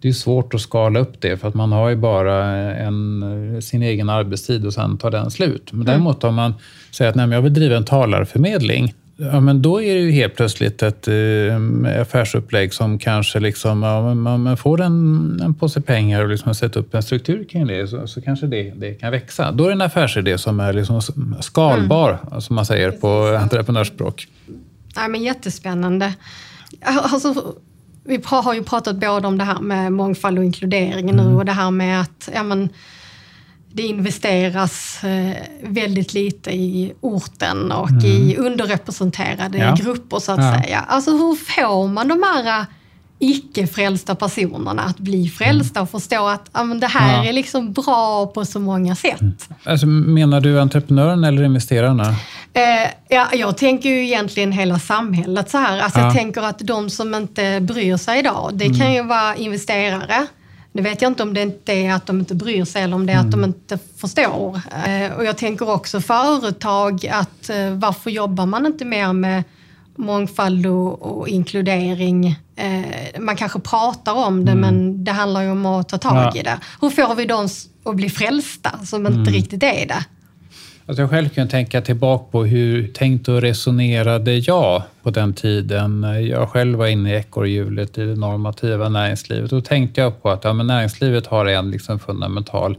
Det 0.00 0.08
är 0.08 0.12
svårt 0.12 0.54
att 0.54 0.60
skala 0.60 1.00
upp 1.00 1.20
det 1.20 1.36
för 1.36 1.48
att 1.48 1.54
man 1.54 1.72
har 1.72 1.88
ju 1.88 1.96
bara 1.96 2.44
en, 2.76 3.62
sin 3.62 3.82
egen 3.82 4.08
arbetstid 4.08 4.66
och 4.66 4.74
sen 4.74 4.98
tar 4.98 5.10
den 5.10 5.30
slut. 5.30 5.72
Men 5.72 5.86
däremot 5.86 6.24
om 6.24 6.34
man 6.34 6.54
säger 6.90 7.10
att 7.10 7.16
Nej, 7.16 7.28
jag 7.30 7.42
vill 7.42 7.54
driva 7.54 7.76
en 7.76 7.84
talarförmedling, 7.84 8.94
ja, 9.16 9.40
men 9.40 9.62
då 9.62 9.82
är 9.82 9.94
det 9.94 10.00
ju 10.00 10.10
helt 10.10 10.36
plötsligt 10.36 10.82
ett 10.82 11.08
eh, 11.08 12.00
affärsupplägg 12.00 12.74
som 12.74 12.98
kanske 12.98 13.40
liksom, 13.40 13.82
ja, 13.82 14.14
man, 14.14 14.42
man 14.42 14.56
får 14.56 14.80
en, 14.80 15.40
en 15.44 15.54
påse 15.54 15.80
pengar 15.80 16.22
och 16.22 16.28
liksom 16.28 16.54
sätter 16.54 16.80
upp 16.80 16.94
en 16.94 17.02
struktur 17.02 17.44
kring 17.44 17.66
det 17.66 17.88
så, 17.88 18.06
så 18.06 18.20
kanske 18.20 18.46
det, 18.46 18.70
det 18.70 18.94
kan 18.94 19.10
växa. 19.10 19.52
Då 19.52 19.64
är 19.64 19.68
det 19.68 19.74
en 19.74 19.82
affärsidé 19.82 20.38
som 20.38 20.60
är 20.60 20.72
liksom 20.72 21.00
skalbar, 21.40 22.40
som 22.40 22.56
man 22.56 22.66
säger 22.66 22.90
på 22.90 23.38
entreprenörsspråk. 23.42 24.26
Nej, 24.96 25.08
men 25.08 25.22
jättespännande. 25.22 26.14
Alltså, 26.82 27.54
vi 28.08 28.20
har 28.24 28.54
ju 28.54 28.62
pratat 28.64 28.96
både 28.96 29.26
om 29.28 29.38
det 29.38 29.44
här 29.44 29.60
med 29.60 29.92
mångfald 29.92 30.38
och 30.38 30.44
inkludering 30.44 31.06
nu 31.16 31.22
Mm. 31.22 31.36
och 31.36 31.44
det 31.44 31.52
här 31.52 31.70
med 31.70 32.00
att 32.00 32.28
ja, 32.34 32.42
men, 32.42 32.68
det 33.72 33.82
investeras 33.82 35.04
eh, 35.04 35.36
väldigt 35.62 36.14
lite 36.14 36.50
i 36.50 36.92
orten 37.00 37.72
och 37.72 37.90
i 38.04 38.36
underrepresenterade 38.36 39.58
Mm. 39.58 39.68
Ja. 39.68 39.74
grupper 39.84 40.18
så 40.18 40.32
att 40.32 40.38
Ja. 40.44 40.62
säga. 40.62 40.84
Alltså 40.88 41.10
hur 41.10 41.34
får 41.34 41.88
man 41.88 42.08
de 42.08 42.22
här 42.22 42.60
eh, 42.60 42.66
icke-frälsta 43.18 44.14
personerna 44.14 44.82
att 44.82 44.98
bli 44.98 45.28
frälsta 45.28 45.82
och 45.82 45.90
förstå 45.90 46.28
att 46.28 46.50
ja, 46.52 46.64
men 46.64 46.80
det 46.80 46.86
här 46.86 47.08
Ja. 47.08 47.14
Mm. 47.14 47.28
är 47.28 47.32
liksom 47.32 47.72
bra 47.72 48.26
på 48.26 48.44
så 48.44 48.60
många 48.60 48.96
sätt. 48.96 49.48
Alltså, 49.64 49.86
menar 49.86 50.40
du 50.40 50.60
entreprenören 50.60 51.24
eller 51.24 51.42
investerarna? 51.42 52.08
Eh, 52.52 52.90
ja, 53.08 53.28
jag 53.32 53.56
tänker 53.56 53.88
ju 53.88 54.04
egentligen 54.06 54.52
hela 54.52 54.78
samhället 54.78 55.50
så 55.50 55.58
här. 55.58 55.78
Alltså 55.80 55.98
Ja. 55.98 56.04
Jag 56.04 56.14
tänker 56.14 56.42
att 56.42 56.58
de 56.58 56.90
som 56.90 57.14
inte 57.14 57.60
bryr 57.60 57.96
sig 57.96 58.18
idag, 58.18 58.50
det 58.54 58.78
kan 58.78 58.92
ju 58.92 59.02
vara 59.02 59.36
investerare. 59.36 60.26
Nu 60.72 60.82
vet 60.82 61.02
jag 61.02 61.10
inte 61.10 61.22
om 61.22 61.34
det 61.34 61.42
inte 61.42 61.72
är 61.72 61.92
att 61.94 62.06
de 62.06 62.18
inte 62.20 62.34
bryr 62.34 62.64
sig 62.64 62.82
eller 62.82 62.94
om 62.96 63.06
det 63.06 63.12
är 63.12 63.18
att 63.18 63.30
de 63.30 63.44
inte 63.44 63.78
förstår. 64.00 64.60
Eh, 64.86 65.12
och 65.16 65.24
jag 65.24 65.36
tänker 65.38 65.70
också 65.70 66.00
företag, 66.00 67.06
att 67.06 67.50
eh, 67.50 67.70
varför 67.74 68.10
jobbar 68.10 68.46
man 68.46 68.66
inte 68.66 68.84
mer 68.84 69.12
med 69.12 69.44
mångfald 69.98 70.66
och, 70.66 71.02
och 71.18 71.28
inkludering? 71.28 72.26
Eh, 72.56 73.20
man 73.20 73.36
kanske 73.36 73.60
pratar 73.60 74.12
om 74.26 74.44
det, 74.44 74.54
men 74.54 75.04
det 75.04 75.12
handlar 75.12 75.42
ju 75.42 75.50
om 75.50 75.66
att 75.66 75.88
ta 75.88 75.98
tag 75.98 76.16
Ja. 76.34 76.40
i 76.40 76.42
det. 76.42 76.58
Hur 76.80 76.90
får 76.90 77.14
vi 77.14 77.24
dem 77.24 77.48
att 77.84 77.96
bli 77.96 78.10
frälsta 78.10 78.78
som 78.84 79.06
inte 79.06 79.30
riktigt 79.30 79.62
är 79.62 79.86
det? 79.86 80.04
Alltså 80.86 81.02
jag 81.02 81.10
själv 81.10 81.28
kan 81.28 81.48
tänka 81.48 81.80
tillbaka 81.80 82.24
på 82.30 82.44
hur 82.44 82.88
tänkte 82.88 83.32
och 83.32 83.40
resonerade 83.40 84.34
jag 84.34 84.82
på 85.02 85.10
den 85.10 85.34
tiden. 85.34 86.02
Jag 86.30 86.48
själv 86.48 86.78
var 86.78 86.86
inne 86.86 87.12
i 87.14 87.16
ekorrhjulet 87.16 87.98
i 87.98 88.04
det 88.04 88.16
normativa 88.16 88.88
näringslivet. 88.88 89.50
Då 89.50 89.60
tänkte 89.60 90.00
jag 90.00 90.22
på 90.22 90.30
att 90.30 90.44
ja, 90.44 90.52
men 90.52 90.66
näringslivet 90.66 91.26
har 91.26 91.46
en 91.46 91.70
liksom 91.70 91.98
fundamental 91.98 92.76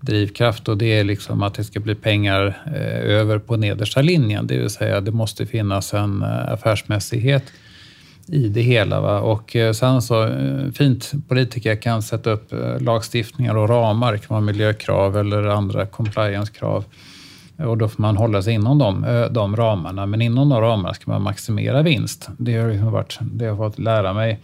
drivkraft 0.00 0.68
och 0.68 0.76
det 0.78 0.98
är 0.98 1.04
liksom 1.04 1.42
att 1.42 1.54
det 1.54 1.64
ska 1.64 1.80
bli 1.80 1.94
pengar 1.94 2.62
eh, 2.66 3.16
över 3.16 3.38
på 3.38 3.56
nedersta 3.56 4.02
linjen. 4.02 4.46
Det 4.46 4.58
vill 4.58 4.70
säga 4.70 5.00
det 5.00 5.10
måste 5.10 5.46
finnas 5.46 5.94
en 5.94 6.22
eh, 6.22 6.52
affärsmässighet 6.52 7.44
i 8.26 8.48
det 8.48 8.60
hela. 8.60 9.00
Va? 9.00 9.20
Och 9.20 9.56
eh, 9.56 9.72
sen 9.72 10.02
så, 10.02 10.28
fint, 10.74 11.12
politiker 11.28 11.76
kan 11.76 12.02
sätta 12.02 12.30
upp 12.30 12.52
lagstiftningar 12.80 13.56
och 13.56 13.68
ramar, 13.68 14.12
det 14.12 14.18
kan 14.18 14.34
vara 14.34 14.40
miljökrav 14.40 15.16
eller 15.16 15.42
andra 15.42 15.86
compliance-krav. 15.86 16.84
Och 17.58 17.78
då 17.78 17.88
får 17.88 18.02
man 18.02 18.16
hålla 18.16 18.42
sig 18.42 18.54
inom 18.54 18.78
de, 18.78 19.26
de 19.30 19.56
ramarna. 19.56 20.06
Men 20.06 20.22
inom 20.22 20.48
de 20.48 20.60
ramarna 20.60 20.94
ska 20.94 21.10
man 21.10 21.22
maximera 21.22 21.82
vinst. 21.82 22.28
Det 22.38 22.56
har 22.56 22.68
liksom 22.68 22.92
varit 22.92 23.18
det 23.20 23.44
jag 23.44 23.54
har 23.54 23.70
fått 23.70 23.78
lära 23.78 24.12
mig. 24.12 24.40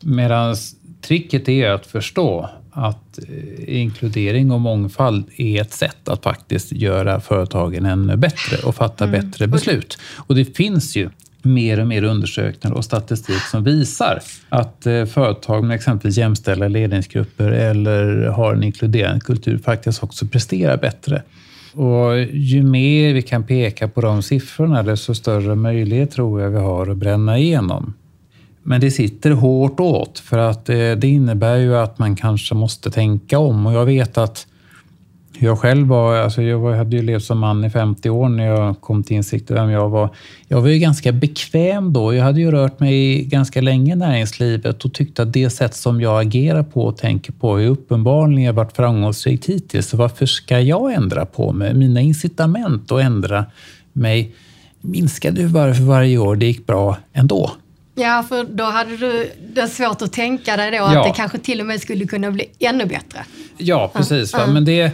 Medan 0.00 0.56
tricket 1.00 1.48
är 1.48 1.70
att 1.70 1.86
förstå 1.86 2.50
att 2.76 3.18
eh, 3.18 3.80
inkludering 3.80 4.50
och 4.50 4.60
mångfald 4.60 5.24
är 5.36 5.60
ett 5.60 5.72
sätt 5.72 6.08
att 6.08 6.22
faktiskt 6.22 6.72
göra 6.72 7.20
företagen 7.20 7.86
ännu 7.86 8.16
bättre 8.16 8.56
och 8.64 8.74
fatta 8.74 9.06
bättre 9.06 9.46
beslut. 9.46 9.98
Och 10.16 10.34
det 10.34 10.56
finns 10.56 10.96
ju 10.96 11.10
mer 11.42 11.80
och 11.80 11.86
mer 11.86 12.02
undersökningar 12.02 12.76
och 12.76 12.84
statistik 12.84 13.42
som 13.50 13.64
visar 13.64 14.20
att 14.48 14.86
eh, 14.86 15.04
företag 15.04 15.64
med 15.64 15.74
exempelvis 15.74 16.18
jämställda 16.18 16.68
ledningsgrupper 16.68 17.50
eller 17.50 18.26
har 18.26 18.54
en 18.54 18.62
inkluderande 18.62 19.20
kultur 19.20 19.58
faktiskt 19.58 20.02
också 20.02 20.26
presterar 20.26 20.76
bättre. 20.76 21.22
Och 21.72 22.20
ju 22.32 22.62
mer 22.62 23.14
vi 23.14 23.22
kan 23.22 23.44
peka 23.44 23.88
på 23.88 24.00
de 24.00 24.22
siffrorna, 24.22 24.82
desto 24.82 25.14
större 25.14 25.54
möjlighet 25.54 26.10
tror 26.10 26.42
jag 26.42 26.50
vi 26.50 26.58
har 26.58 26.90
att 26.90 26.96
bränna 26.96 27.38
igenom. 27.38 27.94
Men 28.68 28.80
det 28.80 28.90
sitter 28.90 29.30
hårt 29.30 29.80
åt 29.80 30.18
för 30.18 30.38
att 30.38 30.68
eh, 30.68 30.76
det 30.76 31.08
innebär 31.08 31.56
ju 31.56 31.76
att 31.76 31.98
man 31.98 32.16
kanske 32.16 32.54
måste 32.54 32.90
tänka 32.90 33.38
om. 33.38 33.66
Och 33.66 33.72
jag 33.72 33.86
vet 33.86 34.18
att 34.18 34.46
jag 35.38 35.58
själv 35.58 35.86
var, 35.86 36.16
alltså 36.16 36.42
jag 36.42 36.72
hade 36.72 36.96
ju 36.96 37.02
levt 37.02 37.24
som 37.24 37.38
man 37.38 37.64
i 37.64 37.70
50 37.70 38.10
år 38.10 38.28
när 38.28 38.46
jag 38.46 38.80
kom 38.80 39.02
till 39.02 39.16
insikt 39.16 39.50
om 39.50 39.56
vem 39.56 39.70
jag 39.70 39.88
var. 39.88 40.10
Jag 40.48 40.60
var 40.60 40.68
ju 40.68 40.78
ganska 40.78 41.12
bekväm 41.12 41.92
då. 41.92 42.14
Jag 42.14 42.24
hade 42.24 42.40
ju 42.40 42.50
rört 42.50 42.80
mig 42.80 43.24
ganska 43.24 43.60
länge 43.60 43.92
i 43.92 43.96
näringslivet 43.96 44.84
och 44.84 44.92
tyckte 44.92 45.22
att 45.22 45.32
det 45.32 45.50
sätt 45.50 45.74
som 45.74 46.00
jag 46.00 46.20
agerar 46.20 46.62
på 46.62 46.84
och 46.84 46.96
tänker 46.96 47.32
på 47.32 47.60
är 47.60 47.66
uppenbarligen 47.66 48.54
varit 48.54 48.76
framgångsrikt 48.76 49.46
hittills. 49.46 49.88
Så 49.88 49.96
varför 49.96 50.26
ska 50.26 50.60
jag 50.60 50.92
ändra 50.92 51.26
på 51.26 51.52
mig? 51.52 51.74
Mina 51.74 52.00
incitament 52.00 52.92
att 52.92 53.02
ändra 53.02 53.46
mig 53.92 54.34
minskade 54.80 55.40
ju 55.40 55.48
bara 55.48 55.74
för 55.74 55.84
varje 55.84 56.18
år. 56.18 56.36
Det 56.36 56.46
gick 56.46 56.66
bra 56.66 56.96
ändå. 57.12 57.50
Ja, 57.98 58.24
för 58.28 58.44
då 58.44 58.64
hade 58.64 58.96
du 58.96 59.30
det 59.54 59.68
svårt 59.68 60.02
att 60.02 60.12
tänka 60.12 60.56
dig 60.56 60.70
då 60.70 60.76
Ja. 60.76 60.98
att 61.00 61.04
det 61.06 61.12
kanske 61.16 61.38
till 61.38 61.60
och 61.60 61.66
med 61.66 61.80
skulle 61.80 62.06
kunna 62.06 62.30
bli 62.30 62.44
ännu 62.58 62.84
bättre. 62.86 63.24
Ja, 63.56 63.90
precis. 63.94 64.32
Ja. 64.32 64.46
Men 64.46 64.64
det, 64.64 64.90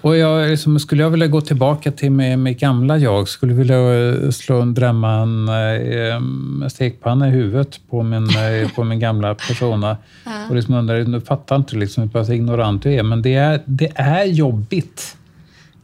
och 0.00 0.16
jag, 0.16 0.50
liksom, 0.50 0.78
skulle 0.78 1.02
jag 1.02 1.10
vilja 1.10 1.26
gå 1.26 1.40
tillbaka 1.40 1.92
till 1.92 2.10
mitt 2.10 2.60
gamla 2.60 2.98
jag, 2.98 3.28
skulle 3.28 3.54
vilja 3.54 3.76
eh, 3.98 4.30
slå 4.30 4.60
en 4.60 4.74
drämma 4.74 5.12
en 5.12 5.48
eh, 5.48 6.68
stekpanna 6.68 7.28
i 7.28 7.30
huvudet 7.30 7.80
på 7.90 8.02
min, 8.02 8.22
eh, 8.28 8.70
på 8.74 8.84
min 8.84 9.00
gamla 9.00 9.34
persona. 9.34 9.96
Och 10.50 10.56
liksom 10.56 10.74
undrar, 10.74 11.04
nu 11.04 11.20
fattar 11.20 11.56
inte 11.56 11.76
liksom 11.76 12.02
hur 12.02 12.10
pass 12.10 12.30
ignorant 12.30 12.82
du 12.82 12.94
är, 12.94 13.02
men 13.02 13.22
det 13.22 13.34
är, 13.34 13.60
det 13.64 13.92
är 13.94 14.24
jobbigt 14.24 15.16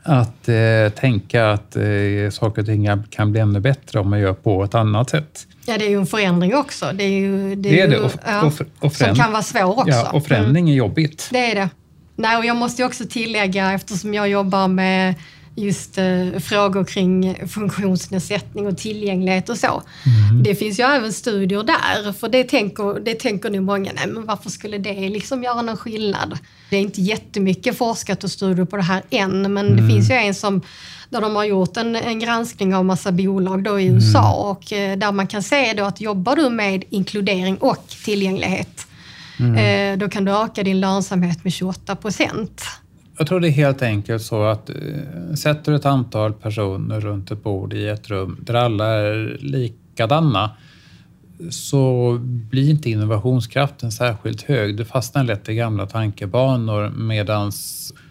att 0.03 0.49
eh, 0.49 0.93
tänka 1.01 1.51
att 1.51 1.77
eh, 1.77 1.83
saker 2.33 2.61
och 2.63 2.67
ting 2.67 2.89
kan 3.11 3.33
bli 3.33 3.41
ännu 3.41 3.61
bättre 3.61 4.01
om 4.01 4.11
man 4.11 4.21
gör 4.21 4.33
på 4.33 4.65
ett 4.65 4.75
annat 4.75 5.11
sätt. 5.11 5.47
Ja, 5.67 5.79
det 5.79 5.87
är 5.87 5.91
ju 5.91 5.97
en 5.99 6.07
förändring 6.07 6.55
också. 6.55 6.91
Det 6.95 7.05
är 7.05 7.09
ju, 7.09 7.55
Det 7.55 7.69
är 7.81 7.85
ju, 7.87 7.91
det. 7.91 7.99
Och- 7.99 8.13
ja, 8.27 8.43
och- 8.47 8.53
och 8.87 8.93
som 8.95 9.15
kan 9.15 9.33
vara 9.33 9.43
svår 9.43 9.79
också. 9.79 9.89
Ja, 9.91 10.11
och 10.13 10.27
förändring 10.27 10.71
är 10.71 10.75
jobbigt. 10.75 11.29
Det 11.33 11.51
är 11.51 11.55
det. 11.55 11.69
Nej, 12.17 12.37
och 12.37 12.45
jag 12.45 12.57
måste 12.57 12.83
ju 12.83 12.87
också 12.87 13.05
tillägga, 13.11 13.73
eftersom 13.73 14.15
jag 14.15 14.29
jobbar 14.29 14.69
med 14.69 15.15
just 15.55 15.99
eh, 15.99 16.39
frågor 16.41 16.85
kring 16.85 17.47
funktionsnedsättning 17.49 18.67
och 18.67 18.79
tillgänglighet 18.79 19.49
och 19.49 19.59
så. 19.59 19.83
Det 20.45 20.55
finns 20.55 20.81
ju 20.81 20.85
även 20.85 21.13
studier 21.13 21.63
där, 21.63 22.13
för 22.13 22.29
det 22.29 22.45
tänker, 22.45 23.01
det 23.01 23.15
tänker 23.15 23.51
nu 23.51 23.61
många, 23.61 23.93
nej 23.93 24.07
men 24.07 24.27
varför 24.27 24.51
skulle 24.51 24.79
det 24.79 25.09
liksom 25.09 25.43
göra 25.43 25.63
någon 25.63 25.77
skillnad? 25.77 26.39
Det 26.71 26.77
är 26.77 26.81
inte 26.81 27.01
jättemycket 27.01 27.79
forskat 27.79 28.25
och 28.25 28.31
studier 28.31 28.65
på 28.65 28.77
det 28.77 28.83
här 28.83 29.03
än, 29.11 29.53
men 29.53 29.77
det 29.77 29.93
finns 29.93 30.11
ju 30.11 30.15
en 30.15 30.35
som 30.35 30.63
där 31.11 31.21
de 31.21 31.37
har 31.37 31.45
gjort 31.45 31.77
en, 31.77 31.97
en 31.97 32.19
granskning 32.19 32.75
av 32.75 32.85
massa 32.85 33.13
bolag 33.13 33.65
då 33.65 33.81
i 33.81 33.87
USA 33.87 34.51
och 34.51 34.73
eh, 34.73 34.99
där 34.99 35.13
man 35.13 35.27
kan 35.27 35.43
se 35.43 35.73
då 35.73 35.85
att 35.85 36.01
jobbar 36.01 36.37
du 36.37 36.51
med 36.51 36.85
inkludering 36.91 37.57
och 37.57 37.87
tillgänglighet 38.05 38.87
eh, 39.39 39.99
då 39.99 40.09
kan 40.09 40.25
du 40.25 40.33
öka 40.33 40.63
din 40.63 40.81
lönsamhet 40.81 41.45
med 41.45 41.53
28 41.53 41.97
procent. 41.97 42.63
Jag 43.19 43.27
tror 43.27 43.41
det 43.41 43.49
är 43.49 43.53
helt 43.53 43.83
enkelt 43.83 44.23
så 44.23 44.43
att 44.43 44.71
eh, 44.71 45.35
sätter 45.35 45.73
du 45.73 45.77
ett 45.77 45.87
antal 45.87 46.33
personer 46.33 47.01
runt 47.01 47.31
ett 47.31 47.43
bord 47.43 47.73
i 47.73 47.89
ett 47.89 48.11
rum 48.11 48.39
där 48.41 48.55
alla 48.55 48.87
är 48.87 49.39
likadana 49.41 50.51
så 51.51 52.19
blir 52.23 52.71
inte 52.71 52.91
innovationskraften 52.91 53.93
särskilt 53.93 54.43
hög. 54.43 54.77
Du 54.77 54.85
fastnar 54.85 55.25
lätt 55.25 55.49
i 55.49 55.55
gamla 55.55 55.87
tankebanor 55.87 56.91
medan 56.91 57.53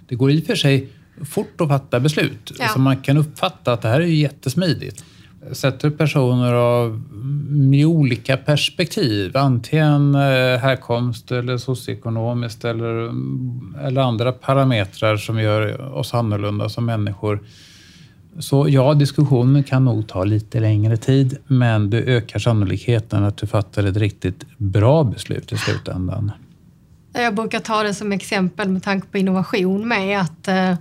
det 0.08 0.16
går 0.16 0.32
i 0.32 0.42
och 0.42 0.46
för 0.46 0.56
sig 0.56 0.90
fort 1.26 1.62
att 1.62 1.68
fatta 1.68 2.00
beslut. 2.00 2.52
Ja. 2.60 2.68
Så 2.68 2.80
man 2.80 2.98
kan 2.98 3.18
uppfatta 3.18 3.74
att 3.74 3.82
det 3.82 3.88
här 3.88 4.02
är 4.02 4.06
ju 4.06 4.16
jättesmidigt. 4.16 5.06
Sätter 5.52 5.90
du 5.90 5.98
personer 5.98 6.54
av, 6.54 6.88
mm, 6.88 7.70
med 7.70 7.86
olika 7.86 8.38
perspektiv, 8.38 9.38
antingen 9.38 10.16
eh, 10.16 10.60
härkomst 10.60 11.32
eller 11.32 11.58
socioekonomiskt 11.58 12.66
eller, 12.66 13.10
mm, 13.10 13.76
eller 13.84 14.02
andra 14.02 14.32
parametrar 14.32 15.18
som 15.18 15.40
gör 15.40 15.94
oss 15.94 16.14
annorlunda 16.14 16.70
som 16.70 16.86
människor. 16.86 17.40
Så 18.40 18.70
ja, 18.70 18.94
diskussionen 18.94 19.64
kan 19.64 19.86
nog 19.86 20.08
ta 20.08 20.24
lite 20.24 20.60
längre 20.60 20.98
tid, 20.98 21.38
men 21.48 21.90
du 21.90 21.98
ökar 21.98 22.40
sannolikheten 22.40 23.24
att 23.24 23.38
du 23.38 23.48
fattar 23.48 23.84
ett 23.84 23.98
riktigt 23.98 24.46
bra 24.58 25.04
beslut 25.04 25.52
i 25.52 25.58
slutändan. 25.58 26.32
Jag 27.14 27.36
brukar 27.36 27.60
ta 27.60 27.84
det 27.84 27.94
som 27.94 28.12
exempel 28.12 28.70
med 28.70 28.84
tanke 28.84 29.08
på 29.08 29.18
innovation 29.18 29.88
med 29.88 30.22
att 30.22 30.48
eh, 30.48 30.76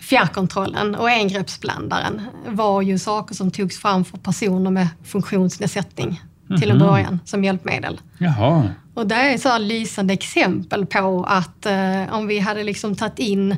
fjärrkontrollen 0.00 0.94
och 0.94 1.10
engreppsblandaren 1.10 2.20
var 2.48 2.82
ju 2.82 2.98
saker 2.98 3.34
som 3.34 3.50
togs 3.50 3.78
fram 3.78 4.04
för 4.04 4.18
personer 4.18 4.70
med 4.70 4.88
funktionsnedsättning 5.04 6.20
till 6.60 6.70
en 6.70 6.78
början 6.78 7.20
som 7.24 7.44
hjälpmedel. 7.44 8.00
Jaha. 8.18 8.68
Och 8.94 9.06
det 9.06 9.14
är 9.14 9.38
så 9.38 9.48
här 9.48 9.58
lysande 9.58 10.14
exempel 10.14 10.86
på 10.86 11.24
att 11.28 11.66
eh, 11.66 12.14
om 12.14 12.26
vi 12.26 12.38
hade 12.38 12.62
liksom 12.64 12.94
tagit 12.96 13.18
in 13.18 13.56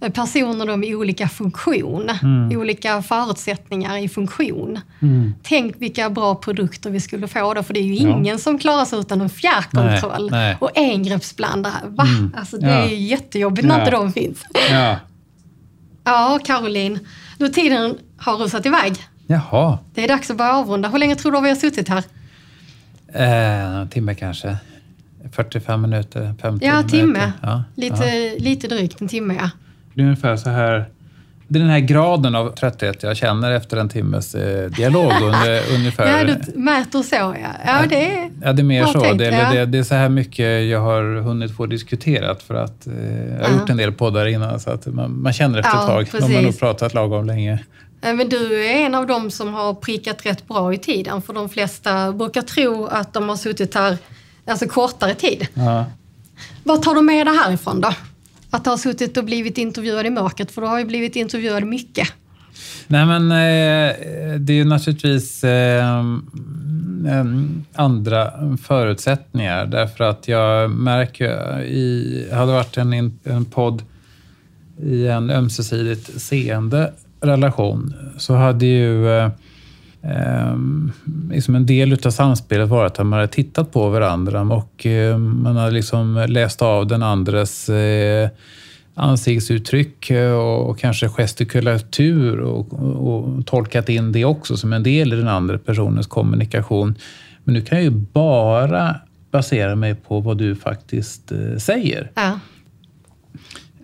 eh, 0.00 0.12
personer 0.12 0.66
då 0.66 0.76
med 0.76 0.94
olika 0.94 1.28
funktion, 1.28 2.10
olika 2.56 3.02
förutsättningar 3.02 3.96
i 3.96 4.08
funktion. 4.08 4.80
Tänk 5.42 5.74
vilka 5.78 6.10
bra 6.10 6.34
produkter 6.34 6.90
vi 6.90 7.00
skulle 7.00 7.28
få 7.28 7.54
då, 7.54 7.62
för 7.62 7.74
det 7.74 7.80
är 7.80 7.84
ju 7.84 7.94
Ja. 7.94 8.18
ingen 8.18 8.38
som 8.38 8.58
klarar 8.58 8.84
sig 8.84 8.98
utan 8.98 9.20
en 9.20 9.30
fjärrkontroll 9.30 10.30
Nej, 10.30 10.40
nej. 10.48 10.56
och 10.60 10.70
engreppsblandare. 10.74 11.74
Va? 11.86 12.04
Alltså 12.36 12.56
det 12.58 12.66
Ja. 12.66 12.72
är 12.74 12.88
ju 12.88 12.96
jättejobbigt 12.96 13.66
när 13.68 13.74
Ja. 13.74 13.80
inte 13.80 13.90
de 13.90 14.12
finns. 14.12 14.44
Ja. 14.70 14.96
Ja, 16.04 16.38
Caroline, 16.44 16.98
då 17.38 17.48
tiden 17.48 17.98
har 18.16 18.36
rusat 18.36 18.66
iväg. 18.66 18.96
Jaha. 19.26 19.78
Det 19.94 20.04
är 20.04 20.08
dags 20.08 20.30
att 20.30 20.36
börja 20.36 20.52
avrunda. 20.52 20.88
Hur 20.88 20.98
länge 20.98 21.16
tror 21.16 21.32
du 21.32 21.40
vi 21.40 21.48
har 21.48 21.56
suttit 21.56 21.88
här? 21.88 22.04
Eh, 23.14 23.76
en 23.80 23.88
timme 23.88 24.14
kanske. 24.14 24.56
45 25.32 25.82
minuter, 25.82 26.34
50 26.42 26.66
Ja, 26.66 26.72
minuter. 26.76 26.88
timme. 26.98 27.32
Ja. 27.42 27.64
Lite, 27.74 28.34
lite 28.38 28.68
drygt 28.68 29.00
en 29.00 29.08
timme, 29.08 29.34
ja. 29.34 29.50
Det 29.94 30.00
är 30.00 30.04
ungefär 30.04 30.36
så 30.36 30.50
här. 30.50 30.88
Det 31.52 31.58
är 31.58 31.60
den 31.60 31.70
här 31.70 31.80
graden 31.80 32.34
av 32.34 32.50
trötthet 32.50 33.02
jag 33.02 33.16
känner 33.16 33.52
efter 33.52 33.76
en 33.76 33.88
timmes 33.88 34.34
eh, 34.34 34.70
dialog. 34.70 35.12
Under, 35.22 35.74
ungefär. 35.74 36.18
Ja, 36.18 36.24
du 36.24 36.58
mäter 36.58 37.02
så 37.02 37.14
ja. 37.14 37.34
Ja, 37.66 37.82
det 37.88 38.06
är... 38.06 38.30
Ja, 38.42 38.52
det 38.52 38.62
är 38.62 38.64
mer 38.64 38.86
så. 38.86 39.00
tänkt, 39.00 39.18
det, 39.18 39.24
ja. 39.24 39.52
det, 39.52 39.66
det 39.66 39.78
är 39.78 39.82
så 39.82 39.94
här 39.94 40.08
mycket 40.08 40.64
jag 40.70 40.80
har 40.80 41.20
hunnit 41.20 41.56
få 41.56 41.66
diskuterat 41.66 42.42
för 42.42 42.54
att 42.54 42.86
eh, 42.86 42.92
jag 43.38 43.48
har 43.48 43.58
gjort 43.58 43.70
en 43.70 43.76
del 43.76 43.92
poddar 43.92 44.26
innan 44.26 44.60
så 44.60 44.70
att 44.70 44.86
man, 44.86 45.22
man 45.22 45.32
känner 45.32 45.58
efter 45.58 45.70
ett 45.70 45.86
tag. 45.86 46.08
De 46.12 46.22
har 46.22 46.28
nog 46.28 46.44
precis. 46.44 46.60
pratat 46.60 46.94
lagom 46.94 47.26
länge. 47.26 47.58
Men 48.00 48.28
du 48.28 48.64
är 48.64 48.86
en 48.86 48.94
av 48.94 49.06
dem 49.06 49.30
som 49.30 49.54
har 49.54 49.74
prickat 49.74 50.26
rätt 50.26 50.48
bra 50.48 50.74
i 50.74 50.78
tiden. 50.78 51.22
För 51.22 51.32
de 51.32 51.48
flesta 51.48 52.12
brukar 52.12 52.42
tro 52.42 52.86
att 52.86 53.12
de 53.12 53.28
har 53.28 53.36
suttit 53.36 53.74
här 53.74 53.98
alltså 54.46 54.66
kortare 54.68 55.14
tid. 55.14 55.46
Vad 56.64 56.82
tar 56.82 56.94
du 56.94 57.02
med 57.02 57.26
dig 57.26 57.36
härifrån 57.36 57.80
då? 57.80 57.92
Att 58.54 58.66
ha 58.66 58.78
suttit 58.78 59.16
och 59.16 59.24
blivit 59.24 59.58
intervjuad 59.58 60.06
i 60.06 60.10
mörkret, 60.10 60.50
för 60.50 60.62
du 60.62 60.68
har 60.68 60.78
ju 60.78 60.84
blivit 60.84 61.16
intervjuad 61.16 61.64
mycket. 61.64 62.08
Nej, 62.86 63.06
men 63.06 63.30
eh, 63.30 63.94
det 64.40 64.52
är 64.52 64.56
ju 64.56 64.64
naturligtvis 64.64 65.44
eh, 65.44 66.04
andra 67.74 68.32
förutsättningar. 68.62 69.66
Därför 69.66 70.04
att 70.04 70.28
jag 70.28 70.70
märker 70.70 71.60
i, 71.62 72.28
hade 72.32 72.52
varit 72.52 72.76
en, 72.76 73.18
en 73.24 73.44
podd 73.44 73.82
i 74.82 75.06
en 75.06 75.30
ömsesidigt 75.30 76.22
seende 76.22 76.92
relation 77.20 77.94
så 78.18 78.34
hade 78.34 78.66
ju 78.66 79.18
eh, 79.18 79.30
eh, 80.02 80.56
liksom 81.30 81.54
en 81.54 81.66
del 81.66 81.92
utav 81.92 82.10
samspelet 82.10 82.68
varit 82.68 82.98
att 82.98 83.06
man 83.06 83.12
hade 83.12 83.32
tittat 83.32 83.72
på 83.72 83.88
varandra 83.88 84.40
och 84.40 84.86
eh, 84.86 85.18
man 85.18 85.56
hade 85.56 85.70
liksom 85.70 86.26
läst 86.28 86.62
av 86.62 86.86
den 86.86 87.02
andres 87.02 87.68
eh, 87.68 88.28
ansiktsuttryck 88.94 90.10
eh, 90.10 90.32
och, 90.32 90.70
och 90.70 90.78
kanske 90.78 91.08
gestikulatur 91.08 92.40
och, 92.40 92.72
och, 92.72 93.14
och 93.14 93.46
tolkat 93.46 93.88
in 93.88 94.12
det 94.12 94.24
också 94.24 94.56
som 94.56 94.72
en 94.72 94.82
del 94.82 95.12
i 95.12 95.16
den 95.16 95.28
andra 95.28 95.58
personens 95.58 96.06
kommunikation. 96.06 96.94
Men 97.44 97.54
nu 97.54 97.60
kan 97.62 97.78
jag 97.78 97.84
ju 97.84 97.90
bara 97.90 98.96
basera 99.30 99.74
mig 99.74 99.94
på 99.94 100.20
vad 100.20 100.38
du 100.38 100.56
faktiskt 100.56 101.32
eh, 101.32 101.56
säger. 101.58 102.10
Ja. 102.14 102.38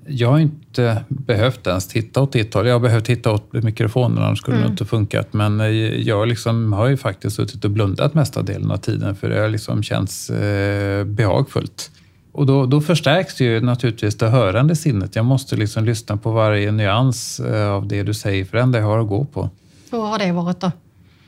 Jag 0.09 0.29
har 0.29 0.39
inte 0.39 1.05
behövt 1.09 1.67
ens 1.67 1.89
titta 1.89 2.23
åt 2.23 2.33
ditt 2.33 2.55
håll. 2.55 2.67
Jag 2.67 2.75
har 2.75 2.81
behövt 2.81 3.05
titta 3.05 3.33
åt 3.33 3.53
mikrofonen, 3.53 4.23
annars 4.23 4.39
skulle 4.39 4.57
det 4.57 4.63
nog 4.63 4.73
inte 4.73 4.85
funkat. 4.85 5.33
Men 5.33 5.61
eh, 5.61 5.67
jag 6.01 6.29
liksom 6.29 6.73
har 6.73 6.87
ju 6.87 6.97
faktiskt 6.97 7.37
suttit 7.37 7.65
och 7.65 7.71
blundat 7.71 8.15
mesta 8.15 8.43
delen 8.43 8.71
av 8.71 8.77
tiden, 8.77 9.15
för 9.17 9.29
det 9.29 9.41
har 9.41 9.49
liksom 9.49 9.83
känts 9.83 10.31
eh, 10.31 11.05
behagfullt. 11.05 11.91
Och 12.33 12.47
då, 12.47 12.67
då 12.67 12.81
förstärks 12.81 13.41
ju 13.41 13.61
naturligtvis 13.61 14.15
det 14.15 14.29
hörande 14.29 14.77
sinnet. 14.77 15.17
Jag 15.17 15.25
måste 15.25 15.57
liksom 15.57 15.85
lyssna 15.85 16.17
på 16.17 16.33
varje 16.33 16.73
nyans 16.73 17.41
eh, 17.41 17.69
av 17.69 17.89
det 17.89 18.03
du 18.03 18.15
säger, 18.15 18.45
för 18.45 18.57
det 18.57 18.63
enda 18.63 18.79
jag 18.79 18.87
har 18.87 18.99
att 18.99 19.09
gå 19.09 19.25
på. 19.25 19.51
Hur 19.91 19.99
har 19.99 20.19
det 20.19 20.33
varit 20.33 20.61
då? 20.61 20.73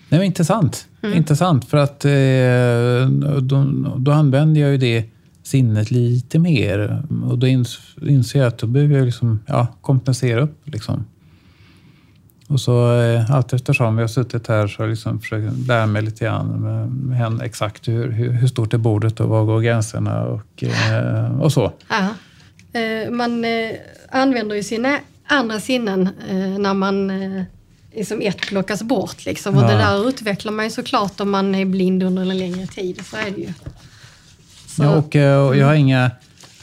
Nej, 0.09 0.27
intressant. 0.27 0.87
Intressant, 1.15 1.65
för 1.65 1.77
att 1.79 2.05
eh, 2.05 3.41
då, 3.41 3.65
då 3.97 4.13
använder 4.13 4.61
jag 4.61 4.71
ju 4.71 4.77
det 4.77 5.05
sinnet 5.51 5.91
lite 5.91 6.39
mer. 6.39 7.03
Och 7.29 7.39
då 7.39 7.47
ins, 7.47 7.79
inser 8.03 8.39
jag 8.39 8.49
att 8.49 8.59
då 8.59 8.67
behöver 8.67 8.97
jag 8.97 9.05
liksom, 9.05 9.41
ja, 9.47 9.67
kompensera 9.81 10.41
upp. 10.41 10.59
Liksom. 10.65 11.05
Och 12.49 12.61
så 12.61 13.01
eh, 13.01 13.31
allt 13.31 13.53
eftersom 13.53 13.97
vi 13.97 14.03
har 14.03 14.09
suttit 14.09 14.47
här 14.47 14.67
så 14.67 14.79
har 14.79 14.85
jag 14.85 14.91
liksom 14.91 15.21
försökt 15.21 15.67
lära 15.67 15.87
mig 15.87 16.03
lite 16.03 16.25
grann 16.25 16.47
med, 16.47 16.89
med 16.91 17.19
henne 17.19 17.45
exakt 17.45 17.89
hur, 17.89 18.11
hur, 18.11 18.31
hur 18.33 18.49
stort 18.49 18.75
är 18.75 18.79
bordet 18.79 19.21
och 19.21 19.29
var 19.29 19.45
går 19.45 19.61
gränserna 19.61 20.23
och, 20.25 20.63
eh, 20.65 21.41
och 21.41 21.53
så. 21.53 21.73
Ja. 21.89 22.09
Eh, 22.81 23.11
man 23.11 23.45
eh, 23.45 23.71
använder 24.09 24.57
ju 24.57 24.63
sina 24.63 24.99
andra 25.27 25.61
sinnen 25.61 26.09
när 26.59 26.75
man 26.75 27.13
liksom 27.95 28.21
ett 28.23 28.41
plockas 28.41 28.83
bort. 28.83 29.25
Liksom. 29.27 29.57
Och 29.57 29.63
Ja. 29.63 29.69
det 29.69 29.77
där 29.77 30.09
utvecklar 30.09 30.53
man 30.53 30.65
ju 30.65 30.71
såklart 30.71 31.21
om 31.21 31.31
man 31.31 31.55
är 31.55 31.65
blind 31.65 32.03
under 32.03 32.23
en 32.23 32.39
längre 32.39 32.67
tid. 32.67 33.07
Så 33.07 33.17
är 33.17 33.31
det 33.31 33.41
ju. 33.41 33.53
Ja, 34.83 34.97
och, 34.97 35.17
eh, 35.17 35.47
och 35.49 35.57
jag 35.57 35.67
har 35.67 35.75
inga... 35.75 36.11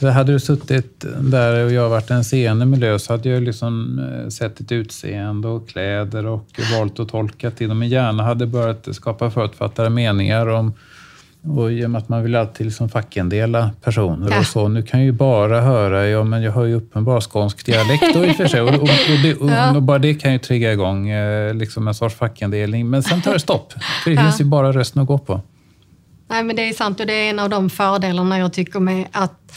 Hade 0.00 0.32
du 0.32 0.40
suttit 0.40 1.04
där 1.20 1.64
och 1.64 1.72
jag 1.72 1.88
varit 1.88 2.10
en 2.10 2.24
seende 2.24 2.66
miljö 2.66 2.98
så 2.98 3.12
hade 3.12 3.28
jag 3.28 3.42
liksom 3.42 3.98
eh, 3.98 4.28
sett 4.28 4.56
ditt 4.56 4.72
utseende 4.72 5.48
och 5.48 5.68
kläder 5.68 6.26
och 6.26 6.48
valt 6.78 7.00
att 7.00 7.08
tolka 7.08 7.50
till. 7.50 7.74
Min 7.74 7.88
hjärna 7.88 8.22
hade 8.22 8.46
börjat 8.46 8.88
skapa 8.92 9.30
förutfattade 9.30 9.90
meningar 9.90 10.46
om 10.46 10.72
och 11.42 11.72
i 11.72 11.84
och 11.86 11.90
med 11.90 11.98
att 11.98 12.08
man 12.08 12.22
vill 12.22 12.36
alltid 12.36 12.66
liksom 12.66 12.88
fackendela 12.88 13.70
personer 13.84 14.30
Ja. 14.30 14.38
och 14.38 14.46
så. 14.46 14.68
Nu 14.68 14.82
kan 14.82 15.00
jag 15.00 15.04
ju 15.06 15.12
bara 15.12 15.60
höra, 15.60 16.06
ja 16.06 16.24
men 16.24 16.42
jag 16.42 16.52
hör 16.52 16.64
ju 16.64 16.74
uppenbar 16.74 17.20
skånsk 17.20 17.66
dialekt 17.66 18.14
då 18.14 18.24
i 18.24 18.30
och 18.30 18.36
för 18.36 18.46
sig. 18.46 18.60
Och, 18.60 18.68
och, 18.68 18.80
och, 18.82 18.88
det, 19.22 19.34
och, 19.34 19.50
Ja. 19.50 19.76
och 19.76 19.82
bara 19.82 19.98
det 19.98 20.14
kan 20.14 20.32
ju 20.32 20.38
trigga 20.38 20.72
igång 20.72 21.08
eh, 21.08 21.54
liksom 21.54 21.88
en 21.88 21.94
sorts 21.94 22.14
fackendelning. 22.14 22.90
Men 22.90 23.02
sen 23.02 23.22
tar 23.22 23.32
det 23.32 23.40
stopp. 23.40 23.72
För 24.04 24.10
det 24.10 24.16
Ja. 24.16 24.22
finns 24.22 24.40
ju 24.40 24.44
bara 24.44 24.72
rösten 24.72 25.02
att 25.02 25.08
gå 25.08 25.18
på. 25.18 25.40
Nej, 26.28 26.42
men 26.44 26.56
det 26.56 26.68
är 26.68 26.72
sant 26.72 27.00
och 27.00 27.06
det 27.06 27.12
är 27.12 27.30
en 27.30 27.38
av 27.38 27.50
de 27.50 27.70
fördelarna 27.70 28.38
jag 28.38 28.52
tycker 28.52 28.80
med 28.80 29.08
att 29.12 29.52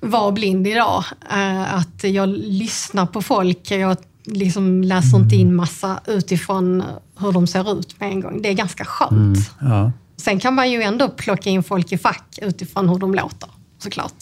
vara 0.00 0.32
blind 0.32 0.66
idag. 0.66 1.04
Eh, 1.32 1.74
Att 1.74 2.04
jag 2.04 2.28
lyssnar 2.28 3.06
på 3.06 3.22
folk. 3.22 3.70
Jag 3.70 3.96
liksom 4.24 4.82
läser 4.82 5.16
inte 5.16 5.36
in 5.36 5.54
massa 5.54 6.00
utifrån 6.06 6.82
hur 7.18 7.32
de 7.32 7.46
ser 7.46 7.78
ut 7.78 8.00
med 8.00 8.08
en 8.10 8.20
gång. 8.20 8.42
Det 8.42 8.48
är 8.48 8.52
ganska 8.52 8.84
skönt. 8.84 9.38
Ja. 9.60 9.92
Sen 10.16 10.40
kan 10.40 10.54
man 10.54 10.70
ju 10.70 10.82
ändå 10.82 11.08
plocka 11.08 11.50
in 11.50 11.62
folk 11.62 11.92
i 11.92 11.98
fack 11.98 12.38
utifrån 12.42 12.88
hur 12.88 12.98
de 12.98 13.14
låter, 13.14 13.48
såklart. 13.78 14.14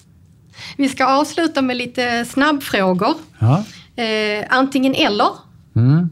Vi 0.76 0.88
ska 0.88 1.06
avsluta 1.06 1.62
med 1.62 1.76
lite 1.76 2.24
snabbfrågor. 2.24 3.14
Ja. 3.38 3.64
Eh, 4.02 4.44
antingen 4.50 4.94
eller. 4.94 5.28
Mm. 5.76 6.10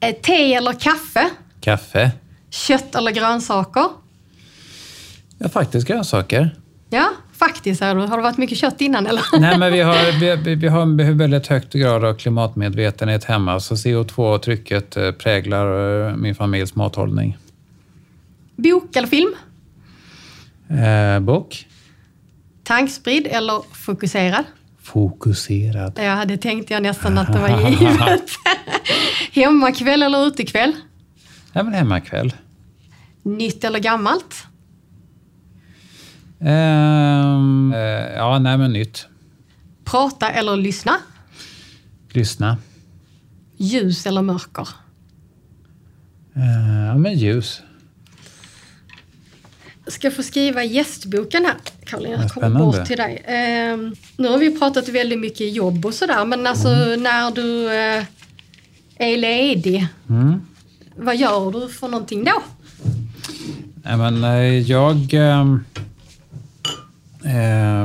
Eh, 0.00 0.14
te 0.14 0.54
eller 0.54 0.72
kaffe? 0.72 1.30
Kaffe. 1.60 2.10
Kött 2.50 2.94
eller 2.94 3.10
grönsaker? 3.10 3.86
Ja, 5.42 5.48
faktiskt 5.48 5.86
grönsaker. 5.86 6.56
Ja, 6.90 7.08
faktiskt. 7.32 7.80
Har 7.80 7.94
det 8.16 8.22
varit 8.22 8.36
mycket 8.38 8.58
kött 8.58 8.80
innan 8.80 9.06
eller? 9.06 9.22
Nej, 9.40 9.58
men 9.58 9.72
vi 9.72 9.80
har, 9.80 10.20
vi, 10.44 10.54
vi- 10.54 10.68
har 10.68 10.82
en 10.82 11.18
väldigt 11.18 11.46
högt 11.46 11.72
grad 11.72 12.04
av 12.04 12.14
klimatmedvetenhet 12.14 13.24
hemma, 13.24 13.60
så 13.60 13.74
CO2-trycket 13.74 14.96
eh, 14.96 15.10
präglar 15.12 16.08
eh, 16.08 16.16
min 16.16 16.34
familjs 16.34 16.74
mathållning. 16.74 17.36
Bok 18.56 18.96
eller 18.96 19.08
film? 19.08 19.34
Eh, 20.68 21.20
bok. 21.20 21.66
Tankspridd 22.64 23.26
eller 23.26 23.62
fokuserad? 23.72 24.44
Fokuserad. 24.82 25.98
Ja, 26.02 26.24
det 26.24 26.36
tänkte 26.36 26.74
jag 26.74 26.82
nästan 26.82 27.18
att 27.18 27.32
det 27.32 27.38
var 27.38 27.70
givet. 27.70 28.30
Hemmakväll 29.32 30.02
eller 30.02 30.26
utekväll? 30.26 30.72
Ja, 31.52 31.62
men 31.62 31.72
hemmakväll. 31.74 32.32
Nytt 33.22 33.64
eller 33.64 33.78
gammalt? 33.78 34.46
Ehm, 36.40 37.72
eh, 37.76 38.12
ja, 38.16 38.38
nej 38.38 38.58
men 38.58 38.72
nytt. 38.72 39.06
Prata 39.84 40.30
eller 40.30 40.56
lyssna? 40.56 40.96
Lyssna. 42.12 42.56
Ljus 43.56 44.06
eller 44.06 44.22
mörker? 44.22 44.68
Eh, 46.36 46.86
ja, 46.86 46.94
men 46.98 47.14
ljus. 47.14 47.62
ska 49.86 50.06
jag 50.06 50.16
få 50.16 50.22
skriva 50.22 50.64
gästboken 50.64 51.44
här, 51.44 51.54
Caroline. 51.84 52.12
Vad 52.16 52.24
Jag 52.24 52.30
kommer 52.30 52.48
spännande. 52.48 52.78
bort 52.78 52.86
till 52.86 52.96
dig. 52.96 53.22
Ehm, 53.26 53.94
nu 54.16 54.28
har 54.28 54.38
vi 54.38 54.58
pratat 54.58 54.88
väldigt 54.88 55.18
mycket 55.18 55.52
jobb 55.54 55.86
och 55.86 55.94
sådär, 55.94 56.24
men 56.24 56.46
alltså 56.46 56.68
Mm. 56.68 57.02
när 57.02 57.30
du 57.30 57.66
eh, 57.66 58.04
är 58.96 59.16
ledig, 59.16 59.86
Mm. 60.08 60.40
vad 60.96 61.16
gör 61.16 61.52
du 61.52 61.68
för 61.68 61.88
någonting 61.88 62.24
då? 62.24 62.42
Nej, 63.82 63.96
men, 63.96 64.22
jag, 64.66 65.14
ehm, 65.14 65.64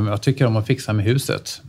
jag 0.07 0.21
tycker 0.21 0.45
om 0.45 0.55
att 0.57 0.67
fixa 0.67 0.93
med 0.93 1.05
huset. 1.05 1.61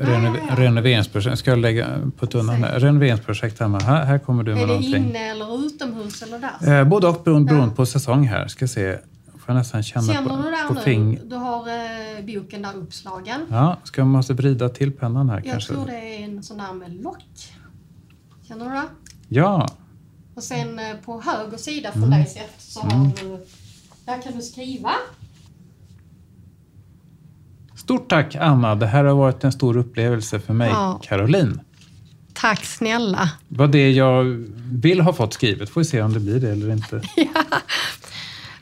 Renov 0.00 0.36
renoveringsprojekt. 0.56 1.38
Ska 1.38 1.50
jag 1.50 1.58
lägga 1.58 1.86
på 2.16 2.26
tunnan? 2.26 2.64
här? 2.64 2.80
Renoveringsprojekt 2.80 3.60
hemma. 3.60 3.78
Här, 3.78 4.04
här 4.04 4.18
kommer 4.18 4.42
du 4.42 4.54
med 4.54 4.62
Är 4.62 4.66
det 4.66 4.72
någonting. 4.72 4.94
inne 5.08 5.18
eller 5.30 5.66
utomhus 5.66 6.22
eller 6.22 6.38
där? 6.60 6.78
Eh, 6.80 6.84
både 6.88 7.06
och 7.08 7.22
beroende, 7.24 7.52
beroende 7.52 7.74
på 7.74 7.86
säsong 7.86 8.26
här. 8.26 8.48
Ska 8.48 8.68
se. 8.68 8.98
Får 9.38 9.42
jag 9.46 9.54
nästan 9.54 9.82
känna 9.82 10.12
Känner 10.12 10.28
på, 10.28 10.36
du 10.36 10.42
där 10.42 10.68
på 10.68 10.74
nu? 10.74 10.80
fing. 10.80 11.20
Du 11.24 11.36
har 11.36 11.68
eh, 11.68 12.24
boken 12.40 12.62
där 12.62 12.76
uppslagen. 12.76 13.40
Ja, 13.50 13.76
ska 13.84 14.00
jag 14.00 14.08
måste 14.08 14.34
vrida 14.34 14.68
till 14.68 14.92
pennan 14.92 15.28
här 15.30 15.36
Jag 15.36 15.44
kanske? 15.52 15.72
tror 15.72 15.86
det 15.86 15.92
är 16.16 16.24
en 16.24 16.42
sån 16.42 16.58
där 16.58 16.72
med 16.72 17.02
lock. 17.02 17.24
Känner 18.48 18.64
du 18.64 18.70
det? 18.70 18.82
Ja, 19.28 19.68
Och 20.34 20.42
sen 20.42 20.78
eh, 20.78 20.84
på 21.04 21.20
höger 21.20 21.56
sida 21.56 21.88
Mm. 21.88 22.00
från 22.00 22.10
dig 22.10 22.26
sett 22.26 22.54
så 22.58 22.80
har 22.80 23.10
du... 23.20 23.46
Där 24.04 24.22
kan 24.22 24.32
du 24.36 24.42
skriva. 24.42 24.90
Stort 27.86 28.08
tack 28.08 28.34
Anna. 28.34 28.74
Det 28.74 28.86
här 28.86 29.04
har 29.04 29.14
varit 29.14 29.44
en 29.44 29.52
stor 29.52 29.76
upplevelse 29.76 30.40
för 30.40 30.54
mig, 30.54 30.68
Ja. 30.70 31.00
Caroline. 31.02 31.60
Tack 32.34 32.64
snälla. 32.64 33.30
Det 33.48 33.58
var 33.58 33.66
det 33.66 33.90
jag 33.92 34.24
vill 34.72 35.00
ha 35.00 35.12
fått 35.12 35.32
skrivet. 35.34 35.70
Får 35.70 35.80
vi 35.80 35.84
se 35.84 36.02
om 36.02 36.12
det 36.12 36.20
blir 36.20 36.40
det 36.40 36.50
eller 36.50 36.72
inte. 36.72 37.02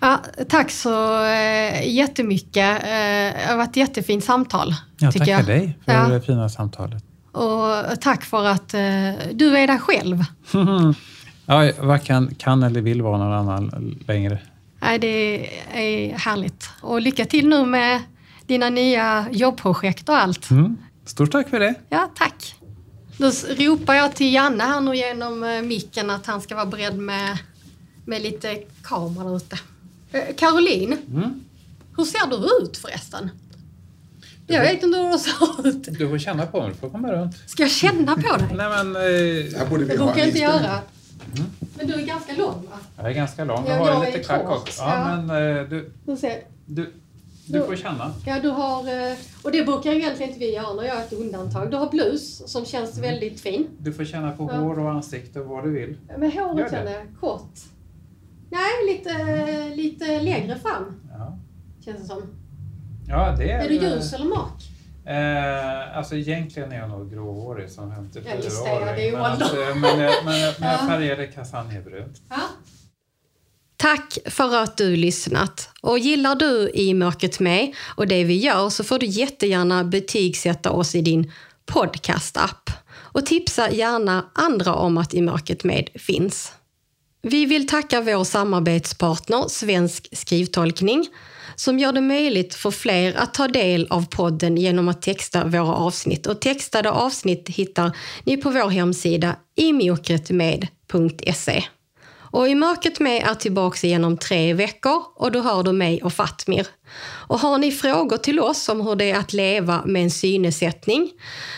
Ja, 0.01 0.20
tack 0.49 0.70
så 0.70 1.25
eh, 1.25 1.89
jättemycket. 1.95 2.83
Eh, 2.83 2.89
det 2.89 3.45
har 3.49 3.57
varit 3.57 3.70
ett 3.70 3.77
jättefint 3.77 4.25
samtal. 4.25 4.75
Jag 4.99 5.12
tycker 5.12 5.25
tackar 5.27 5.39
jag. 5.39 5.47
dig 5.47 5.79
för 5.85 5.93
Ja. 5.93 6.09
det 6.09 6.20
fina 6.20 6.49
samtalet. 6.49 7.05
Och 7.33 8.01
tack 8.01 8.25
för 8.25 8.45
att 8.47 8.75
eh, 8.75 8.81
du 9.33 9.57
är 9.57 9.66
där 9.66 9.79
själv. 9.79 10.25
Ja, 11.47 11.72
vad 11.81 12.05
kan, 12.05 12.35
kan 12.35 12.62
eller 12.62 12.81
vill 12.81 13.03
vara 13.03 13.18
någon 13.18 13.33
annan 13.33 13.99
längre. 14.07 14.39
Nej, 14.81 14.99
det 14.99 15.47
är 15.72 16.18
härligt. 16.18 16.70
Och 16.81 17.01
lycka 17.01 17.25
till 17.25 17.49
nu 17.49 17.64
med 17.64 18.03
dina 18.47 18.70
nya 18.70 19.26
jobbprojekt 19.32 20.09
och 20.09 20.16
allt. 20.16 20.51
Mm. 20.51 20.76
Stort 21.05 21.30
tack 21.32 21.49
för 21.49 21.61
det. 21.61 21.74
Ja, 21.88 22.11
tack. 22.14 22.55
Då 23.18 23.30
ropar 23.59 23.95
jag 23.95 24.14
till 24.14 24.34
Janne 24.34 24.64
här 24.64 24.80
nu 24.80 24.97
genom 24.97 25.45
eh, 25.45 25.62
micken 25.62 26.11
att 26.11 26.26
han 26.26 26.40
ska 26.40 26.55
vara 26.55 26.66
beredd 26.66 26.99
med, 26.99 27.38
med 28.05 28.22
lite 28.22 28.57
kamera 28.82 29.36
ute. 29.36 29.59
Eh, 30.12 30.34
Caroline, 30.36 30.97
Mm. 31.11 31.45
hur 31.97 32.05
ser 32.05 32.26
du 32.30 32.64
ut 32.64 32.76
förresten? 32.76 33.30
Jag 34.47 34.61
vet 34.61 34.82
inte 34.82 34.99
hur 34.99 35.12
du 35.12 35.18
ser 35.18 35.68
ut. 35.68 35.99
Du 35.99 36.09
får 36.09 36.18
känna 36.18 36.47
på 36.47 36.61
mig, 36.61 36.70
du 36.70 36.76
får 36.76 36.90
komma 36.90 37.12
runt. 37.12 37.36
Ska 37.47 37.62
jag 37.62 37.70
känna 37.70 38.14
på 38.16 38.36
dig? 38.36 38.49
Nej, 38.55 38.68
men, 38.84 38.97
eh, 38.97 39.68
borde 39.68 39.84
Det 39.84 39.97
ha 39.99 40.05
brukar 40.05 40.18
jag 40.18 40.28
inte 40.28 40.38
göra. 40.38 40.78
Men 41.76 41.86
du 41.86 41.95
är 41.95 42.07
ganska 42.07 42.32
lång 42.32 42.66
va? 42.70 42.78
jag 42.97 43.07
är 43.07 43.14
ganska 43.14 43.45
lång. 43.45 43.64
Ja, 43.66 43.72
Jag 43.72 43.78
har 43.78 43.88
jag 43.90 44.05
lite 44.05 44.18
klack 44.18 44.51
också. 44.51 44.82
ja. 44.82 45.11
Ja, 45.11 45.16
men 45.22 45.57
eh, 45.59 45.62
du, 45.68 45.92
Du 46.07 46.16
ser. 46.16 46.40
Du, 47.47 47.62
får 47.66 47.76
känna. 47.76 48.12
Ja, 48.26 48.40
du 48.42 48.49
har, 48.49 48.80
eh, 49.11 49.16
och 49.42 49.53
det 49.53 49.64
brukar 49.64 49.92
egentligen 49.92 50.28
inte 50.32 50.40
vi 50.45 50.55
göra 50.55 50.72
när 50.74 50.82
jag 50.84 50.97
är 50.97 51.03
ett 51.03 51.12
undantag. 51.12 51.70
Du 51.70 51.76
har 51.76 51.90
blus 51.90 52.42
som 52.53 52.64
känns 52.64 52.99
väldigt 52.99 53.40
fin. 53.40 53.66
Du 53.78 53.92
får 53.92 54.05
känna 54.05 54.30
på 54.32 54.51
Ja. 54.53 54.57
hår 54.59 54.78
och 54.78 54.90
ansikte 54.90 55.40
och 55.40 55.47
vad 55.47 55.64
du 55.64 55.70
vill. 55.70 55.97
Men 56.18 56.32
håret 56.32 56.70
känner 56.70 56.92
jag 56.92 57.03
kort. 57.20 57.53
Nej, 58.51 58.95
lite, 58.97 59.68
lite 59.76 60.20
längre 60.22 60.59
fram 60.59 61.01
Ja, 61.18 61.38
känns 61.84 62.01
det 62.01 62.07
som. 62.07 62.22
ja 63.09 63.34
det 63.38 63.51
är... 63.51 63.64
Är 63.64 63.68
du 63.68 63.74
ljus 63.74 64.12
eller 64.12 64.24
mörk? 64.26 64.70
Eh, 65.07 65.97
alltså 65.99 66.16
egentligen 66.16 66.72
är 66.72 66.78
jag 66.78 66.88
nog 66.88 67.11
gråhårig 67.12 67.70
som 67.70 67.95
54 67.95 68.32
Ja, 68.36 68.45
just 68.45 68.64
det, 68.64 68.70
ja, 68.70 68.92
det 68.97 69.09
är 69.09 69.12
men, 69.12 69.20
alltså, 69.20 69.57
men, 69.57 69.80
men, 69.80 70.01
jag- 70.01 70.24
men 70.24 70.40
jag 70.40 70.55
Ja. 70.61 70.78
färgade 70.88 71.26
kastanjebrunt. 71.26 72.20
Ja. 72.28 72.36
Tack 73.85 74.18
för 74.26 74.57
att 74.57 74.76
du 74.76 74.97
lyssnat. 74.97 75.68
Och 75.80 75.99
gillar 75.99 76.35
du 76.35 76.70
I 76.74 76.95
mörkret 76.95 77.41
med 77.41 77.74
och 77.97 78.07
det 78.07 78.24
vi 78.24 78.37
gör 78.37 78.70
så 78.70 78.85
får 78.85 78.99
du 78.99 79.07
jättegärna 79.07 79.85
betygsätta 79.85 80.70
oss 80.70 80.95
i 80.95 81.01
din 81.01 81.32
podcast-app. 81.66 82.70
Och 82.95 83.26
tipsa 83.26 83.70
gärna 83.70 84.24
andra 84.35 84.74
om 84.74 84.99
att 84.99 85.14
I 85.14 85.20
mörkret 85.20 85.64
med 85.64 85.89
finns. 85.95 86.53
Vi 87.22 87.47
vill 87.47 87.68
tacka 87.68 88.01
vår 88.01 88.24
samarbetspartner 88.24 89.49
Svensk 89.49 90.09
skrivtolkning 90.12 91.09
som 91.57 91.78
gör 91.78 91.93
det 91.93 92.01
möjligt 92.01 92.55
för 92.55 92.70
fler 92.70 93.14
att 93.16 93.35
ta 93.35 93.49
del 93.49 93.87
av 93.91 94.07
podden 94.07 94.57
genom 94.57 94.89
att 94.89 95.03
texta 95.03 95.45
våra 95.45 95.74
avsnitt. 95.74 96.26
Och 96.26 96.41
textade 96.41 96.91
avsnitt 96.91 97.49
hittar 97.49 97.97
ni 98.24 98.37
på 98.37 98.51
vår 98.51 98.70
hemsida 98.70 99.37
imokretmed.se. 99.57 101.64
Och 102.35 102.49
I 102.49 102.55
Mörkret 102.55 103.01
med 103.01 103.22
är 103.22 103.35
tillbaka 103.35 103.87
igenom 103.87 104.16
tre 104.16 104.55
veckor 104.55 105.03
och 105.16 105.32
då 105.32 105.41
hör 105.41 105.62
du 105.62 105.72
mig 105.72 106.03
och 106.03 106.12
Fatmir. 106.12 106.66
Och 107.28 107.39
har 107.39 107.59
ni 107.59 107.72
frågor 107.72 108.16
till 108.16 108.41
oss 108.41 108.68
om 108.68 108.80
hur 108.80 108.97
det 108.97 109.11
är 109.11 109.18
att 109.18 109.32
leva 109.32 109.82
med 109.85 110.03
en 110.03 110.11
synnedsättning 110.11 111.11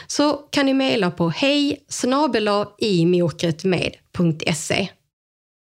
så 0.06 0.32
kan 0.32 0.66
ni 0.66 0.74
mejla 0.74 1.10
på 1.10 1.28
hej 1.28 1.84
imokretmed.se. 2.78 4.88